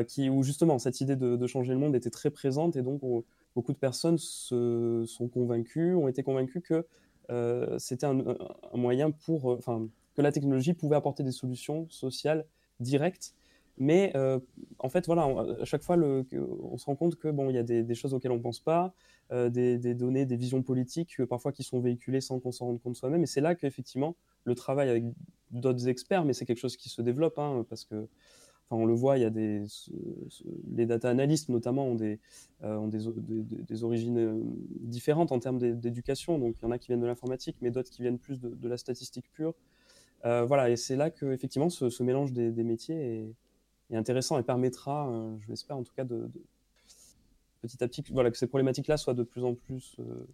qui 0.07 0.29
où 0.29 0.43
justement 0.43 0.77
cette 0.77 1.01
idée 1.01 1.15
de, 1.15 1.47
changer 1.47 1.73
le 1.73 1.79
monde 1.79 1.95
était 1.95 2.09
très 2.09 2.29
présente 2.29 2.75
et 2.75 2.83
donc 2.83 3.01
on, 3.03 3.23
beaucoup 3.55 3.73
de 3.73 3.77
personnes 3.77 4.17
se 4.17 5.03
sont 5.07 5.27
convaincues 5.27 5.95
ont 5.95 6.07
été 6.07 6.21
convaincues 6.21 6.61
que 6.61 6.85
euh, 7.29 7.79
c'était 7.79 8.05
un, 8.05 8.23
moyen 8.73 9.11
pour 9.11 9.45
enfin 9.45 9.87
que 10.15 10.21
la 10.21 10.31
technologie 10.31 10.73
pouvait 10.73 10.95
apporter 10.95 11.23
des 11.23 11.31
solutions 11.31 11.87
sociales 11.89 12.45
directes. 12.79 13.33
Mais 13.77 14.11
euh, 14.15 14.39
en 14.79 14.89
fait, 14.89 15.05
voilà, 15.05 15.23
à 15.61 15.65
chaque 15.65 15.81
fois, 15.81 15.97
on 15.97 16.77
se 16.77 16.85
rend 16.85 16.95
compte 16.95 17.15
que 17.15 17.29
bon, 17.29 17.49
il 17.49 17.55
y 17.55 17.59
a 17.59 17.63
des, 17.63 17.95
choses 17.95 18.13
auxquelles 18.13 18.31
on 18.31 18.39
pense 18.39 18.59
pas, 18.59 18.93
euh, 19.31 19.49
des, 19.49 19.77
données, 19.95 20.25
des 20.25 20.35
visions 20.35 20.61
politiques 20.61 21.19
euh, 21.19 21.25
parfois 21.25 21.51
qui 21.51 21.63
sont 21.63 21.79
véhiculées 21.79 22.21
sans 22.21 22.39
qu'on 22.39 22.51
s'en 22.51 22.67
rende 22.67 22.81
compte 22.81 22.95
soi-même. 22.95 23.23
Et 23.23 23.27
c'est 23.27 23.41
là 23.41 23.55
qu'effectivement, 23.55 24.15
le 24.43 24.55
travail 24.55 24.89
avec 24.89 25.05
d'autres 25.51 25.87
experts, 25.87 26.25
mais 26.25 26.33
c'est 26.33 26.45
quelque 26.45 26.59
chose 26.59 26.77
qui 26.77 26.89
se 26.89 27.01
développe, 27.01 27.39
hein, 27.39 27.65
parce 27.69 27.85
que, 27.85 28.07
enfin, 28.71 28.81
on 28.81 28.85
le 28.85 28.93
voit, 28.93 29.17
il 29.17 29.21
y 29.21 29.25
a 29.25 29.29
des, 29.29 29.63
les 30.75 30.85
data 30.85 31.09
analystes 31.09 31.49
notamment 31.49 31.85
ont 31.87 31.95
des, 31.95 32.19
euh, 32.63 32.77
ont 32.77 32.87
des, 32.87 32.99
des, 33.17 33.63
des, 33.63 33.83
origines 33.83 34.41
différentes 34.79 35.31
en 35.31 35.39
termes 35.39 35.59
d'éducation. 35.59 36.39
Donc, 36.39 36.55
il 36.61 36.65
y 36.65 36.67
en 36.67 36.71
a 36.71 36.77
qui 36.77 36.87
viennent 36.87 37.01
de 37.01 37.07
l'informatique, 37.07 37.57
mais 37.61 37.71
d'autres 37.71 37.89
qui 37.89 38.01
viennent 38.01 38.19
plus 38.19 38.39
de, 38.39 38.49
de 38.49 38.67
la 38.67 38.77
statistique 38.77 39.25
pure. 39.33 39.53
Euh, 40.25 40.45
voilà, 40.45 40.69
et 40.69 40.75
c'est 40.75 40.95
là 40.95 41.09
que 41.09 41.25
effectivement 41.31 41.69
ce, 41.69 41.89
ce 41.89 42.03
mélange 42.03 42.31
des, 42.31 42.51
des, 42.51 42.63
métiers 42.63 42.95
est, 42.95 43.35
est, 43.89 43.95
intéressant 43.97 44.37
et 44.37 44.43
permettra, 44.43 45.09
euh, 45.09 45.35
je 45.39 45.47
l'espère 45.47 45.77
en 45.77 45.83
tout 45.83 45.93
cas, 45.95 46.03
de, 46.03 46.15
de, 46.15 46.41
petit 47.61 47.83
à 47.83 47.87
petit, 47.87 48.03
voilà, 48.11 48.29
que 48.29 48.37
ces 48.37 48.45
problématiques-là 48.45 48.97
soient 48.97 49.15
de 49.15 49.23
plus 49.23 49.43
en 49.43 49.55
plus 49.55 49.95
euh, 49.99 50.27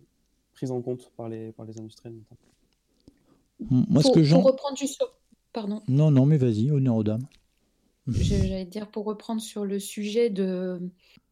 prises 0.53 0.71
en 0.71 0.81
compte 0.81 1.09
par 1.15 1.29
les, 1.29 1.53
par 1.53 1.65
les 1.65 1.79
industriels. 1.79 2.15
Notamment. 2.15 3.85
Moi, 3.89 4.01
pour, 4.01 4.13
ce 4.13 4.19
que 4.19 4.35
reprendre 4.35 4.77
juste 4.77 4.95
sur... 4.95 5.07
Pardon. 5.53 5.81
Non, 5.87 6.11
non, 6.11 6.25
mais 6.25 6.37
vas-y, 6.37 6.69
honneur 6.69 6.95
aux 6.95 7.03
dames. 7.03 7.25
J'allais 8.07 8.65
dire 8.65 8.89
pour 8.89 9.05
reprendre 9.05 9.41
sur 9.41 9.65
le 9.65 9.79
sujet 9.79 10.29
de 10.29 10.79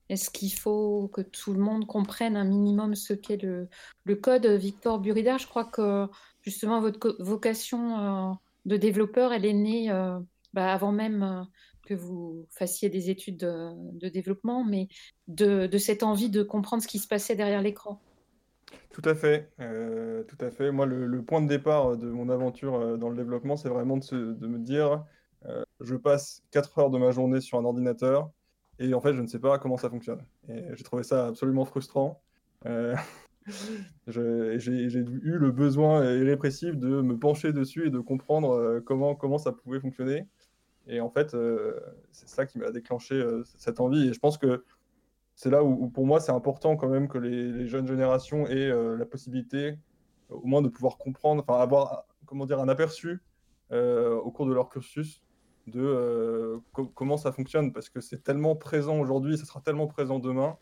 est-ce 0.09 0.29
qu'il 0.29 0.53
faut 0.53 1.07
que 1.07 1.21
tout 1.21 1.53
le 1.53 1.59
monde 1.59 1.87
comprenne 1.87 2.35
un 2.35 2.43
minimum 2.43 2.95
ce 2.95 3.13
qu'est 3.13 3.41
le, 3.41 3.67
le, 4.03 4.15
code 4.15 4.45
Victor 4.45 4.99
Burida, 4.99 5.37
je 5.37 5.47
crois 5.47 5.65
que 5.65 6.07
justement 6.43 6.79
votre 6.79 7.15
vocation 7.19 7.97
euh, 7.97 8.33
de 8.65 8.77
développeur, 8.77 9.33
elle 9.33 9.45
est 9.45 9.53
née 9.53 9.91
euh, 9.91 10.19
bah, 10.53 10.71
avant 10.71 10.91
même 10.91 11.23
euh, 11.23 11.43
que 11.87 11.93
vous 11.93 12.47
fassiez 12.51 12.89
des 12.89 13.09
études 13.09 13.37
de, 13.37 13.69
de 13.99 14.09
développement, 14.09 14.63
mais 14.63 14.87
de, 15.27 15.67
de, 15.67 15.77
cette 15.77 16.03
envie 16.03 16.29
de 16.29 16.43
comprendre 16.43 16.83
ce 16.83 16.87
qui 16.87 16.99
se 16.99 17.07
passait 17.07 17.35
derrière 17.35 17.61
l'écran. 17.61 17.99
Tout 18.91 19.03
à 19.03 19.13
fait, 19.13 19.51
euh, 19.59 20.23
tout 20.23 20.37
à 20.39 20.51
fait. 20.51 20.71
Moi, 20.71 20.85
le, 20.85 21.05
le, 21.05 21.21
point 21.21 21.41
de 21.41 21.47
départ 21.47 21.97
de 21.97 22.09
mon 22.09 22.29
aventure 22.29 22.97
dans 22.97 23.09
le 23.09 23.15
développement, 23.15 23.57
c'est 23.57 23.69
vraiment 23.69 23.97
de, 23.97 24.03
se, 24.03 24.15
de, 24.15 24.47
me 24.47 24.57
dire, 24.57 24.91
euh, 24.91 24.97
je 25.81 25.95
passe 25.95 26.43
4 26.51 26.79
heures 26.79 26.89
de 26.89 26.97
ma 26.97 27.11
journée 27.11 27.41
sur 27.41 27.57
un 27.57 27.65
ordinateur 27.65 28.31
et 28.79 28.93
en 28.93 29.01
fait, 29.01 29.13
je 29.13 29.21
ne 29.21 29.27
sais 29.27 29.39
pas 29.39 29.57
comment 29.57 29.77
ça 29.77 29.89
fonctionne. 29.89 30.21
Et 30.49 30.63
j'ai 30.73 30.83
trouvé 30.83 31.03
ça 31.03 31.27
absolument 31.27 31.65
frustrant. 31.65 32.21
Euh, 32.65 32.95
j'ai 34.07 34.99
eu 34.99 35.37
le 35.37 35.51
besoin 35.51 36.03
irrépressif 36.13 36.77
de 36.77 37.01
me 37.01 37.17
pencher 37.17 37.53
dessus 37.53 37.87
et 37.87 37.89
de 37.89 37.99
comprendre 37.99 38.51
euh, 38.51 38.81
comment, 38.81 39.15
comment 39.15 39.37
ça 39.37 39.51
pouvait 39.51 39.79
fonctionner. 39.79 40.27
Et 40.87 40.99
en 40.99 41.09
fait, 41.09 41.33
euh, 41.33 41.79
c'est 42.11 42.29
ça 42.29 42.45
qui 42.45 42.59
m'a 42.59 42.71
déclenché 42.71 43.23
cette 43.57 43.79
envie. 43.79 44.09
Et 44.09 44.13
je 44.13 44.19
pense 44.19 44.37
que 44.37 44.63
c'est 45.35 45.49
là 45.49 45.63
où, 45.63 45.89
pour 45.89 46.05
moi, 46.05 46.19
c'est 46.19 46.31
important 46.31 46.75
quand 46.75 46.89
même 46.89 47.07
que 47.07 47.17
les, 47.17 47.51
les 47.51 47.67
jeunes 47.67 47.87
générations 47.87 48.45
aient 48.47 48.69
la 48.69 49.05
possibilité, 49.05 49.77
au 50.29 50.45
moins, 50.45 50.61
de 50.61 50.69
pouvoir 50.69 50.97
comprendre, 50.97 51.43
enfin, 51.45 51.59
avoir, 51.59 52.05
comment 52.25 52.45
dire, 52.45 52.59
un 52.59 52.69
aperçu 52.69 53.21
au 53.71 54.31
cours 54.31 54.45
de 54.45 54.53
leur 54.53 54.69
cursus 54.69 55.24
de 55.67 55.81
euh, 55.81 56.57
co 56.71 56.85
comment 56.85 57.17
ça 57.17 57.31
fonctionne, 57.31 57.73
parce 57.73 57.89
que 57.89 58.01
c'est 58.01 58.23
tellement 58.23 58.55
présent 58.55 58.99
aujourd'hui, 58.99 59.37
ça 59.37 59.45
sera 59.45 59.61
tellement 59.61 59.87
présent 59.87 60.19
demain, 60.19 60.57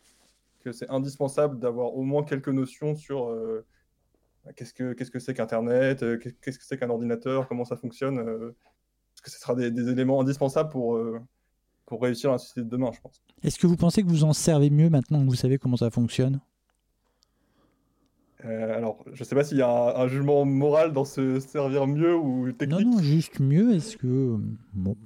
que 0.60 0.72
c'est 0.72 0.88
indispensable 0.90 1.58
d'avoir 1.58 1.94
au 1.94 2.02
moins 2.02 2.24
quelques 2.24 2.48
notions 2.48 2.94
sur 2.94 3.28
euh, 3.28 3.64
qu'est-ce 4.56 4.72
que 4.72 4.92
qu'est-ce 4.94 5.10
que 5.10 5.18
c'est 5.18 5.34
qu'Internet, 5.34 6.02
euh, 6.02 6.18
qu'est-ce 6.18 6.58
que 6.58 6.64
c'est 6.64 6.78
qu'un 6.78 6.90
ordinateur, 6.90 7.48
comment 7.48 7.64
ça 7.64 7.76
fonctionne, 7.76 8.16
parce 8.16 9.20
que 9.22 9.30
ce 9.30 9.38
sera 9.38 9.54
des, 9.54 9.88
éléments 9.88 10.20
indispensables 10.20 10.70
pour 10.70 10.98
pour 11.86 12.02
réussir 12.02 12.32
la 12.32 12.38
société 12.38 12.62
de 12.62 12.70
demain, 12.70 12.90
je 12.92 13.00
pense. 13.00 13.22
Est-ce 13.42 13.58
que 13.58 13.66
vous 13.66 13.76
pensez 13.76 14.02
que 14.02 14.08
vous 14.08 14.24
en 14.24 14.32
servez 14.32 14.70
mieux 14.70 14.88
maintenant 14.88 15.22
que 15.22 15.28
vous 15.28 15.34
savez 15.34 15.58
comment 15.58 15.76
ça 15.76 15.90
fonctionne? 15.90 16.40
Euh, 18.44 18.76
alors, 18.76 19.02
je 19.12 19.24
sais 19.24 19.34
pas 19.34 19.44
s'il 19.44 19.58
y 19.58 19.62
a 19.62 19.68
un, 19.70 20.02
un 20.04 20.08
jugement 20.08 20.44
moral 20.44 20.92
dans 20.92 21.04
se 21.04 21.40
servir 21.40 21.86
mieux 21.86 22.14
ou 22.16 22.46
Non, 22.46 22.52
technique. 22.52 22.86
non, 22.86 22.98
juste 22.98 23.40
mieux. 23.40 23.74
Est-ce 23.74 23.96
que. 23.96 24.36
Bon, 24.74 24.96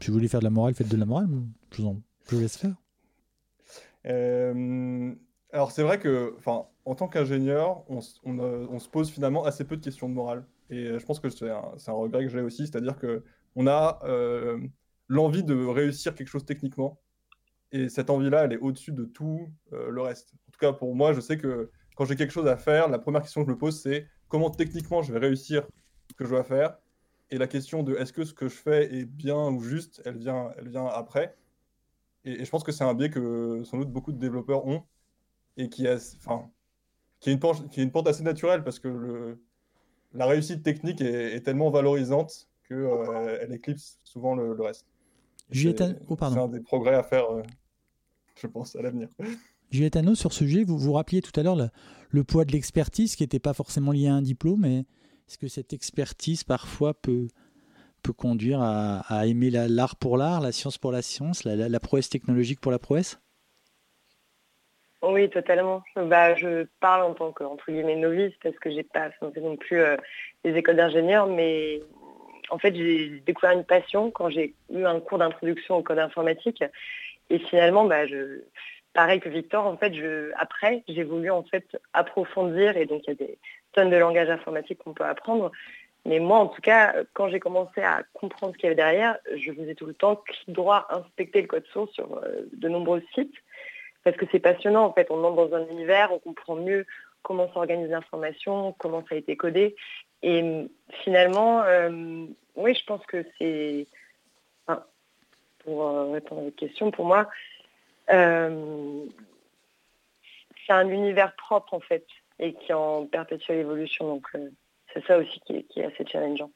si 0.00 0.08
vous 0.08 0.14
voulez 0.14 0.28
faire 0.28 0.40
de 0.40 0.44
la 0.44 0.50
morale, 0.50 0.74
faites 0.74 0.88
de 0.88 0.96
la 0.96 1.06
morale. 1.06 1.28
Je 1.70 1.82
vous, 1.82 1.88
en... 1.88 2.02
je 2.28 2.34
vous 2.34 2.42
laisse 2.42 2.56
faire. 2.56 2.74
Euh, 4.06 5.14
alors 5.52 5.70
c'est 5.72 5.82
vrai 5.82 5.98
que, 5.98 6.34
en 6.84 6.94
tant 6.94 7.08
qu'ingénieur, 7.08 7.84
on, 7.88 7.98
s- 7.98 8.20
on, 8.24 8.38
euh, 8.38 8.66
on 8.70 8.78
se 8.78 8.88
pose 8.88 9.10
finalement 9.10 9.44
assez 9.44 9.64
peu 9.64 9.76
de 9.76 9.82
questions 9.84 10.08
de 10.08 10.14
morale. 10.14 10.44
Et 10.70 10.98
je 10.98 11.04
pense 11.04 11.20
que 11.20 11.28
c'est 11.28 11.50
un, 11.50 11.92
regret 11.92 12.24
que 12.24 12.30
j'ai 12.30 12.40
aussi, 12.40 12.66
c'est-à-dire 12.66 12.96
que 12.96 13.24
on 13.56 13.66
a 13.66 14.00
euh, 14.04 14.58
l'envie 15.08 15.42
de 15.44 15.54
réussir 15.54 16.14
quelque 16.14 16.28
chose 16.28 16.44
techniquement, 16.44 17.00
et 17.72 17.88
cette 17.88 18.10
envie-là, 18.10 18.44
elle 18.44 18.52
est 18.52 18.58
au-dessus 18.58 18.92
de 18.92 19.04
tout 19.04 19.48
le 19.72 20.00
reste. 20.00 20.34
En 20.48 20.52
tout 20.52 20.58
cas, 20.60 20.72
pour 20.72 20.94
moi, 20.94 21.12
je 21.12 21.20
sais 21.20 21.38
que 21.38 21.70
quand 21.96 22.04
j'ai 22.04 22.16
quelque 22.16 22.32
chose 22.32 22.46
à 22.48 22.56
faire, 22.56 22.88
la 22.88 22.98
première 22.98 23.22
question 23.22 23.42
que 23.42 23.46
je 23.48 23.52
me 23.54 23.58
pose, 23.58 23.80
c'est 23.80 24.06
comment 24.28 24.50
techniquement 24.50 25.02
je 25.02 25.12
vais 25.12 25.18
réussir 25.18 25.66
ce 26.10 26.14
que 26.14 26.24
je 26.24 26.30
dois 26.30 26.44
faire. 26.44 26.78
Et 27.30 27.38
la 27.38 27.46
question 27.46 27.82
de 27.82 27.94
est-ce 27.94 28.12
que 28.12 28.24
ce 28.24 28.34
que 28.34 28.48
je 28.48 28.54
fais 28.56 28.92
est 28.94 29.04
bien 29.04 29.50
ou 29.52 29.60
juste, 29.60 30.02
elle 30.04 30.16
vient, 30.16 30.50
elle 30.58 30.68
vient 30.68 30.86
après. 30.86 31.36
Et, 32.24 32.40
et 32.40 32.44
je 32.44 32.50
pense 32.50 32.64
que 32.64 32.72
c'est 32.72 32.84
un 32.84 32.94
biais 32.94 33.10
que 33.10 33.62
sans 33.64 33.78
doute 33.78 33.90
beaucoup 33.90 34.12
de 34.12 34.18
développeurs 34.18 34.66
ont 34.66 34.82
et 35.56 35.68
qui 35.68 35.86
a, 35.86 35.94
enfin, 35.94 36.50
qui 37.20 37.30
est 37.30 37.32
une 37.32 37.38
pente, 37.38 37.68
qui 37.70 37.80
est 37.80 37.84
une 37.84 37.92
pente 37.92 38.08
assez 38.08 38.22
naturelle 38.24 38.64
parce 38.64 38.78
que 38.80 38.88
le, 38.88 39.40
la 40.12 40.26
réussite 40.26 40.62
technique 40.62 41.00
est, 41.00 41.34
est 41.36 41.40
tellement 41.42 41.70
valorisante 41.70 42.48
que 42.64 42.74
euh, 42.74 43.38
elle 43.40 43.52
éclipse 43.52 43.98
souvent 44.04 44.34
le, 44.34 44.54
le 44.54 44.62
reste. 44.62 44.86
C'est- 45.52 46.00
oh, 46.08 46.16
pardon. 46.16 46.34
C'est 46.36 46.40
un 46.42 46.48
des 46.48 46.60
progrès 46.60 46.94
à 46.94 47.02
faire, 47.02 47.30
euh, 47.30 47.42
je 48.36 48.46
pense, 48.46 48.74
à 48.76 48.82
l'avenir. 48.82 49.08
Juliette 49.70 49.96
Anneau, 49.96 50.16
sur 50.16 50.32
ce 50.32 50.40
sujet, 50.40 50.64
vous 50.64 50.78
vous 50.78 50.92
rappeliez 50.92 51.22
tout 51.22 51.38
à 51.38 51.44
l'heure 51.44 51.56
le, 52.10 52.24
poids 52.24 52.44
de 52.44 52.52
l'expertise 52.52 53.14
qui 53.14 53.22
n'était 53.22 53.38
pas 53.38 53.54
forcément 53.54 53.92
lié 53.92 54.08
à 54.08 54.14
un 54.14 54.22
diplôme, 54.22 54.60
mais 54.62 54.78
est-ce 54.78 55.38
que 55.38 55.46
cette 55.46 55.72
expertise 55.72 56.42
parfois 56.42 56.92
peut, 56.92 57.28
peut 58.02 58.12
conduire 58.12 58.60
à, 58.60 59.26
aimer 59.26 59.48
la- 59.48 59.68
l'art 59.68 59.94
pour 59.94 60.16
l'art, 60.16 60.40
la 60.40 60.50
science 60.50 60.76
pour 60.76 60.90
la 60.90 61.02
science, 61.02 61.44
la, 61.44 61.80
prouesse 61.80 62.08
technologique 62.08 62.60
pour 62.60 62.72
la 62.72 62.80
prouesse? 62.80 63.20
Oui, 65.02 65.30
totalement. 65.30 65.82
Bah, 65.94 66.34
je 66.34 66.66
parle 66.80 67.04
en 67.04 67.14
tant 67.14 67.30
que 67.32 67.44
novice 67.94 68.34
parce 68.42 68.58
que 68.58 68.70
j'ai 68.70 68.82
pas 68.82 69.10
fait 69.10 69.40
non 69.40 69.56
plus 69.56 69.80
euh, 69.80 69.96
les 70.44 70.54
écoles 70.56 70.76
d'ingénieur, 70.76 71.28
mais 71.28 71.80
en 72.50 72.58
fait 72.58 72.74
j'ai 72.74 73.20
découvert 73.24 73.52
une 73.52 73.64
passion 73.64 74.10
quand 74.10 74.30
j'ai 74.30 74.54
eu 74.70 74.84
un 74.84 75.00
cours 75.00 75.18
d'introduction 75.18 75.76
au 75.76 75.82
code 75.82 76.00
informatique 76.00 76.62
et 77.30 77.38
finalement 77.38 77.84
bah, 77.84 78.06
je 78.06 78.42
pareil 78.92 79.20
que 79.20 79.28
Victor 79.28 79.66
en 79.66 79.76
fait 79.76 79.92
après 80.36 80.82
j'ai 80.88 81.04
voulu 81.04 81.30
en 81.30 81.42
fait 81.42 81.78
approfondir 81.92 82.76
et 82.76 82.86
donc 82.86 83.02
il 83.06 83.10
y 83.10 83.12
a 83.12 83.14
des 83.26 83.38
tonnes 83.72 83.90
de 83.90 83.96
langages 83.96 84.30
informatiques 84.30 84.78
qu'on 84.78 84.94
peut 84.94 85.04
apprendre 85.04 85.52
mais 86.04 86.18
moi 86.18 86.38
en 86.38 86.48
tout 86.48 86.62
cas 86.62 86.94
quand 87.12 87.28
j'ai 87.28 87.40
commencé 87.40 87.82
à 87.82 88.02
comprendre 88.14 88.54
ce 88.54 88.58
qu'il 88.58 88.64
y 88.64 88.72
avait 88.72 88.76
derrière 88.76 89.18
je 89.34 89.52
faisais 89.52 89.74
tout 89.74 89.86
le 89.86 89.94
temps 89.94 90.16
clic 90.16 90.50
droit 90.50 90.86
inspecter 90.90 91.42
le 91.42 91.46
code 91.46 91.66
source 91.72 91.92
sur 91.92 92.18
euh, 92.18 92.48
de 92.52 92.68
nombreux 92.68 93.02
sites 93.14 93.34
parce 94.04 94.16
que 94.16 94.26
c'est 94.30 94.40
passionnant 94.40 94.84
en 94.84 94.92
fait. 94.92 95.08
On 95.10 95.22
entre 95.24 95.48
dans 95.48 95.56
un 95.56 95.68
univers, 95.68 96.12
on 96.12 96.18
comprend 96.18 96.56
mieux 96.56 96.86
comment 97.22 97.52
s'organise 97.52 97.90
l'information, 97.90 98.74
comment 98.78 99.04
ça 99.08 99.14
a 99.14 99.18
été 99.18 99.36
codé. 99.36 99.76
Et 100.22 100.42
euh, 100.42 100.64
finalement, 101.04 101.62
euh, 101.62 102.26
oui, 102.56 102.74
je 102.74 102.84
pense 102.84 103.04
que 103.06 103.24
c'est, 103.38 103.86
pour 105.64 105.82
euh, 105.82 106.12
répondre 106.12 106.42
à 106.42 106.44
votre 106.44 106.56
question, 106.56 106.90
pour 106.90 107.04
moi, 107.04 107.28
c'est 110.66 110.72
un 110.72 110.88
univers 110.88 111.34
propre 111.36 111.74
en 111.74 111.80
fait 111.80 112.06
et 112.38 112.54
qui 112.54 112.72
est 112.72 112.74
en 112.74 113.06
perpétuelle 113.06 113.58
évolution. 113.58 114.08
Donc 114.08 114.26
euh, 114.34 114.50
c'est 114.92 115.04
ça 115.06 115.18
aussi 115.18 115.40
qui 115.46 115.56
est, 115.56 115.62
qui 115.64 115.80
est 115.80 115.84
assez 115.84 116.04
challengeant. 116.06 116.50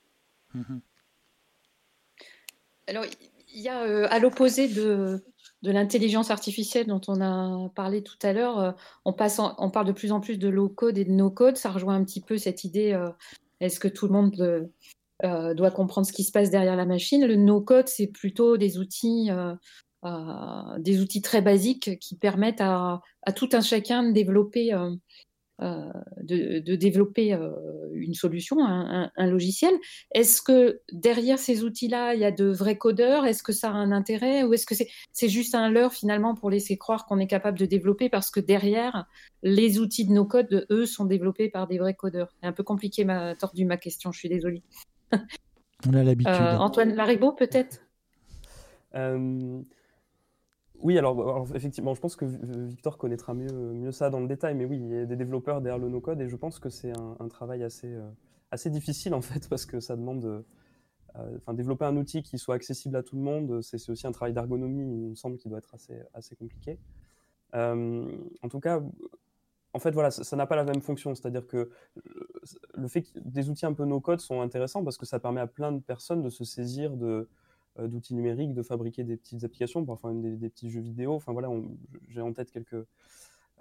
Alors, 2.87 3.05
il 3.53 3.61
y 3.61 3.69
a 3.69 3.83
euh, 3.83 4.07
à 4.11 4.19
l'opposé 4.19 4.69
de, 4.69 5.25
de 5.63 5.71
l'intelligence 5.71 6.31
artificielle 6.31 6.87
dont 6.87 7.01
on 7.09 7.21
a 7.21 7.69
parlé 7.75 8.03
tout 8.03 8.19
à 8.23 8.33
l'heure, 8.33 8.59
euh, 8.59 8.73
on, 9.05 9.13
passe 9.13 9.39
en- 9.39 9.55
on 9.59 9.71
parle 9.71 9.87
de 9.87 9.93
plus 9.93 10.13
en 10.13 10.21
plus 10.21 10.39
de 10.39 10.49
low 10.49 10.69
code 10.69 10.99
et 10.99 11.05
de 11.05 11.13
no 11.13 11.31
code. 11.31 11.57
Ça 11.57 11.71
rejoint 11.71 11.95
un 11.95 12.05
petit 12.05 12.21
peu 12.21 12.39
cette 12.39 12.65
idée 12.65 12.93
euh, 12.93 13.11
est-ce 13.61 13.81
que 13.81 13.89
tout 13.89 14.07
le 14.07 14.13
monde 14.13 14.41
euh, 14.41 14.65
euh, 15.25 15.55
doit 15.55 15.71
comprendre 15.71 16.07
ce 16.07 16.13
qui 16.13 16.25
se 16.25 16.33
passe 16.33 16.51
derrière 16.51 16.77
la 16.77 16.87
machine? 16.87 17.25
Le 17.27 17.37
no 17.37 17.61
code, 17.61 17.89
c'est 17.89 18.09
plutôt 18.09 18.57
des 18.57 18.79
outils, 18.79 19.31
euh, 19.31 19.53
euh, 19.53 19.55
des 20.79 21.01
outils 21.01 21.23
très 21.23 21.43
basiques 21.43 21.99
qui 21.99 22.17
permettent 22.17 22.61
à, 22.61 23.01
à 23.23 23.33
tout 23.33 23.49
un 23.53 23.61
chacun 23.61 24.03
de 24.03 24.13
développer. 24.13 24.73
euh, 24.75 24.91
euh, 25.63 25.89
de, 26.21 26.59
de 26.59 26.75
développer 26.75 27.33
euh, 27.33 27.53
une 27.93 28.15
solution, 28.15 28.59
un, 28.65 29.05
un- 29.05 29.11
un 29.17 29.27
logiciel. 29.31 29.73
Est-ce 30.13 30.43
que 30.43 30.81
derrière 30.93 31.39
ces 31.39 31.63
outils-là, 31.63 32.15
il 32.15 32.21
y 32.21 32.25
a 32.25 32.33
de 32.33 32.47
vrais 32.47 32.77
codeurs? 32.77 33.25
Est-ce 33.25 33.45
que 33.45 33.53
ça 33.53 33.71
a 33.71 33.73
un 33.73 33.93
intérêt? 33.93 34.43
Ou 34.43 34.53
est-ce 34.55 34.67
que 34.67 34.75
c'est 35.13 35.29
juste 35.29 35.55
un 35.55 35.71
leurre 35.71 35.93
finalement 35.93 36.35
pour 36.35 36.51
laisser 36.51 36.77
croire 36.77 37.07
qu'on 37.07 37.21
est 37.21 37.29
capable 37.29 37.57
de 37.57 37.67
développer? 37.67 38.09
Parce 38.09 38.33
que 38.33 38.41
derrière, 38.41 39.07
les 39.45 39.79
outils 39.79 40.05
de 40.05 40.13
nos 40.13 40.25
codes, 40.25 40.67
eux, 40.71 40.87
sont 40.87 41.05
développés 41.05 41.49
par 41.51 41.69
des 41.69 41.79
vrais 41.79 41.95
codeurs 41.95 42.35
C'est 42.41 42.49
un 42.49 42.53
peu 42.53 42.65
compliqué, 42.65 43.05
ma, 43.05 43.37
tordu 43.37 43.65
ma 43.65 43.77
question, 43.77 44.11
je 44.11 44.19
suis 44.19 44.29
désolée. 44.29 44.65
On 45.87 45.95
a 45.95 46.03
l'habitude. 46.03 46.35
Euh, 46.35 46.57
Antoine 46.59 46.95
Laribaud, 46.97 47.31
peut-être? 47.33 47.81
Euh, 48.97 49.61
oui, 50.85 50.97
alors, 50.99 51.21
alors, 51.21 51.49
effectivement, 51.57 51.95
je 51.95 52.01
pense 52.01 52.15
que 52.15 52.25
Victor 52.25 52.99
connaîtra 52.99 53.35
mieux, 53.35 53.91
ça 53.91 54.11
dans 54.11 54.21
le 54.21 54.29
détail, 54.29 54.55
mais 54.55 54.65
oui, 54.65 54.79
il 54.79 54.89
y 54.89 54.99
a 54.99 55.07
des 55.07 55.17
développeurs 55.17 55.61
derrière 55.61 55.79
le 55.79 55.89
no-code 55.89 56.21
et 56.21 56.29
je 56.29 56.37
pense 56.37 56.61
que 56.61 56.69
c'est 56.69 56.93
un, 56.97 57.29
travail 57.29 57.65
assez, 57.65 57.89
euh, 57.89 58.09
assez 58.53 58.71
difficile 58.71 59.15
en 59.15 59.21
fait 59.21 59.49
parce 59.51 59.67
que 59.67 59.81
ça 59.81 59.97
demande, 59.97 60.25
euh, 61.17 61.37
enfin, 61.39 61.55
développer 61.55 61.85
un 61.85 61.97
outil 61.97 62.23
qui 62.23 62.39
soit 62.39 62.55
accessible 62.55 62.97
à 62.97 63.03
tout 63.03 63.17
le 63.17 63.23
monde, 63.23 63.61
c'est 63.63 63.91
aussi 63.91 64.07
un 64.07 64.13
travail 64.13 64.33
d'ergonomie, 64.33 64.83
il 64.83 65.11
me 65.11 65.15
semble, 65.17 65.39
qui 65.39 65.49
doit 65.49 65.59
être 65.59 65.75
assez, 65.75 66.37
compliqué. 66.37 66.79
Euh, 67.55 68.07
en 68.43 68.49
tout 68.49 68.61
cas, 68.61 68.81
en 69.75 69.81
fait, 69.81 69.91
voilà, 69.91 70.13
ça 70.13 70.37
n'a 70.37 70.47
pas 70.47 70.55
la 70.55 70.65
même 70.65 70.81
fonction, 70.81 71.15
c'est-à-dire 71.17 71.49
que 71.49 71.57
euh, 71.57 72.29
le 72.75 72.87
fait 72.87 73.03
que 73.03 73.19
des 73.19 73.51
outils 73.51 73.67
un 73.67 73.73
peu 73.73 73.85
no-code 73.85 74.21
sont 74.21 74.41
intéressants 74.41 74.85
parce 74.85 74.97
que 74.97 75.05
ça 75.05 75.19
permet 75.19 75.41
à 75.41 75.49
plein 75.49 75.73
de 75.73 75.81
personnes 75.81 76.23
de 76.23 76.31
se 76.31 76.45
saisir 76.45 76.97
de 76.97 77.07
euh, 77.07 77.29
d'outils 77.79 78.15
numériques, 78.15 78.55
de 78.55 78.63
fabriquer 78.63 79.05
des 79.05 79.17
petites 79.17 79.45
applications, 79.45 79.85
parfois 79.85 80.13
même 80.13 80.37
des, 80.39 80.49
petits 80.49 80.71
jeux 80.71 80.81
vidéo. 80.81 81.15
Enfin 81.15 81.33
voilà, 81.33 81.51
j'ai 82.09 82.21
en 82.21 82.33
tête 82.33 82.51
quelques, 82.51 82.87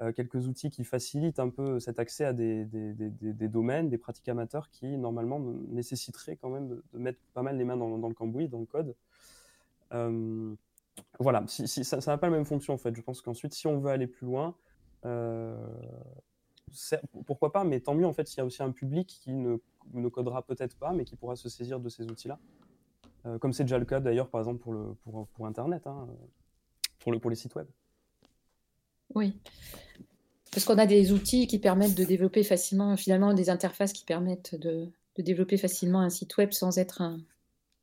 euh, 0.01 0.11
quelques 0.11 0.47
outils 0.47 0.71
qui 0.71 0.83
facilitent 0.83 1.37
un 1.37 1.49
peu 1.49 1.79
cet 1.79 1.99
accès 1.99 2.25
à 2.25 2.33
des, 2.33 2.65
des, 2.65 3.47
domaines, 3.47 3.89
des 3.89 3.99
pratiques 3.99 4.27
amateurs 4.27 4.71
qui 4.71 4.97
normalement 4.97 5.39
nécessiteraient 5.69 6.35
quand 6.35 6.49
même 6.49 6.67
de, 6.67 6.83
mettre 6.93 7.19
pas 7.35 7.43
mal 7.43 7.57
les 7.57 7.63
mains 7.63 7.77
dans, 7.77 8.07
le 8.07 8.13
cambouis, 8.15 8.47
dans 8.47 8.59
le 8.59 8.65
code. 8.65 8.95
Euh, 9.93 10.55
voilà, 11.19 11.43
si, 11.47 11.67
ça 11.83 11.97
n'a 11.97 12.17
pas 12.17 12.27
la 12.27 12.35
même 12.35 12.45
fonction 12.45 12.73
en 12.73 12.77
fait. 12.79 12.95
Je 12.95 13.01
pense 13.01 13.21
qu'ensuite, 13.21 13.53
si 13.53 13.67
on 13.67 13.77
veut 13.77 13.91
aller 13.91 14.07
plus 14.07 14.25
loin, 14.25 14.55
euh, 15.05 15.55
pourquoi 17.27 17.51
pas, 17.51 17.63
mais 17.63 17.79
tant 17.79 17.93
mieux 17.93 18.07
en 18.07 18.13
fait 18.13 18.27
s'il 18.27 18.39
y 18.39 18.41
a 18.41 18.45
aussi 18.45 18.63
un 18.63 18.71
public 18.71 19.19
qui 19.21 19.31
ne, 19.31 19.57
ne 19.93 20.07
codera 20.09 20.41
peut-être 20.41 20.75
pas, 20.75 20.91
mais 20.91 21.03
qui 21.05 21.15
pourra 21.15 21.35
se 21.35 21.49
saisir 21.49 21.79
de 21.79 21.89
ces 21.89 22.07
outils-là. 22.07 22.39
Euh, 23.25 23.37
comme 23.39 23.53
c'est 23.53 23.63
déjà 23.63 23.77
le 23.79 23.85
cas 23.85 23.99
d'ailleurs, 23.99 24.29
par 24.29 24.41
exemple, 24.41 24.59
pour, 24.61 24.73
le, 24.73 24.95
pour, 25.03 25.27
pour 25.29 25.47
Internet, 25.47 25.87
hein, 25.87 26.07
euh, 26.09 26.13
pour, 26.99 27.11
le, 27.11 27.19
pour 27.19 27.29
les 27.29 27.35
sites 27.37 27.55
web. 27.55 27.67
Oui. 29.15 29.33
Parce 30.51 30.65
qu'on 30.65 30.77
a 30.77 30.85
des 30.85 31.11
outils 31.11 31.47
qui 31.47 31.59
permettent 31.59 31.95
de 31.95 32.03
développer 32.03 32.43
facilement, 32.43 32.95
finalement, 32.95 33.33
des 33.33 33.49
interfaces 33.49 33.91
qui 33.93 34.05
permettent 34.05 34.55
de, 34.55 34.87
de 35.15 35.21
développer 35.23 35.57
facilement 35.57 35.99
un 36.01 36.09
site 36.09 36.37
web 36.37 36.51
sans 36.51 36.77
être 36.77 37.01
un, 37.01 37.19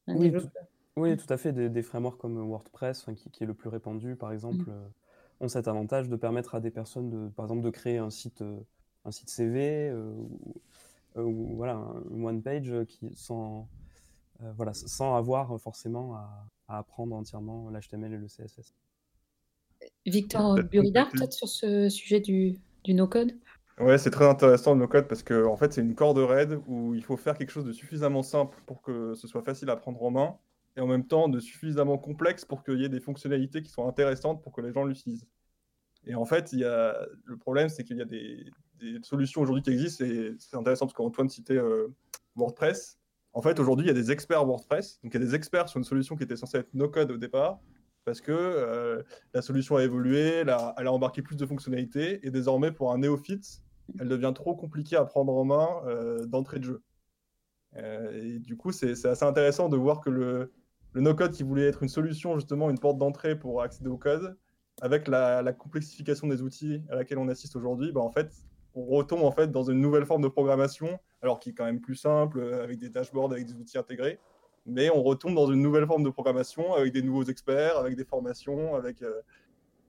un 0.06 0.14
Oui, 0.14 0.26
développeur. 0.26 0.62
Oui, 0.96 1.16
tout 1.16 1.32
à 1.32 1.36
fait. 1.36 1.52
Des, 1.52 1.68
des 1.68 1.82
frameworks 1.82 2.18
comme 2.20 2.38
WordPress, 2.38 3.06
qui, 3.16 3.30
qui 3.30 3.44
est 3.44 3.46
le 3.46 3.54
plus 3.54 3.68
répandu, 3.68 4.16
par 4.16 4.32
exemple, 4.32 4.64
Mm. 4.66 4.70
euh, 4.70 4.88
ont 5.40 5.48
cet 5.48 5.68
avantage 5.68 6.08
de 6.08 6.16
permettre 6.16 6.54
à 6.54 6.60
des 6.60 6.70
personnes, 6.70 7.10
de, 7.10 7.28
par 7.30 7.46
exemple, 7.46 7.62
de 7.62 7.70
créer 7.70 7.98
un 7.98 8.10
site, 8.10 8.42
euh, 8.42 8.58
un 9.04 9.10
site 9.10 9.30
CV 9.30 9.88
euh, 9.88 10.12
ou, 11.16 11.54
voilà, 11.56 11.74
un- 11.74 12.02
une 12.10 12.24
one 12.26 12.42
page 12.42 12.72
qui, 12.88 13.10
sans, 13.14 13.68
euh, 14.42 14.52
voilà, 14.56 14.72
sans 14.74 15.16
avoir 15.16 15.60
forcément 15.60 16.14
à, 16.14 16.46
à 16.68 16.78
apprendre 16.78 17.14
entièrement 17.14 17.68
l'HTML 17.70 18.14
et 18.14 18.18
le 18.18 18.26
CSS. 18.26 18.74
Victor 20.06 20.62
Buridard, 20.62 21.10
peut-être 21.10 21.32
sur 21.32 21.48
ce 21.48 21.88
sujet 21.88 22.20
du, 22.20 22.58
du 22.84 22.94
no-code? 22.94 23.32
Ouais, 23.78 23.96
c'est 23.96 24.10
très 24.10 24.26
intéressant 24.26 24.74
le 24.74 24.80
no-code 24.80 25.08
parce 25.08 25.22
que 25.22 25.46
en 25.46 25.56
fait, 25.56 25.72
c'est 25.72 25.80
une 25.80 25.94
corde 25.94 26.18
raide 26.18 26.60
où 26.66 26.94
il 26.94 27.02
faut 27.02 27.16
faire 27.16 27.36
quelque 27.36 27.50
chose 27.50 27.64
de 27.64 27.72
suffisamment 27.72 28.22
simple 28.22 28.58
pour 28.66 28.82
que 28.82 29.14
ce 29.14 29.26
soit 29.26 29.42
facile 29.42 29.70
à 29.70 29.76
prendre 29.76 30.02
en 30.02 30.10
main 30.10 30.36
et 30.76 30.80
en 30.80 30.86
même 30.86 31.06
temps 31.06 31.28
de 31.28 31.40
suffisamment 31.40 31.96
complexe 31.96 32.44
pour 32.44 32.62
qu'il 32.62 32.78
y 32.78 32.84
ait 32.84 32.90
des 32.90 33.00
fonctionnalités 33.00 33.62
qui 33.62 33.70
soient 33.70 33.86
intéressantes 33.86 34.42
pour 34.42 34.52
que 34.52 34.60
les 34.60 34.72
gens 34.72 34.84
l'utilisent. 34.84 35.26
Et 36.06 36.14
en 36.14 36.26
fait, 36.26 36.52
il 36.52 36.60
y 36.60 36.64
a... 36.64 36.94
le 37.24 37.36
problème, 37.38 37.70
c'est 37.70 37.84
qu'il 37.84 37.96
y 37.96 38.02
a 38.02 38.06
des, 38.06 38.44
des 38.80 38.98
solutions 39.02 39.40
aujourd'hui 39.40 39.62
qui 39.62 39.70
existent 39.70 40.04
et 40.04 40.34
c'est 40.38 40.56
intéressant 40.56 40.86
parce 40.86 40.94
qu'Antoine 40.94 41.30
citait 41.30 41.56
euh, 41.56 41.88
WordPress. 42.36 42.99
En 43.32 43.42
fait, 43.42 43.60
aujourd'hui, 43.60 43.86
il 43.86 43.88
y 43.88 43.92
a 43.92 43.94
des 43.94 44.10
experts 44.10 44.44
WordPress. 44.44 45.00
Donc, 45.02 45.14
il 45.14 45.20
y 45.20 45.22
a 45.22 45.26
des 45.26 45.34
experts 45.34 45.68
sur 45.68 45.78
une 45.78 45.84
solution 45.84 46.16
qui 46.16 46.24
était 46.24 46.36
censée 46.36 46.58
être 46.58 46.74
no-code 46.74 47.10
au 47.10 47.16
départ 47.16 47.60
parce 48.04 48.20
que 48.20 48.32
euh, 48.32 49.02
la 49.34 49.42
solution 49.42 49.76
a 49.76 49.84
évolué, 49.84 50.20
elle 50.20 50.50
a, 50.50 50.74
embarqué 50.92 51.22
plus 51.22 51.36
de 51.36 51.46
fonctionnalités 51.46 52.26
et 52.26 52.30
désormais, 52.30 52.72
pour 52.72 52.92
un 52.92 52.98
néophyte, 52.98 53.62
elle 53.98 54.08
devient 54.08 54.32
trop 54.34 54.54
compliquée 54.54 54.96
à 54.96 55.04
prendre 55.04 55.32
en 55.34 55.44
main 55.44 55.68
euh, 55.86 56.24
d'entrée 56.26 56.58
de 56.58 56.64
jeu. 56.64 56.82
Euh, 57.76 58.10
et 58.12 58.38
du 58.38 58.56
coup, 58.56 58.72
c'est 58.72 59.04
assez 59.06 59.24
intéressant 59.24 59.68
de 59.68 59.76
voir 59.76 60.00
que 60.00 60.10
le, 60.10 60.52
no-code 60.94 61.32
qui 61.32 61.42
voulait 61.42 61.66
être 61.66 61.82
une 61.82 61.88
solution, 61.88 62.34
justement, 62.34 62.70
une 62.70 62.78
porte 62.78 62.98
d'entrée 62.98 63.38
pour 63.38 63.62
accéder 63.62 63.90
au 63.90 63.98
code, 63.98 64.36
avec 64.80 65.06
la, 65.06 65.42
la 65.42 65.52
complexification 65.52 66.26
des 66.26 66.42
outils 66.42 66.82
à 66.88 66.96
laquelle 66.96 67.18
on 67.18 67.28
assiste 67.28 67.54
aujourd'hui, 67.54 67.92
bah, 67.92 68.00
en 68.00 68.10
fait, 68.10 68.32
on 68.74 68.84
retombe 68.86 69.22
en 69.22 69.32
fait 69.32 69.50
dans 69.52 69.64
une 69.64 69.80
nouvelle 69.80 70.06
forme 70.06 70.22
de 70.22 70.28
programmation, 70.28 70.98
alors 71.22 71.38
qui 71.38 71.50
est 71.50 71.52
quand 71.52 71.64
même 71.64 71.80
plus 71.80 71.96
simple, 71.96 72.40
euh, 72.40 72.64
avec 72.64 72.78
des 72.78 72.88
dashboards, 72.88 73.32
avec 73.32 73.46
des 73.46 73.54
outils 73.54 73.78
intégrés. 73.78 74.18
Mais 74.66 74.90
on 74.90 75.02
retombe 75.02 75.34
dans 75.34 75.50
une 75.50 75.62
nouvelle 75.62 75.86
forme 75.86 76.04
de 76.04 76.10
programmation 76.10 76.74
avec 76.74 76.92
des 76.92 77.02
nouveaux 77.02 77.24
experts, 77.24 77.78
avec 77.78 77.96
des 77.96 78.04
formations, 78.04 78.74
avec 78.74 79.02
euh, 79.02 79.20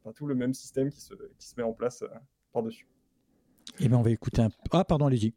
enfin, 0.03 0.13
tout 0.13 0.27
le 0.27 0.35
même 0.35 0.53
système 0.53 0.89
qui 0.89 1.01
se, 1.01 1.13
qui 1.37 1.47
se 1.47 1.55
met 1.57 1.63
en 1.63 1.73
place 1.73 2.01
euh, 2.01 2.07
par-dessus. 2.53 2.87
Eh 3.79 3.87
bien, 3.87 3.97
on 3.97 4.01
va 4.01 4.11
écouter 4.11 4.41
un. 4.41 4.49
Ah, 4.71 4.83
pardon, 4.83 5.07
allez-y. 5.07 5.33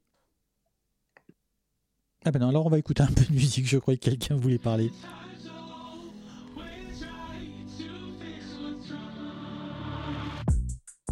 Ah 2.24 2.30
ben 2.30 2.40
non, 2.40 2.48
alors 2.48 2.64
on 2.64 2.70
va 2.70 2.78
écouter 2.78 3.02
un 3.02 3.12
peu 3.12 3.24
de 3.24 3.32
musique. 3.32 3.66
Je 3.66 3.76
croyais 3.76 3.98
que 3.98 4.04
quelqu'un 4.04 4.36
voulait 4.36 4.58
parler. 4.58 4.90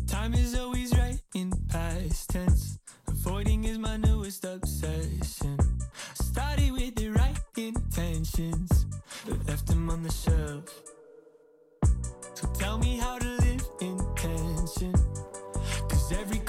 Time 0.06 0.34
is 0.34 0.54
always 0.54 0.90
right 0.94 1.22
in 1.34 1.50
past 1.68 2.30
tense. 2.30 2.81
Avoiding 3.24 3.62
is 3.66 3.78
my 3.78 3.96
newest 3.98 4.44
obsession. 4.44 5.56
Started 6.14 6.72
with 6.72 6.96
the 6.96 7.10
right 7.10 7.38
intentions, 7.56 8.86
but 9.24 9.46
left 9.46 9.68
them 9.68 9.88
on 9.90 10.02
the 10.02 10.10
shelf. 10.10 10.64
So 12.34 12.48
tell 12.58 12.78
me 12.78 12.96
how 12.96 13.18
to 13.18 13.28
live 13.28 13.64
in 13.80 13.96
tension. 14.16 14.92
Cause 15.88 16.12
every 16.18 16.40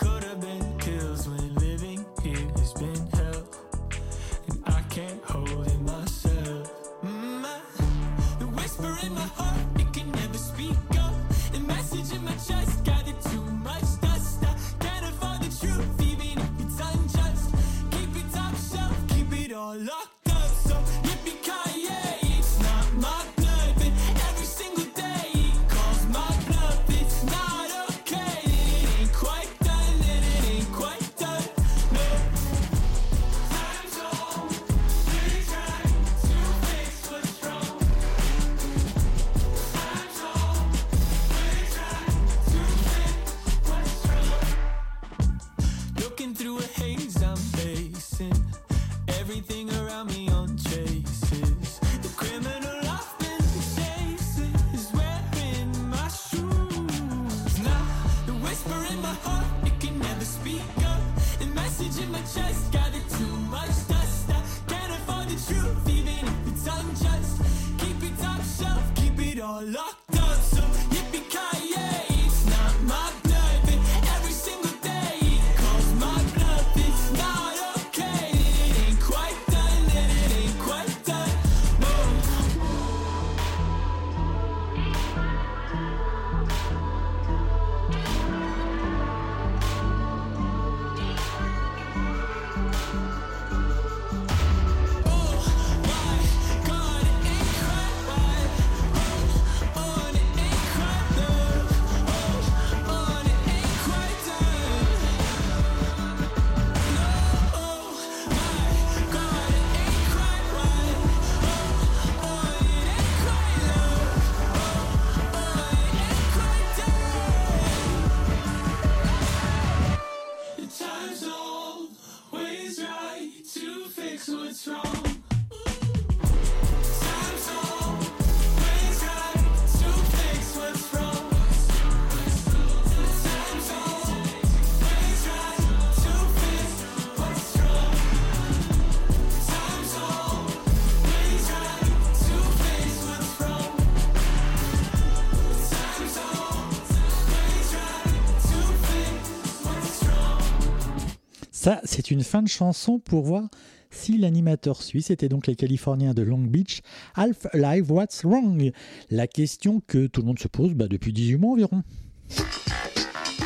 Ça, 151.64 151.80
c'est 151.86 152.12
une 152.12 152.26
fin 152.26 152.42
de 152.42 152.50
chanson 152.50 153.00
pour 153.00 153.24
voir 153.24 153.48
si 153.90 154.18
l'animateur 154.18 154.82
suisse 154.82 155.12
était 155.12 155.30
donc 155.30 155.48
les 155.48 155.56
Californiens 155.56 156.14
de 156.14 156.22
Long 156.22 156.40
Beach. 156.40 156.82
Half 157.16 157.48
Alive, 157.54 157.90
what's 157.90 158.26
wrong? 158.26 158.74
La 159.10 159.28
question 159.28 159.82
que 159.88 160.08
tout 160.08 160.20
le 160.20 160.28
monde 160.28 160.40
se 160.40 160.50
pose 160.50 160.74
bah, 160.74 160.90
depuis 160.90 161.14
18 161.14 161.38
mois 161.38 161.54
environ. 161.54 161.82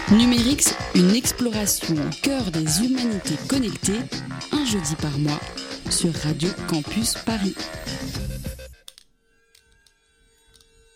Numérix, 0.09 0.74
une 0.95 1.11
exploration 1.11 1.93
au 1.93 2.09
cœur 2.24 2.49
des 2.49 2.84
humanités 2.84 3.36
connectées, 3.47 4.01
un 4.51 4.65
jeudi 4.65 4.95
par 4.99 5.15
mois, 5.20 5.39
sur 5.91 6.11
Radio 6.11 6.49
Campus 6.68 7.13
Paris. 7.24 7.53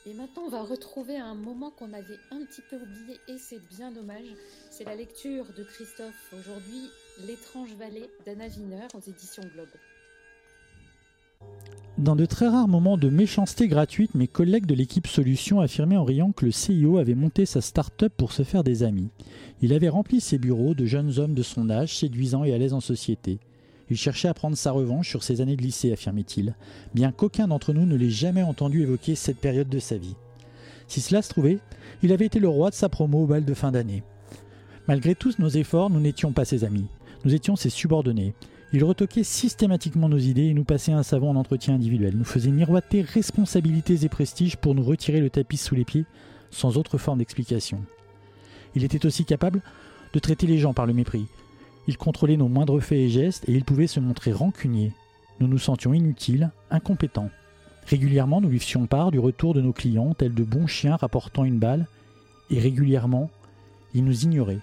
Et 0.08 0.14
maintenant, 0.16 0.42
on 0.48 0.50
va 0.50 0.64
retrouver 0.64 1.18
un 1.18 1.36
moment 1.36 1.70
qu'on 1.70 1.94
avait 1.94 2.20
un 2.32 2.44
petit 2.46 2.64
peu 2.68 2.78
oublié 2.78 3.20
et 3.28 3.38
c'est 3.38 3.62
bien 3.78 3.92
dommage. 3.92 4.26
C'est 4.72 4.86
la 4.86 4.96
lecture 4.96 5.46
de 5.56 5.64
Christophe 5.64 6.34
aujourd'hui, 6.34 6.90
L'étrange 7.20 7.76
vallée 7.78 8.10
d'Anna 8.26 8.48
Wiener 8.48 8.88
aux 8.96 9.10
éditions 9.10 9.44
Globe. 9.54 9.68
Dans 11.98 12.16
de 12.16 12.26
très 12.26 12.48
rares 12.48 12.68
moments 12.68 12.98
de 12.98 13.10
méchanceté 13.10 13.68
gratuite, 13.68 14.16
mes 14.16 14.28
collègues 14.28 14.66
de 14.66 14.74
l'équipe 14.74 15.06
Solutions 15.08 15.60
affirmaient 15.60 15.98
en 15.98 16.06
riant 16.06 16.32
que 16.32 16.46
le 16.46 16.52
CIO 16.52 16.98
avait 16.98 17.14
monté 17.14 17.46
sa 17.46 17.62
start-up 17.62 18.14
pour 18.16 18.32
se 18.32 18.44
faire 18.44 18.64
des 18.64 18.82
amis. 18.84 19.10
Il 19.62 19.74
avait 19.74 19.90
rempli 19.90 20.22
ses 20.22 20.40
bureaux 20.40 20.74
de 20.74 20.86
jeunes 20.86 21.20
hommes 21.20 21.36
de 21.36 21.44
son 21.44 21.70
âge, 21.70 21.98
séduisants 21.98 22.44
et 22.44 22.54
à 22.54 22.58
l'aise 22.58 22.74
en 22.74 22.80
société. 22.80 23.40
Il 23.90 23.98
cherchait 23.98 24.30
à 24.30 24.34
prendre 24.34 24.58
sa 24.58 24.72
revanche 24.72 25.10
sur 25.10 25.22
ses 25.22 25.42
années 25.42 25.58
de 25.58 25.62
lycée, 25.62 25.92
affirmait-il, 25.92 26.56
bien 26.96 27.12
qu'aucun 27.12 27.50
d'entre 27.50 27.74
nous 27.74 27.86
ne 27.86 27.98
l'ait 27.98 28.10
jamais 28.10 28.44
entendu 28.44 28.82
évoquer 28.82 29.16
cette 29.16 29.38
période 29.38 29.70
de 29.70 29.80
sa 29.80 29.98
vie. 29.98 30.16
Si 30.88 31.02
cela 31.02 31.22
se 31.22 31.30
trouvait, 31.30 31.60
il 32.02 32.14
avait 32.14 32.26
été 32.26 32.40
le 32.40 32.48
roi 32.48 32.70
de 32.70 32.76
sa 32.76 32.90
promo 32.90 33.24
au 33.24 33.28
bal 33.28 33.46
de 33.46 33.54
fin 33.54 33.72
d'année. 33.72 34.02
Malgré 34.88 35.14
tous 35.14 35.38
nos 35.40 35.50
efforts, 35.50 35.90
nous 35.90 36.00
n'étions 36.00 36.32
pas 36.32 36.46
ses 36.46 36.64
amis. 36.64 36.88
Nous 37.24 37.36
étions 37.36 37.56
ses 37.56 37.70
subordonnés. 37.70 38.34
Il 38.74 38.84
retoquait 38.84 39.24
systématiquement 39.24 40.10
nos 40.10 40.18
idées 40.18 40.48
et 40.48 40.54
nous 40.54 40.64
passait 40.64 40.94
un 40.94 41.04
savon 41.04 41.30
en 41.30 41.36
entretien 41.36 41.76
individuel, 41.76 42.16
nous 42.16 42.24
faisait 42.24 42.52
miroiter 42.52 43.02
responsabilités 43.02 44.06
et 44.06 44.10
prestiges 44.10 44.56
pour 44.56 44.76
nous 44.76 44.84
retirer 44.84 45.20
le 45.20 45.30
tapis 45.30 45.58
sous 45.58 45.76
les 45.76 45.84
pieds, 45.84 46.06
sans 46.52 46.78
autre 46.78 46.98
forme 46.98 47.20
d'explication. 47.20 47.82
Il 48.74 48.84
était 48.84 49.06
aussi 49.06 49.26
capable 49.26 49.62
de 50.14 50.20
traiter 50.20 50.48
les 50.48 50.58
gens 50.58 50.74
par 50.74 50.86
le 50.86 50.94
mépris. 50.94 51.26
Il 51.88 51.98
contrôlait 51.98 52.38
nos 52.38 52.48
moindres 52.48 52.82
faits 52.82 53.00
et 53.00 53.10
gestes 53.10 53.48
et 53.50 53.54
il 53.54 53.66
pouvait 53.66 53.88
se 53.88 54.00
montrer 54.00 54.32
rancunier. 54.32 54.94
Nous 55.40 55.48
nous 55.48 55.58
sentions 55.58 55.94
inutiles, 55.94 56.52
incompétents. 56.70 57.30
Régulièrement, 57.88 58.40
nous 58.40 58.50
lui 58.50 58.60
faisions 58.60 58.86
part 58.86 59.12
du 59.12 59.20
retour 59.20 59.54
de 59.54 59.62
nos 59.62 59.74
clients, 59.74 60.14
tels 60.14 60.34
de 60.34 60.44
bons 60.44 60.68
chiens 60.68 60.96
rapportant 60.96 61.44
une 61.44 61.60
balle, 61.60 61.88
et 62.50 62.60
régulièrement, 62.60 63.30
il 63.94 64.06
nous 64.06 64.24
ignorait. 64.24 64.60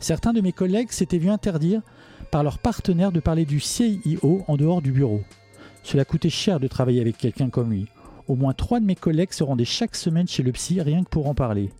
Certains 0.00 0.32
de 0.32 0.40
mes 0.40 0.52
collègues 0.52 0.92
s'étaient 0.92 1.18
vus 1.18 1.28
interdire 1.28 1.82
par 2.30 2.42
leur 2.42 2.58
partenaire 2.58 3.12
de 3.12 3.20
parler 3.20 3.44
du 3.44 3.60
CIO 3.60 4.42
en 4.48 4.56
dehors 4.56 4.80
du 4.80 4.92
bureau. 4.92 5.20
Cela 5.82 6.06
coûtait 6.06 6.30
cher 6.30 6.58
de 6.58 6.68
travailler 6.68 7.02
avec 7.02 7.18
quelqu'un 7.18 7.50
comme 7.50 7.70
lui. 7.70 7.86
Au 8.26 8.34
moins 8.34 8.54
trois 8.54 8.80
de 8.80 8.86
mes 8.86 8.94
collègues 8.96 9.32
se 9.32 9.44
rendaient 9.44 9.64
chaque 9.64 9.94
semaine 9.94 10.26
chez 10.26 10.42
le 10.42 10.52
psy 10.52 10.80
rien 10.80 11.04
que 11.04 11.10
pour 11.10 11.28
en 11.28 11.34
parler. 11.34 11.70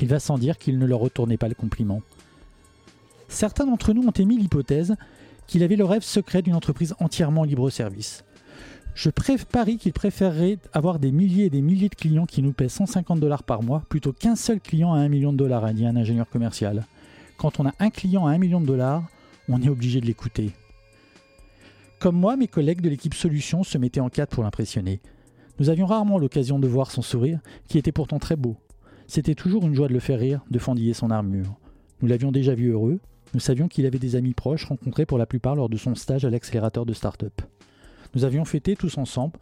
Il 0.00 0.06
va 0.06 0.20
sans 0.20 0.38
dire 0.38 0.56
qu'il 0.58 0.78
ne 0.78 0.86
leur 0.86 1.00
retournait 1.00 1.36
pas 1.36 1.48
le 1.48 1.54
compliment. 1.54 2.02
Certains 3.28 3.66
d'entre 3.66 3.92
nous 3.92 4.06
ont 4.06 4.12
émis 4.12 4.36
l'hypothèse 4.36 4.94
qu'il 5.46 5.62
avait 5.62 5.76
le 5.76 5.84
rêve 5.84 6.02
secret 6.02 6.42
d'une 6.42 6.54
entreprise 6.54 6.94
entièrement 7.00 7.42
libre-service. 7.42 8.24
Je 8.94 9.10
parie 9.10 9.78
qu'il 9.78 9.92
préférerait 9.92 10.58
avoir 10.72 11.00
des 11.00 11.10
milliers 11.10 11.46
et 11.46 11.50
des 11.50 11.62
milliers 11.62 11.88
de 11.88 11.96
clients 11.96 12.26
qui 12.26 12.42
nous 12.42 12.52
paient 12.52 12.68
150 12.68 13.18
dollars 13.18 13.42
par 13.42 13.62
mois 13.62 13.82
plutôt 13.88 14.12
qu'un 14.12 14.36
seul 14.36 14.60
client 14.60 14.92
à 14.92 14.98
un 14.98 15.08
million 15.08 15.32
de 15.32 15.38
dollars, 15.38 15.64
a 15.64 15.72
dit 15.72 15.86
un 15.86 15.96
ingénieur 15.96 16.28
commercial. 16.28 16.84
Quand 17.36 17.60
on 17.60 17.66
a 17.66 17.74
un 17.78 17.90
client 17.90 18.26
à 18.26 18.32
un 18.32 18.38
million 18.38 18.60
de 18.60 18.66
dollars, 18.66 19.04
on 19.48 19.60
est 19.62 19.68
obligé 19.68 20.00
de 20.00 20.06
l'écouter. 20.06 20.52
Comme 21.98 22.16
moi, 22.16 22.36
mes 22.36 22.48
collègues 22.48 22.80
de 22.80 22.88
l'équipe 22.88 23.14
Solutions 23.14 23.62
se 23.62 23.78
mettaient 23.78 24.00
en 24.00 24.08
quatre 24.08 24.30
pour 24.30 24.44
l'impressionner. 24.44 25.00
Nous 25.58 25.68
avions 25.68 25.86
rarement 25.86 26.18
l'occasion 26.18 26.58
de 26.58 26.68
voir 26.68 26.90
son 26.90 27.02
sourire, 27.02 27.40
qui 27.68 27.78
était 27.78 27.92
pourtant 27.92 28.18
très 28.18 28.36
beau. 28.36 28.56
C'était 29.06 29.34
toujours 29.34 29.64
une 29.64 29.74
joie 29.74 29.88
de 29.88 29.92
le 29.92 30.00
faire 30.00 30.18
rire, 30.18 30.42
de 30.50 30.58
fendiller 30.58 30.94
son 30.94 31.10
armure. 31.10 31.54
Nous 32.00 32.08
l'avions 32.08 32.32
déjà 32.32 32.54
vu 32.54 32.70
heureux, 32.70 33.00
nous 33.34 33.40
savions 33.40 33.68
qu'il 33.68 33.86
avait 33.86 33.98
des 33.98 34.16
amis 34.16 34.34
proches 34.34 34.64
rencontrés 34.64 35.06
pour 35.06 35.18
la 35.18 35.26
plupart 35.26 35.56
lors 35.56 35.68
de 35.68 35.76
son 35.76 35.94
stage 35.94 36.24
à 36.24 36.30
l'accélérateur 36.30 36.86
de 36.86 36.92
start-up. 36.92 37.42
Nous 38.14 38.24
avions 38.24 38.44
fêté 38.44 38.76
tous 38.76 38.96
ensemble 38.96 39.38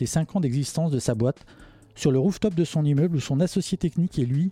les 0.00 0.06
5 0.06 0.36
ans 0.36 0.40
d'existence 0.40 0.90
de 0.90 0.98
sa 0.98 1.14
boîte 1.14 1.44
sur 1.94 2.10
le 2.10 2.18
rooftop 2.18 2.54
de 2.54 2.64
son 2.64 2.84
immeuble 2.84 3.16
où 3.16 3.20
son 3.20 3.40
associé 3.40 3.76
technique 3.76 4.18
et 4.18 4.24
lui 4.24 4.50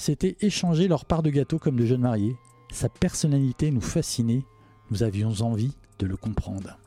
s'étaient 0.00 0.36
échangés 0.40 0.88
leur 0.88 1.04
part 1.04 1.22
de 1.22 1.30
gâteau 1.30 1.58
comme 1.58 1.76
de 1.76 1.86
jeunes 1.86 2.00
mariés. 2.00 2.36
Sa 2.72 2.88
personnalité 2.88 3.70
nous 3.70 3.80
fascinait, 3.80 4.44
nous 4.90 5.02
avions 5.02 5.32
envie 5.40 5.72
de 5.98 6.06
le 6.06 6.16
comprendre. 6.16 6.78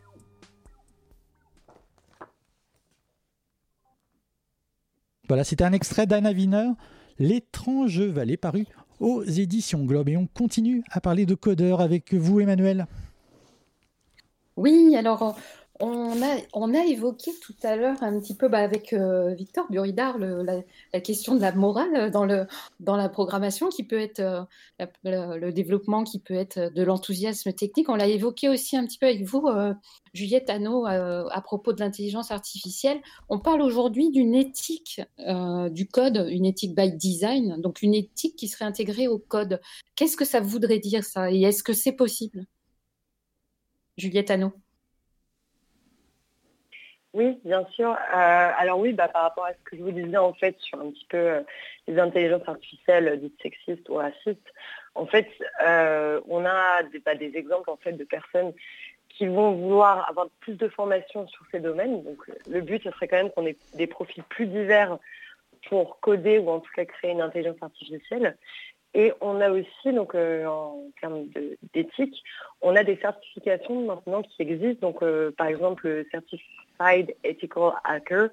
Voilà, 5.27 5.43
c'était 5.43 5.63
un 5.63 5.73
extrait 5.73 6.05
d'Anna 6.05 6.31
Wiener, 6.31 6.71
L'étrange 7.19 8.01
vallée, 8.01 8.37
paru 8.37 8.65
aux 8.99 9.23
éditions 9.23 9.85
Globe. 9.85 10.09
Et 10.09 10.17
on 10.17 10.27
continue 10.27 10.83
à 10.89 10.99
parler 10.99 11.25
de 11.25 11.35
codeurs 11.35 11.79
avec 11.79 12.13
vous, 12.13 12.39
Emmanuel. 12.39 12.87
Oui, 14.55 14.95
alors 14.97 15.37
on 15.85 16.73
a, 16.73 16.85
évoqué 16.85 17.31
tout 17.41 17.55
à 17.63 17.75
l'heure 17.75 18.01
un 18.01 18.19
petit 18.19 18.35
peu 18.35 18.47
bah, 18.47 18.59
avec 18.59 18.93
euh, 18.93 19.33
Victor 19.33 19.69
Buridard 19.69 20.17
la, 20.17 21.01
question 21.01 21.35
de 21.35 21.41
la 21.41 21.51
morale 21.51 22.11
dans, 22.11 22.95
la 22.95 23.09
programmation 23.09 23.69
qui 23.69 23.83
peut 23.83 23.99
être 23.99 24.19
euh, 24.19 24.43
le, 25.03 25.51
développement 25.51 26.03
qui 26.03 26.19
peut 26.19 26.35
être 26.35 26.73
de 26.73 26.83
l'enthousiasme 26.83 27.51
technique. 27.53 27.89
On 27.89 27.95
l'a 27.95 28.07
évoqué 28.07 28.49
aussi 28.49 28.77
un 28.77 28.85
petit 28.85 28.97
peu 28.97 29.07
avec 29.07 29.23
vous, 29.23 29.47
euh, 29.47 29.73
Juliette 30.13 30.49
Anneau, 30.49 30.85
à 30.85 31.41
propos 31.41 31.73
de 31.73 31.79
l'intelligence 31.79 32.31
artificielle. 32.31 33.01
On 33.29 33.39
parle 33.39 33.61
aujourd'hui 33.61 34.11
d'une 34.11 34.35
éthique 34.35 35.01
du 35.71 35.87
code, 35.87 36.27
une 36.29 36.45
éthique 36.45 36.75
by 36.75 36.91
design, 36.95 37.59
donc 37.59 37.81
une 37.81 37.95
éthique 37.95 38.35
qui 38.35 38.47
serait 38.47 38.65
intégrée 38.65 39.07
au 39.07 39.17
code. 39.17 39.59
Qu'est-ce 39.95 40.15
que 40.15 40.25
ça 40.25 40.39
voudrait 40.39 40.79
dire 40.79 41.03
ça? 41.03 41.31
Et 41.31 41.41
est-ce 41.41 41.63
que 41.63 41.73
c'est 41.73 41.93
possible? 41.93 42.45
Juliette 43.97 44.31
Anneau. 44.31 44.62
Oui, 47.13 47.39
bien 47.45 47.63
sûr. 47.67 47.91
Euh, 47.91 47.95
alors 48.57 48.79
oui, 48.79 48.91
bah, 48.91 49.07
par 49.07 49.21
rapport 49.21 49.45
à 49.45 49.53
ce 49.53 49.59
que 49.65 49.77
je 49.77 49.83
vous 49.83 49.91
disais 49.91 50.17
en 50.17 50.33
fait 50.33 50.57
sur 50.59 50.79
un 50.79 50.89
petit 50.89 51.05
peu 51.05 51.17
euh, 51.17 51.41
les 51.87 51.99
intelligences 51.99 52.47
artificielles 52.47 53.07
euh, 53.07 53.17
dites 53.17 53.39
sexistes 53.41 53.87
ou 53.89 53.95
racistes, 53.95 54.51
en 54.95 55.05
fait, 55.07 55.27
on 56.27 56.45
a 56.45 56.83
des, 56.91 56.99
bah, 56.99 57.15
des 57.15 57.35
exemples 57.35 57.69
en 57.71 57.77
fait 57.77 57.93
de 57.93 58.03
personnes 58.03 58.53
qui 59.09 59.25
vont 59.25 59.53
vouloir 59.53 60.07
avoir 60.07 60.27
plus 60.39 60.53
de 60.53 60.67
formation 60.67 61.27
sur 61.27 61.45
ces 61.51 61.59
domaines. 61.59 62.03
Donc 62.03 62.19
le 62.47 62.61
but, 62.61 62.83
ce 62.83 62.91
serait 62.91 63.07
quand 63.07 63.17
même 63.17 63.31
qu'on 63.31 63.45
ait 63.47 63.57
des 63.73 63.87
profils 63.87 64.23
plus 64.23 64.45
divers 64.45 64.99
pour 65.67 65.99
coder 65.99 66.37
ou 66.37 66.49
en 66.49 66.59
tout 66.59 66.71
cas 66.75 66.85
créer 66.85 67.11
une 67.11 67.21
intelligence 67.21 67.57
artificielle. 67.61 68.37
Et 68.93 69.13
on 69.19 69.41
a 69.41 69.49
aussi, 69.49 69.93
donc 69.93 70.13
en 70.13 70.83
termes 71.01 71.25
d'éthique, 71.73 72.23
on 72.61 72.75
a 72.75 72.83
des 72.83 72.97
certifications 72.97 73.81
maintenant 73.85 74.21
qui 74.21 74.43
existent. 74.43 74.91
Donc 74.91 75.03
par 75.37 75.47
exemple 75.47 75.87
le 75.87 76.07
Certified 76.77 77.15
Ethical 77.23 77.73
Hacker 77.83 78.29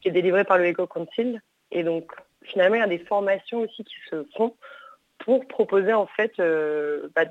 qui 0.00 0.08
est 0.08 0.12
délivré 0.12 0.44
par 0.44 0.58
le 0.58 0.70
Eco 0.70 0.86
Council. 0.86 1.40
Et 1.70 1.82
donc 1.82 2.12
finalement 2.42 2.76
il 2.76 2.80
y 2.80 2.82
a 2.82 2.88
des 2.88 2.98
formations 2.98 3.60
aussi 3.60 3.84
qui 3.84 3.94
se 4.10 4.24
font 4.36 4.54
pour 5.18 5.46
proposer 5.46 5.92
en 5.92 6.06
fait 6.06 6.32
euh, 6.38 7.08
bah, 7.14 7.24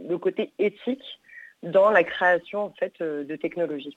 le 0.00 0.18
côté 0.18 0.52
éthique 0.58 1.04
dans 1.62 1.90
la 1.90 2.04
création 2.04 2.64
en 2.64 2.72
fait 2.78 2.94
euh, 3.00 3.24
de 3.24 3.36
technologies. 3.36 3.96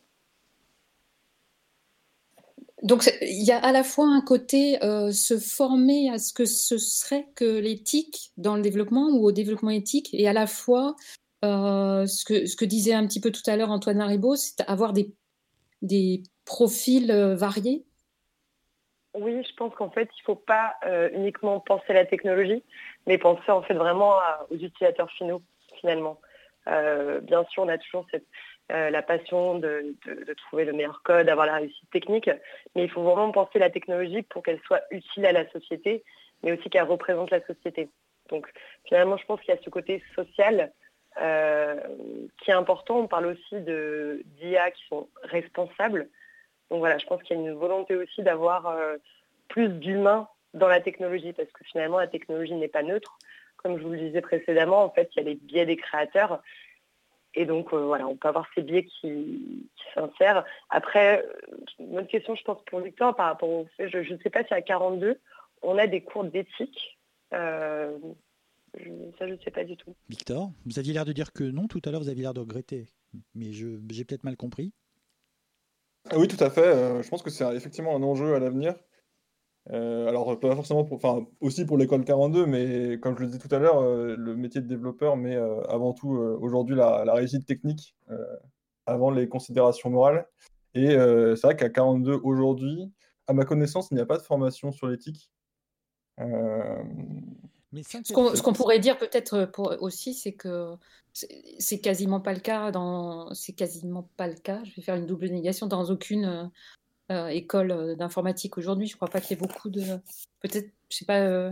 Donc, 2.81 3.11
il 3.21 3.43
y 3.43 3.51
a 3.51 3.57
à 3.57 3.73
la 3.73 3.83
fois 3.83 4.07
un 4.07 4.21
côté 4.21 4.81
euh, 4.83 5.11
se 5.11 5.37
former 5.37 6.09
à 6.11 6.17
ce 6.17 6.31
que 6.31 6.45
ce 6.45 6.77
serait 6.77 7.27
que 7.35 7.59
l'éthique 7.59 8.31
dans 8.37 8.55
le 8.55 8.61
développement 8.61 9.09
ou 9.09 9.25
au 9.25 9.31
développement 9.33 9.69
éthique, 9.69 10.09
et 10.13 10.29
à 10.29 10.33
la 10.33 10.47
fois 10.47 10.95
euh, 11.45 12.05
ce 12.05 12.25
que, 12.25 12.45
ce 12.45 12.55
que 12.55 12.65
disait 12.65 12.93
un 12.93 13.07
petit 13.07 13.21
peu 13.21 13.31
tout 13.31 13.47
à 13.47 13.55
l'heure 13.55 13.71
Antoine 13.71 13.97
Laribaud, 13.97 14.35
c'est 14.35 14.61
avoir 14.67 14.93
des, 14.93 15.13
profils 16.45 17.11
euh, 17.11 17.35
variés. 17.35 17.85
Oui, 19.13 19.43
je 19.43 19.55
pense 19.55 19.73
qu'en 19.75 19.89
fait, 19.89 20.09
il 20.17 20.21
ne 20.21 20.25
faut 20.25 20.35
pas 20.35 20.75
euh, 20.85 21.09
uniquement 21.13 21.59
penser 21.59 21.85
à 21.89 21.93
la 21.93 22.05
technologie, 22.05 22.63
mais 23.07 23.17
penser 23.17 23.51
en 23.51 23.61
fait 23.61 23.73
vraiment 23.73 24.15
aux 24.49 24.55
utilisateurs 24.55 25.09
finaux, 25.11 25.41
finalement. 25.79 26.19
Bien 26.67 27.43
sûr, 27.45 27.63
on 27.63 27.67
a 27.67 27.79
toujours 27.79 28.05
la 28.69 29.01
passion 29.01 29.57
de, 29.57 29.95
de- 30.05 30.33
trouver 30.33 30.65
le 30.65 30.73
meilleur 30.73 31.01
code, 31.01 31.25
d'avoir 31.25 31.47
la 31.47 31.55
réussite 31.55 31.89
technique, 31.89 32.29
mais 32.75 32.83
il 32.83 32.91
faut 32.91 33.01
vraiment 33.01 33.31
penser 33.31 33.57
la 33.57 33.71
technologie 33.71 34.21
pour 34.21 34.43
qu'elle 34.43 34.59
soit 34.67 34.83
utile 34.91 35.25
à 35.25 35.31
la 35.31 35.49
société, 35.49 36.03
mais 36.43 36.51
aussi 36.51 36.69
qu'elle 36.69 36.83
représente 36.83 37.31
la 37.31 37.43
société. 37.47 37.89
Donc 38.29 38.47
finalement, 38.85 39.17
je 39.17 39.25
pense 39.25 39.39
qu'il 39.41 39.53
y 39.53 39.57
a 39.57 39.61
ce 39.61 39.69
côté 39.71 40.03
social 40.15 40.71
qui 41.15 42.51
est 42.51 42.53
important. 42.53 42.99
On 42.99 43.07
parle 43.07 43.27
aussi 43.27 43.61
de 43.61 44.21
d'IA 44.37 44.71
qui 44.71 44.83
sont 44.87 45.07
responsables. 45.23 46.09
Donc 46.69 46.79
voilà, 46.79 46.97
je 46.97 47.05
pense 47.05 47.21
qu'il 47.23 47.35
y 47.35 47.39
a 47.39 47.43
une 47.43 47.53
volonté 47.53 47.95
aussi 47.95 48.21
d'avoir 48.21 48.67
euh, 48.67 48.97
plus 49.47 49.69
d'humains 49.69 50.27
dans 50.53 50.67
la 50.67 50.81
technologie, 50.81 51.33
parce 51.33 51.51
que 51.51 51.63
finalement, 51.65 51.99
la 51.99 52.07
technologie 52.07 52.53
n'est 52.53 52.67
pas 52.67 52.83
neutre. 52.83 53.17
Comme 53.57 53.77
je 53.77 53.83
vous 53.83 53.91
le 53.91 53.97
disais 53.99 54.21
précédemment, 54.21 54.83
en 54.83 54.89
fait, 54.89 55.09
il 55.13 55.17
y 55.17 55.21
a 55.21 55.29
les 55.29 55.35
biais 55.35 55.65
des 55.65 55.77
créateurs. 55.77 56.41
Et 57.35 57.45
donc, 57.45 57.73
euh, 57.73 57.85
voilà, 57.85 58.07
on 58.07 58.15
peut 58.15 58.27
avoir 58.27 58.47
ces 58.55 58.61
biais 58.61 58.85
qui, 58.85 59.69
s'insèrent. 59.93 60.45
Après, 60.69 61.23
euh, 61.23 61.57
une 61.79 61.99
autre 61.99 62.07
question, 62.07 62.35
je 62.35 62.43
pense, 62.43 62.63
pour 62.65 62.79
Victor, 62.79 63.15
par 63.15 63.27
rapport 63.27 63.49
au 63.49 63.67
fait, 63.77 63.89
je 63.89 64.13
ne 64.13 64.19
sais 64.19 64.29
pas 64.29 64.43
si 64.43 64.53
à 64.53 64.61
42, 64.61 65.19
on 65.61 65.77
a 65.77 65.87
des 65.87 66.01
cours 66.01 66.23
d'éthique. 66.23 66.97
Euh, 67.33 67.97
je- 68.77 69.11
ça, 69.17 69.27
je 69.27 69.33
ne 69.33 69.37
sais 69.39 69.51
pas 69.51 69.63
du 69.63 69.75
tout. 69.77 69.95
Victor, 70.09 70.51
vous 70.65 70.79
aviez 70.79 70.93
l'air 70.93 71.05
de 71.05 71.13
dire 71.13 71.33
que 71.33 71.43
non, 71.43 71.67
tout 71.67 71.81
à 71.85 71.91
l'heure 71.91 72.01
vous 72.01 72.09
aviez 72.09 72.23
l'air 72.23 72.33
de 72.33 72.39
regretter, 72.39 72.87
mais 73.35 73.51
j'ai 73.51 74.05
peut-être 74.05 74.23
mal 74.23 74.37
compris. 74.37 74.73
Ah 76.09 76.17
Oui, 76.17 76.27
tout 76.27 76.41
à 76.43 76.49
fait. 76.49 76.61
euh, 76.65 77.01
je 77.03 77.09
pense 77.09 77.21
que 77.21 77.29
c'est 77.29 77.55
effectivement 77.55 77.95
un 77.95 78.03
enjeu 78.03 78.33
à 78.35 78.39
l'avenir. 78.39 78.75
Euh, 79.71 80.07
alors, 80.07 80.39
pas 80.39 80.55
forcément 80.55 80.83
pour, 80.83 80.97
enfin, 80.97 81.27
aussi 81.41 81.65
pour 81.65 81.77
l'école 81.77 82.03
42, 82.03 82.45
mais 82.47 82.99
comme 82.99 83.15
je 83.15 83.21
le 83.21 83.27
disais 83.27 83.39
tout 83.39 83.53
à 83.53 83.59
l'heure, 83.59 83.79
euh, 83.79 84.15
le 84.17 84.35
métier 84.35 84.61
de 84.61 84.67
développeur 84.67 85.15
met 85.17 85.35
euh, 85.35 85.61
avant 85.63 85.93
tout 85.93 86.09
aujourd'hui 86.09 86.75
la, 86.75 87.03
la 87.05 87.13
réussite 87.13 87.45
technique 87.45 87.95
euh, 88.09 88.25
avant 88.87 89.11
les 89.11 89.27
considérations 89.27 89.89
morales. 89.91 90.27
Et 90.73 90.91
euh, 90.95 91.35
c'est 91.35 91.45
vrai 91.47 91.55
qu'à 91.55 91.69
42 91.69 92.19
aujourd'hui, 92.23 92.91
à 93.27 93.33
ma 93.33 93.45
connaissance, 93.45 93.89
il 93.91 93.95
n'y 93.95 94.01
a 94.01 94.05
pas 94.05 94.17
de 94.17 94.23
formation 94.23 94.71
sur 94.71 94.87
l'éthique. 94.87 95.29
Euh, 97.73 97.81
Ce 98.03 98.13
qu'on 98.13 98.35
ce 98.35 98.41
qu'on 98.41 98.53
pourrait 98.53 98.79
dire 98.79 98.97
peut-être 98.97 99.45
pour- 99.45 99.75
aussi, 99.81 100.13
c'est 100.13 100.33
que 100.33 100.75
c'est 101.13 101.43
c'est 101.59 101.79
quasiment 101.79 102.19
pas 102.19 102.33
le 102.33 102.39
cas 102.39 102.71
dans, 102.71 103.33
c'est 103.33 103.53
quasiment 103.53 104.09
pas 104.17 104.27
le 104.27 104.35
cas. 104.35 104.61
Je 104.63 104.75
vais 104.75 104.81
faire 104.81 104.95
une 104.95 105.05
double 105.05 105.27
négation 105.27 105.67
dans 105.67 105.85
aucune 105.89 106.25
euh, 106.25 106.45
euh, 107.11 107.27
école 107.27 107.71
euh, 107.71 107.95
d'informatique 107.95 108.57
aujourd'hui. 108.57 108.87
Je 108.87 108.95
crois 108.95 109.07
pas 109.09 109.21
qu'il 109.21 109.31
y 109.37 109.39
ait 109.39 109.47
beaucoup 109.47 109.69
de, 109.69 109.81
peut-être, 110.39 110.71
je 110.89 110.97
sais 110.97 111.05
pas, 111.05 111.19
euh, 111.21 111.51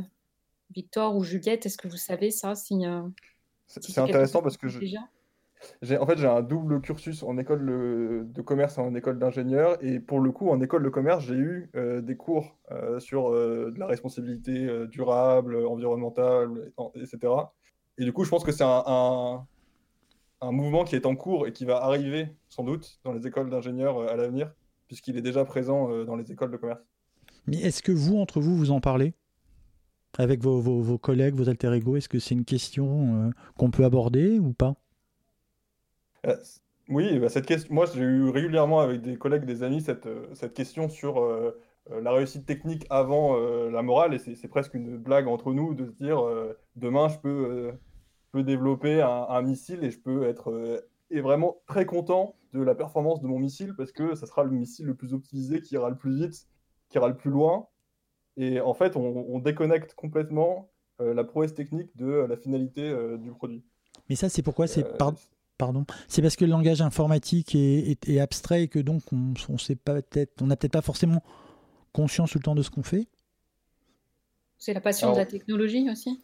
Victor 0.75 1.15
ou 1.15 1.23
Juliette, 1.23 1.65
est-ce 1.65 1.77
que 1.77 1.87
vous 1.87 1.97
savez 1.97 2.31
ça 2.31 2.55
si, 2.55 2.85
euh, 2.85 3.01
c'est 3.67 3.83
si 3.83 3.91
c'est 3.91 4.01
quelque 4.01 4.09
intéressant 4.09 4.41
parce 4.41 4.57
que 4.57 4.67
je, 4.67 4.79
déjà? 4.79 4.99
En 5.99 6.05
fait, 6.05 6.17
j'ai 6.17 6.27
un 6.27 6.41
double 6.41 6.81
cursus 6.81 7.23
en 7.23 7.37
école 7.37 7.65
de 7.65 8.41
commerce 8.41 8.77
et 8.77 8.81
en 8.81 8.93
école 8.95 9.19
d'ingénieur. 9.19 9.77
Et 9.81 9.99
pour 9.99 10.19
le 10.19 10.31
coup, 10.31 10.49
en 10.49 10.61
école 10.61 10.83
de 10.83 10.89
commerce, 10.89 11.23
j'ai 11.25 11.35
eu 11.35 11.69
euh, 11.75 12.01
des 12.01 12.15
cours 12.15 12.57
euh, 12.71 12.99
sur 12.99 13.29
euh, 13.29 13.71
de 13.73 13.79
la 13.79 13.87
responsabilité 13.87 14.67
durable, 14.87 15.65
environnementale, 15.65 16.71
et- 16.95 17.01
etc. 17.01 17.33
Et 17.97 18.03
du 18.03 18.13
coup, 18.13 18.23
je 18.23 18.29
pense 18.29 18.43
que 18.43 18.51
c'est 18.51 18.63
un, 18.63 19.45
mouvement 20.41 20.83
qui 20.83 20.95
est 20.95 21.05
en 21.05 21.15
cours 21.15 21.47
et 21.47 21.53
qui 21.53 21.65
va 21.65 21.83
arriver 21.83 22.29
sans 22.49 22.63
doute 22.63 22.99
dans 23.03 23.11
les 23.11 23.25
écoles 23.25 23.49
d'ingénieurs 23.49 24.01
à 24.09 24.15
l'avenir, 24.15 24.51
puisqu'il 24.87 25.17
est 25.17 25.21
déjà 25.21 25.45
présent 25.45 26.05
dans 26.05 26.15
les 26.15 26.31
écoles 26.31 26.51
de 26.51 26.57
commerce. 26.57 26.81
Mais 27.47 27.57
est-ce 27.57 27.81
que 27.81 27.91
vous, 27.91 28.17
entre 28.17 28.39
vous, 28.39 28.55
vous 28.55 28.71
en 28.71 28.79
parlez? 28.79 29.13
Avec 30.19 30.41
vos, 30.41 30.59
vos, 30.59 30.97
collègues, 30.97 31.35
vos 31.35 31.49
alter 31.49 31.73
ego 31.73 31.95
Est-ce 31.95 32.09
que 32.09 32.19
c'est 32.19 32.33
une 32.33 32.45
question 32.45 33.31
qu'on 33.57 33.71
peut 33.71 33.85
aborder 33.85 34.39
ou 34.39 34.53
pas? 34.53 34.75
Oui, 36.89 37.19
bah, 37.19 37.27
cette 37.29 37.45
question, 37.45 37.73
moi 37.73 37.85
j'ai 37.93 38.01
eu 38.01 38.29
régulièrement 38.29 38.79
avec 38.79 39.01
des 39.01 39.17
collègues, 39.17 39.43
des 39.45 39.61
amis, 39.63 39.81
cette, 39.81 40.05
euh, 40.05 40.27
cette 40.33 40.53
question 40.53 40.87
sur 40.87 41.19
euh, 41.21 41.59
euh, 41.91 41.99
la 42.01 42.11
réussite 42.11 42.45
technique 42.45 42.85
avant 42.89 43.37
euh, 43.37 43.69
la 43.69 43.81
morale, 43.81 44.13
et 44.13 44.19
c'est 44.19 44.47
presque 44.47 44.73
une 44.73 44.97
blague 44.97 45.27
entre 45.27 45.51
nous 45.53 45.73
de 45.73 45.85
se 45.85 45.91
dire 45.91 46.25
euh, 46.25 46.57
demain 46.77 47.09
je 47.09 47.17
peux, 47.19 47.29
euh, 48.33 48.43
développer 48.43 49.01
un, 49.01 49.25
un 49.29 49.41
missile 49.41 49.83
et 49.83 49.89
je 49.89 49.99
peux 49.99 50.23
être 50.23 50.51
euh, 50.51 50.79
et 51.09 51.21
vraiment 51.21 51.57
très 51.65 51.85
content 51.85 52.35
de 52.53 52.61
la 52.61 52.75
performance 52.75 53.19
de 53.19 53.27
mon 53.27 53.39
missile 53.39 53.73
parce 53.75 53.91
que 53.91 54.13
ça 54.15 54.27
sera 54.27 54.43
le 54.43 54.51
missile 54.51 54.85
le 54.85 54.93
plus 54.93 55.13
optimisé 55.13 55.59
qui 55.61 55.73
ira 55.73 55.89
le 55.89 55.95
plus 55.95 56.15
vite, 56.15 56.47
qui 56.89 56.97
ira 56.97 57.07
le 57.07 57.15
plus 57.15 57.31
loin. 57.31 57.67
Et 58.37 58.61
en 58.61 58.75
fait, 58.75 58.95
on, 58.95 59.25
on 59.27 59.39
déconnecte 59.39 59.95
complètement 59.95 60.69
euh, 61.01 61.15
la 61.15 61.23
prouesse 61.23 61.55
technique 61.55 61.89
de 61.97 62.05
euh, 62.05 62.27
la 62.27 62.37
finalité 62.37 62.87
euh, 62.87 63.17
du 63.17 63.31
produit. 63.31 63.63
Mais 64.07 64.15
ça, 64.15 64.29
c'est 64.29 64.43
pourquoi 64.43 64.67
c'est 64.67 64.85
Euh, 64.85 64.97
par- 64.97 65.13
pardon, 65.57 65.85
c'est 66.07 66.21
parce 66.21 66.35
que 66.35 66.45
le 66.45 66.51
langage 66.51 66.81
informatique 66.81 67.55
est, 67.55 67.91
est- 67.91 68.09
est 68.09 68.19
abstrait 68.19 68.63
et 68.63 68.67
que 68.67 68.79
donc 68.79 69.01
on, 69.11 69.33
on 69.49 69.57
sait 69.57 69.75
pas 69.75 70.01
peut-être, 70.01 70.41
on 70.41 70.47
n'a 70.47 70.55
peut-être 70.55 70.73
pas 70.73 70.81
forcément 70.81 71.23
conscience 71.93 72.31
tout 72.31 72.37
le 72.37 72.43
temps 72.43 72.55
de 72.55 72.61
ce 72.61 72.69
qu'on 72.69 72.83
fait. 72.83 73.07
C'est 74.57 74.73
la 74.73 74.81
passion 74.81 75.11
de 75.11 75.17
la 75.17 75.25
technologie 75.25 75.89
aussi? 75.89 76.21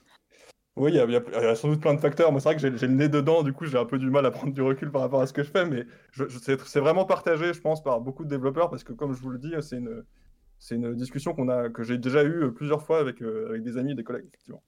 Oui, 0.75 0.91
il 0.91 0.95
y, 0.95 0.99
a- 0.99 1.05
y 1.05 1.51
y 1.51 1.55
sans 1.55 1.67
doute 1.69 1.81
plein 1.81 1.93
de 1.93 1.99
facteurs. 1.99 2.31
Moi, 2.31 2.41
c'est 2.41 2.49
vrai 2.49 2.55
que 2.55 2.77
j'ai 2.77 2.87
le 2.87 2.93
nez 2.93 3.07
dedans, 3.07 3.43
du 3.43 3.53
coup, 3.53 3.65
j'ai 3.65 3.77
un 3.77 3.85
peu 3.85 3.99
du 3.99 4.09
mal 4.09 4.25
à 4.25 4.31
prendre 4.31 4.53
du 4.53 4.61
recul 4.61 4.91
par 4.91 5.01
rapport 5.01 5.21
à 5.21 5.27
ce 5.27 5.33
que 5.33 5.43
je 5.43 5.51
fais, 5.51 5.65
mais 5.65 5.85
je, 6.11 6.27
je- 6.27 6.39
c'est 6.39 6.79
vraiment 6.79 7.05
partagé, 7.05 7.53
je 7.53 7.61
pense, 7.61 7.83
par 7.83 8.01
beaucoup 8.01 8.23
de 8.23 8.29
développeurs, 8.29 8.71
parce 8.71 8.83
que, 8.83 8.91
comme 8.93 9.13
je 9.13 9.21
vous 9.21 9.29
le 9.29 9.37
dis, 9.37 9.53
c'est 9.59 9.77
une, 9.77 10.95
discussion 10.95 11.33
qu'on 11.35 11.49
a, 11.49 11.69
que 11.69 11.83
j'ai 11.83 11.99
déjà 11.99 12.23
eue 12.23 12.51
plusieurs 12.55 12.81
fois 12.81 12.99
avec, 12.99 13.21
euh, 13.21 13.49
avec 13.49 13.61
des 13.63 13.77
amis 13.77 13.91
et 13.91 13.95
des 13.95 14.03
collègues, 14.03 14.25
effectivement. 14.27 14.63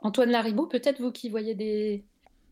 Antoine 0.00 0.30
Laribaud, 0.30 0.66
peut-être 0.66 1.00
vous 1.00 1.12
qui 1.12 1.28
voyez 1.28 1.54
des, 1.54 2.04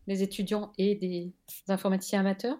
des 0.09 0.23
étudiants 0.25 0.73
et 0.79 0.97
des 0.97 1.33
informaticiens 1.69 2.21
amateurs? 2.21 2.59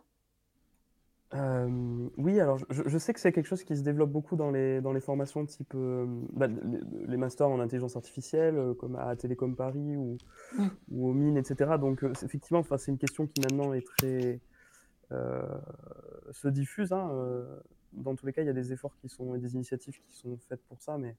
Euh, 1.35 2.09
oui, 2.17 2.41
alors 2.41 2.59
je, 2.71 2.83
je 2.87 2.99
sais 2.99 3.13
que 3.13 3.21
c'est 3.21 3.33
quelque 3.33 3.47
chose 3.47 3.63
qui 3.63 3.77
se 3.77 3.83
développe 3.83 4.11
beaucoup 4.11 4.35
dans 4.37 4.51
les, 4.51 4.81
dans 4.81 4.93
les 4.93 5.01
formations 5.01 5.45
type 5.45 5.75
euh, 5.75 6.07
bah, 6.33 6.47
les, 6.47 6.81
les 7.07 7.17
masters 7.19 7.49
en 7.49 7.61
intelligence 7.61 7.97
artificielle, 7.97 8.57
euh, 8.57 8.73
comme 8.73 8.97
à 8.97 9.15
Télécom 9.15 9.55
Paris 9.55 9.97
ou, 9.97 10.17
Mm. 10.57 10.69
ou 10.91 11.09
au 11.09 11.13
Mines, 11.13 11.37
etc. 11.37 11.73
Donc 11.79 12.03
effectivement, 12.03 12.61
enfin, 12.61 12.79
c'est 12.79 12.91
une 12.91 12.99
question 12.99 13.27
qui 13.27 13.41
maintenant 13.41 13.73
est 13.75 13.87
très 13.87 14.41
se 15.11 16.49
diffuse. 16.49 16.93
hein, 16.93 17.11
dans 17.95 18.15
tous 18.15 18.27
les 18.27 18.33
cas, 18.35 18.43
il 18.43 18.47
y 18.47 18.51
a 18.51 18.55
des 18.55 18.73
efforts 18.73 18.95
qui 19.01 19.09
sont 19.09 19.35
et 19.35 19.39
des 19.39 19.55
initiatives 19.55 19.99
qui 20.07 20.15
sont 20.15 20.37
faites 20.49 20.63
pour 20.69 20.83
ça, 20.83 20.99
mais 20.99 21.17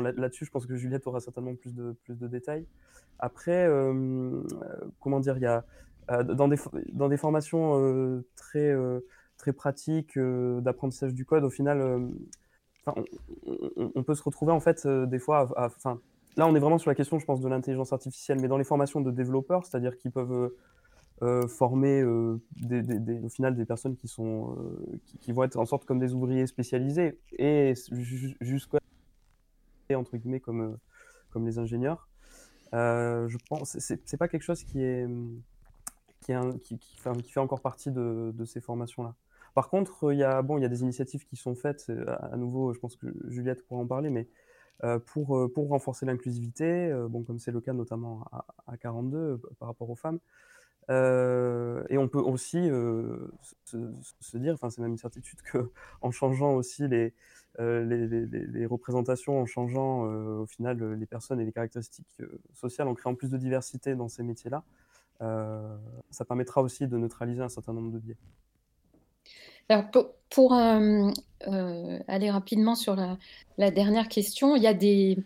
là-dessus, 0.00 0.44
je 0.44 0.50
pense 0.50 0.66
que 0.66 0.76
Juliette 0.76 1.06
aura 1.06 1.20
certainement 1.20 1.54
plus 1.54 1.74
de, 1.74 1.96
plus 2.04 2.18
de 2.18 2.28
détails. 2.28 2.66
Après, 3.18 3.66
euh, 3.66 3.92
euh, 3.92 4.42
comment 5.00 5.20
dire, 5.20 5.36
il 5.36 5.42
y 5.42 5.46
a 5.46 5.64
euh, 6.10 6.22
dans 6.22 6.48
des, 6.48 6.56
dans 6.92 7.08
des 7.08 7.16
formations 7.16 8.22
très, 8.36 8.74
très 9.38 9.52
pratiques 9.52 10.18
d'apprentissage 10.18 11.14
du 11.14 11.24
code, 11.24 11.44
au 11.44 11.50
final, 11.50 12.10
on, 12.86 14.02
peut 14.02 14.14
se 14.14 14.22
retrouver 14.22 14.52
en 14.52 14.60
fait 14.60 14.86
des 14.86 15.18
fois, 15.18 15.48
à- 15.56 15.70
là 16.36 16.46
on 16.46 16.54
est 16.54 16.58
vraiment 16.58 16.78
sur 16.78 16.90
la 16.90 16.94
question, 16.94 17.18
je 17.18 17.24
pense, 17.24 17.40
de 17.40 17.48
l'intelligence 17.48 17.92
artificielle, 17.92 18.38
mais 18.40 18.48
dans 18.48 18.58
les 18.58 18.64
formations 18.64 19.00
de 19.00 19.10
développeurs, 19.10 19.64
c'est-à-dire 19.64 19.96
qu'ils 19.96 20.12
peuvent 20.12 20.50
former 21.48 22.04
des, 22.56 23.20
au 23.20 23.30
final 23.30 23.56
des 23.56 23.64
personnes 23.64 23.96
qui 23.96 24.08
sont 24.08 24.56
qui, 25.20 25.32
vont 25.32 25.44
être 25.44 25.56
en 25.56 25.64
sorte 25.64 25.86
comme 25.86 25.98
des 25.98 26.12
ouvriers 26.12 26.46
spécialisés 26.46 27.18
et 27.38 27.72
ju- 27.92 28.36
entre 29.96 30.16
guillemets 30.16 30.40
comme 30.40 30.60
euh, 30.62 30.76
comme 31.30 31.46
les 31.46 31.58
ingénieurs. 31.58 32.08
Euh, 32.74 33.28
je 33.28 33.38
pense 33.48 33.78
c'est 33.78 34.16
pas 34.16 34.28
quelque 34.28 34.42
chose 34.42 34.64
qui 34.64 34.82
est 34.82 35.06
qui, 36.20 36.78
qui, 36.78 36.96
fait, 36.96 37.40
encore 37.40 37.60
partie 37.60 37.90
de, 37.90 38.32
de 38.34 38.44
ces 38.44 38.60
formations-là. 38.60 39.14
Par 39.54 39.68
contre, 39.68 40.12
il 40.12 40.18
y 40.18 40.24
a 40.24 40.42
bon 40.42 40.58
il 40.58 40.62
y 40.62 40.64
a 40.64 40.68
des 40.68 40.82
initiatives 40.82 41.24
qui 41.26 41.36
sont 41.36 41.54
faites 41.54 41.86
euh, 41.90 42.04
à, 42.18 42.36
nouveau, 42.36 42.72
je 42.72 42.80
pense 42.80 42.96
que 42.96 43.06
Juliette 43.28 43.64
pourra 43.66 43.80
en 43.82 43.86
parler, 43.86 44.10
mais 44.10 44.28
euh, 44.82 44.98
pour, 44.98 45.36
euh, 45.36 45.48
pour 45.52 45.68
renforcer 45.68 46.06
l'inclusivité, 46.06 46.64
euh, 46.64 47.06
bon, 47.08 47.22
comme 47.22 47.38
c'est 47.38 47.52
le 47.52 47.60
cas 47.60 47.72
notamment 47.72 48.24
à, 48.32 48.44
à 48.66 48.76
42 48.76 49.16
euh, 49.16 49.36
par 49.60 49.68
rapport 49.68 49.88
aux 49.90 49.94
femmes. 49.96 50.18
Euh, 50.90 51.84
et 51.88 51.96
on 51.96 52.08
peut 52.08 52.18
aussi 52.18 52.58
euh, 52.58 53.28
se, 53.64 53.78
se 54.20 54.36
dire, 54.36 54.54
enfin 54.54 54.70
c'est 54.70 54.82
même 54.82 54.90
une 54.92 54.98
certitude 54.98 55.40
que 55.42 55.70
en 56.02 56.10
changeant 56.10 56.54
aussi 56.54 56.88
les, 56.88 57.06
euh, 57.06 57.12
les, 57.58 58.06
les- 58.06 58.66
représentations, 58.66 59.40
en 59.40 59.46
changeant 59.46 60.06
euh, 60.06 60.40
au 60.40 60.46
final 60.46 60.82
euh, 60.82 60.96
les 60.96 61.06
personnes 61.06 61.40
et 61.40 61.44
les 61.44 61.52
caractéristiques 61.52 62.20
euh, 62.20 62.40
sociales, 62.54 62.88
en 62.88 62.94
créant 62.94 63.14
plus 63.14 63.30
de 63.30 63.36
diversité 63.36 63.94
dans 63.94 64.08
ces 64.08 64.22
métiers-là, 64.22 64.64
euh, 65.22 65.76
ça 66.10 66.24
permettra 66.24 66.62
aussi 66.62 66.86
de 66.86 66.96
neutraliser 66.96 67.42
un 67.42 67.48
certain 67.48 67.72
nombre 67.72 67.92
de 67.92 67.98
biais. 67.98 68.16
Alors, 69.68 69.84
pour, 70.28 70.54
euh, 70.54 71.10
euh, 71.48 71.98
aller 72.06 72.30
rapidement 72.30 72.74
sur 72.74 72.96
la, 72.96 73.70
dernière 73.70 74.08
question, 74.08 74.56
il 74.56 74.62
y 74.62 74.66
a 74.66 74.74
des, 74.74 75.16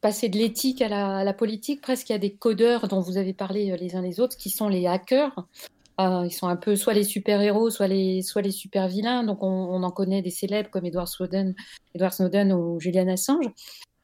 passer 0.00 0.28
de 0.28 0.38
l'éthique 0.38 0.80
à 0.80 1.24
la, 1.24 1.32
politique, 1.32 1.80
presque 1.80 2.08
il 2.10 2.12
y 2.12 2.14
a 2.14 2.18
des 2.18 2.32
codeurs 2.32 2.86
dont 2.86 3.00
vous 3.00 3.16
avez 3.16 3.32
parlé 3.32 3.72
euh, 3.72 3.76
les 3.76 3.96
uns 3.96 4.02
les 4.02 4.20
autres, 4.20 4.36
qui 4.36 4.50
sont 4.50 4.68
les 4.68 4.86
hackers. 4.86 5.44
Euh, 6.00 6.26
ils 6.26 6.32
sont 6.32 6.48
un 6.48 6.56
peu 6.56 6.76
soit 6.76 6.94
les 6.94 7.04
super-héros, 7.04 7.70
soit 7.70 7.88
les, 7.88 8.22
super-vilains. 8.22 9.24
Donc, 9.24 9.42
on, 9.42 9.82
en 9.82 9.90
connaît 9.90 10.22
des 10.22 10.30
célèbres 10.30 10.70
comme 10.70 10.86
Edward 10.86 11.08
Snowden, 11.08 11.54
Edward 11.94 12.12
Snowden 12.12 12.52
ou 12.52 12.80
Julian 12.80 13.08
Assange. 13.08 13.46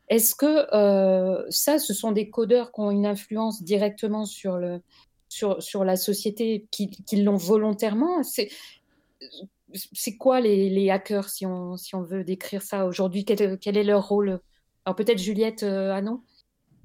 Est-ce 0.09 0.34
que 0.34 0.74
euh, 0.74 1.44
ça, 1.51 1.78
ce 1.78 1.94
sont 1.94 2.12
des 2.12 2.28
codeurs 2.28 2.70
qui 2.72 2.80
ont 2.80 2.90
une 2.90 3.07
influence 3.07 3.62
directement 3.62 4.24
sur, 4.24 4.59
la 4.59 5.97
société, 5.97 6.66
qui, 6.70 7.22
l'ont 7.22 7.36
volontairement? 7.36 8.22
C'est 8.22 10.16
quoi 10.16 10.40
les, 10.40 10.90
hackers, 10.90 11.30
si 11.30 11.47
on, 11.47 11.76
veut 12.03 12.24
décrire 12.24 12.62
ça 12.62 12.84
aujourd'hui? 12.84 13.24
Quel, 13.24 13.76
est 13.76 13.84
leur 13.84 14.07
rôle? 14.09 14.40
Alors 14.84 14.94
peut-être 14.97 15.18
Juliette 15.18 15.62
euh, 15.64 16.01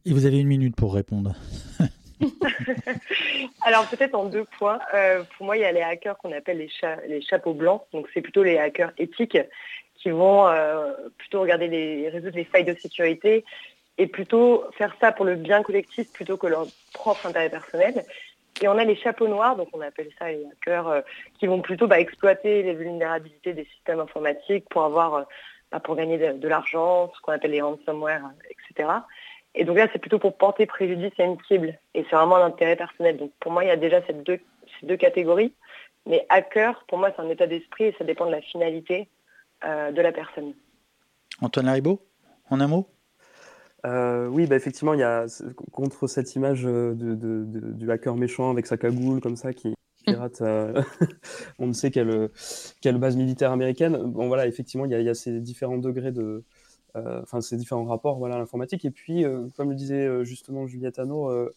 Et 0.06 0.14
vous 0.14 0.26
avez 0.26 0.40
une 0.40 0.48
minute 0.48 0.76
pour 0.76 0.94
répondre. 0.94 1.36
Alors 3.62 3.88
peut-être 3.88 4.16
en 4.16 4.26
deux 4.26 4.46
points. 4.58 4.80
Euh, 4.94 5.24
pour 5.36 5.46
moi, 5.46 5.58
il 5.58 5.62
y 5.62 5.66
a 5.66 5.72
les 5.72 5.82
hackers 5.82 6.18
qu'on 6.18 6.32
appelle 6.32 6.58
les, 6.58 6.70
cha- 6.70 7.00
les 7.08 7.22
chapeaux 7.22 7.54
blancs. 7.54 7.84
Donc 7.94 8.08
c'est 8.14 8.22
plutôt 8.22 8.44
les 8.44 8.58
hackers 8.58 8.92
éthiques 8.98 9.38
qui 9.96 10.10
vont 10.10 10.48
euh, 10.48 10.92
plutôt 11.18 11.42
regarder 11.42 11.68
les 11.68 12.10
résoudre 12.10 12.36
les 12.36 12.44
failles 12.46 12.64
de 12.66 12.74
sécurité 12.76 13.46
et 13.98 14.08
plutôt 14.08 14.64
faire 14.78 14.96
ça 15.00 15.12
pour 15.12 15.26
le 15.26 15.36
bien 15.36 15.62
collectif 15.64 16.12
plutôt 16.12 16.38
que 16.38 16.48
leur 16.48 16.66
propre 16.94 17.28
intérêt 17.28 17.50
personnel. 17.50 18.04
Et 18.62 18.68
on 18.68 18.78
a 18.78 18.84
les 18.84 18.96
chapeaux 18.96 19.28
noirs, 19.28 19.56
donc 19.56 19.70
on 19.74 19.82
appelle 19.82 20.10
ça 20.20 20.30
les 20.30 20.46
hackers, 20.46 20.88
euh, 20.88 21.02
qui 21.40 21.48
vont 21.48 21.62
plutôt 21.62 21.88
bah, 21.88 22.00
exploiter 22.00 22.64
les 22.64 22.74
vulnérabilités 22.74 23.54
des 23.54 23.66
systèmes 23.66 24.00
informatiques 24.00 24.66
pour 24.70 24.84
avoir, 24.84 25.26
bah, 25.72 25.80
pour 25.80 25.96
gagner 25.96 26.18
de, 26.18 26.34
de 26.38 26.48
l'argent, 26.48 27.12
ce 27.16 27.22
qu'on 27.22 27.32
appelle 27.32 27.52
les 27.52 27.62
ransomware, 27.62 28.24
etc. 28.50 28.90
Et 29.56 29.66
donc 29.66 29.78
là, 29.78 29.88
c'est 29.92 30.00
plutôt 30.00 30.20
pour 30.20 30.38
porter 30.38 30.66
préjudice 30.66 31.12
à 31.20 31.24
une 31.24 31.38
cible. 31.48 31.78
Et 31.94 32.04
c'est 32.10 32.16
vraiment 32.16 32.38
un 32.38 32.46
intérêt 32.46 32.76
personnel. 32.76 33.18
Donc 33.18 33.32
pour 33.40 33.52
moi, 33.52 33.64
il 33.64 33.68
y 33.68 33.72
a 33.72 33.78
déjà 33.78 34.02
ces 34.08 34.14
deux, 34.14 34.40
ces 34.80 34.86
deux 34.88 34.98
catégories. 34.98 35.54
Mais 36.08 36.26
hacker, 36.30 36.84
pour 36.88 36.98
moi, 36.98 37.12
c'est 37.16 37.22
un 37.22 37.30
état 37.30 37.48
d'esprit 37.48 37.86
et 37.86 37.96
ça 37.98 38.04
dépend 38.04 38.26
de 38.26 38.32
la 38.32 38.42
finalité 38.42 39.08
euh, 39.64 39.92
de 39.92 40.02
la 40.02 40.12
personne. 40.12 40.54
Antoine 41.42 41.66
Laribaud, 41.68 42.02
en 42.50 42.60
un 42.60 42.68
mot? 42.68 42.88
Euh, 43.86 44.28
oui, 44.28 44.46
bah 44.46 44.56
effectivement, 44.56 44.94
il 44.94 45.00
y 45.00 45.04
a 45.04 45.26
contre 45.72 46.08
cette 46.08 46.36
image 46.36 46.66
euh, 46.66 46.94
de, 46.94 47.16
de- 47.16 47.46
de- 47.46 47.72
du 47.74 47.92
hacker 47.92 48.16
méchant 48.16 48.52
avec 48.52 48.68
sa 48.68 48.78
cagoule 48.78 49.22
comme 49.22 49.36
ça 49.36 49.54
qui 49.54 49.74
pirate, 50.06 50.42
euh, 50.42 50.82
on 51.60 51.68
ne 51.68 51.74
sait 51.74 51.92
quelle, 51.92 52.30
quelle 52.82 52.98
base 52.98 53.16
militaire 53.16 53.52
américaine. 53.52 53.98
Bon 53.98 54.28
voilà, 54.28 54.48
effectivement, 54.48 54.86
il 54.86 54.92
y 54.92 54.96
a, 54.96 55.00
il 55.00 55.06
y 55.06 55.10
a 55.10 55.14
ces 55.14 55.40
différents 55.40 55.78
degrés 55.78 56.12
de, 56.12 56.22
euh, 56.22 56.46
enfin 56.96 57.42
ces 57.42 57.58
différents 57.58 57.86
rapports 57.86 58.18
voilà 58.18 58.36
à 58.36 58.40
l'informatique. 58.40 58.86
Et 58.86 58.92
puis, 58.92 59.24
euh, 59.24 59.48
comme 59.56 59.70
le 59.70 59.76
disait 59.76 60.06
euh, 60.06 60.24
justement 60.24 60.68
Juliette 60.68 61.00
Hano, 61.00 61.30
euh, 61.30 61.54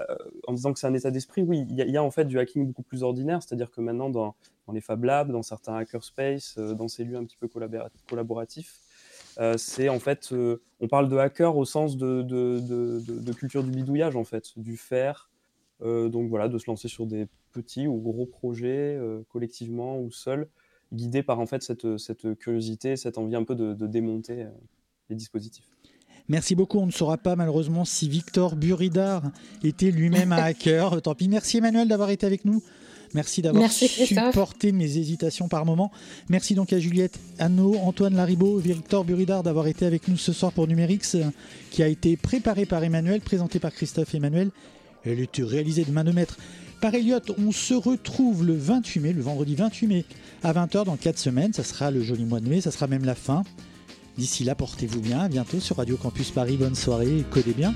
euh, 0.00 0.16
en 0.46 0.52
disant 0.52 0.72
que 0.72 0.78
c'est 0.78 0.86
un 0.86 0.94
état 0.94 1.10
d'esprit, 1.10 1.42
oui, 1.42 1.66
il 1.68 1.76
y, 1.76 1.96
a, 1.96 2.02
en 2.02 2.10
fait 2.10 2.24
du 2.24 2.38
hacking 2.38 2.66
beaucoup 2.66 2.82
plus 2.82 3.02
ordinaire, 3.02 3.42
c'est-à-dire 3.42 3.70
que 3.70 3.80
maintenant 3.80 4.10
dans, 4.10 4.36
les 4.72 4.80
Fab 4.80 5.02
Labs, 5.02 5.32
dans 5.32 5.42
certains 5.42 5.74
hackerspace, 5.74 6.56
euh, 6.58 6.74
dans 6.74 6.88
ces 6.88 7.04
lieux 7.04 7.16
un 7.16 7.24
petit 7.24 7.36
peu 7.36 7.48
collabora- 7.48 7.90
collaboratifs. 8.08 8.80
Euh, 9.40 9.56
c'est 9.56 9.88
en 9.88 9.98
fait, 9.98 10.32
euh, 10.32 10.60
on 10.80 10.88
parle 10.88 11.08
de 11.08 11.16
hacker 11.16 11.56
au 11.56 11.64
sens 11.64 11.96
de, 11.96 13.32
culture 13.32 13.64
du 13.64 13.70
bidouillage 13.70 14.14
en 14.14 14.24
fait, 14.24 14.56
du 14.56 14.76
faire, 14.76 15.30
euh, 15.82 16.08
donc 16.08 16.28
voilà, 16.28 16.48
de 16.48 16.58
se 16.58 16.70
lancer 16.70 16.88
sur 16.88 17.06
des 17.06 17.26
petits 17.52 17.88
ou 17.88 17.98
gros 17.98 18.26
projets 18.26 18.96
euh, 18.96 19.22
collectivement 19.30 19.98
ou 20.00 20.10
seul, 20.12 20.48
guidé 20.92 21.22
par 21.22 21.40
en 21.40 21.46
fait 21.46 21.62
cette, 21.62 21.98
cette 21.98 22.38
curiosité, 22.38 22.96
cette 22.96 23.18
envie 23.18 23.36
un 23.36 23.44
peu 23.44 23.54
de, 23.54 23.86
démonter 23.86 24.44
euh, 24.44 24.50
les 25.10 25.16
dispositifs. 25.16 25.64
Merci 26.28 26.54
beaucoup. 26.54 26.78
On 26.78 26.86
ne 26.86 26.92
saura 26.92 27.16
pas 27.16 27.36
malheureusement 27.36 27.84
si 27.84 28.08
Victor 28.08 28.54
Buridard 28.54 29.22
était 29.64 29.90
lui-même 29.90 30.32
un 30.32 30.36
hacker. 30.42 31.00
Tant 31.00 31.14
pis. 31.14 31.28
Merci 31.28 31.58
Emmanuel 31.58 31.88
d'avoir 31.88 32.10
été 32.10 32.26
avec 32.26 32.44
nous. 32.44 32.62
Merci 33.14 33.40
d'avoir 33.40 33.70
supporté 33.72 34.72
mes 34.72 34.98
hésitations 34.98 35.48
par 35.48 35.64
moment. 35.64 35.90
Merci 36.28 36.54
donc 36.54 36.74
à 36.74 36.78
Juliette 36.78 37.18
Anneau, 37.38 37.74
Antoine 37.76 38.14
Laribaud, 38.14 38.58
Victor 38.58 39.04
Buridard 39.04 39.42
d'avoir 39.42 39.66
été 39.66 39.86
avec 39.86 40.08
nous 40.08 40.18
ce 40.18 40.34
soir 40.34 40.52
pour 40.52 40.66
Numérix, 40.68 41.16
qui 41.70 41.82
a 41.82 41.88
été 41.88 42.18
préparé 42.18 42.66
par 42.66 42.84
Emmanuel, 42.84 43.22
présenté 43.22 43.60
par 43.60 43.72
Christophe 43.72 44.14
Emmanuel. 44.14 44.50
Elle 45.04 45.20
était 45.20 45.42
réalisée 45.42 45.84
de 45.84 45.90
main 45.90 46.04
de 46.04 46.12
maître 46.12 46.36
par 46.82 46.94
Elliot. 46.94 47.20
On 47.38 47.50
se 47.50 47.72
retrouve 47.72 48.44
le 48.44 48.54
28 48.54 49.00
mai, 49.00 49.12
le 49.14 49.22
vendredi 49.22 49.54
28 49.54 49.86
mai 49.86 50.04
à 50.42 50.52
20h 50.52 50.84
dans 50.84 50.96
4 50.96 51.18
semaines. 51.18 51.52
Ça 51.54 51.64
sera 51.64 51.90
le 51.90 52.02
joli 52.02 52.26
mois 52.26 52.40
de 52.40 52.48
mai, 52.48 52.60
ça 52.60 52.70
sera 52.70 52.86
même 52.88 53.06
la 53.06 53.14
fin. 53.14 53.42
D'ici 54.18 54.42
là, 54.42 54.56
portez-vous 54.56 55.00
bien. 55.00 55.20
À 55.20 55.28
bientôt 55.28 55.60
sur 55.60 55.76
Radio 55.76 55.96
Campus 55.96 56.32
Paris. 56.32 56.56
Bonne 56.56 56.74
soirée 56.74 57.18
et 57.18 57.22
codez 57.22 57.52
bien. 57.52 57.72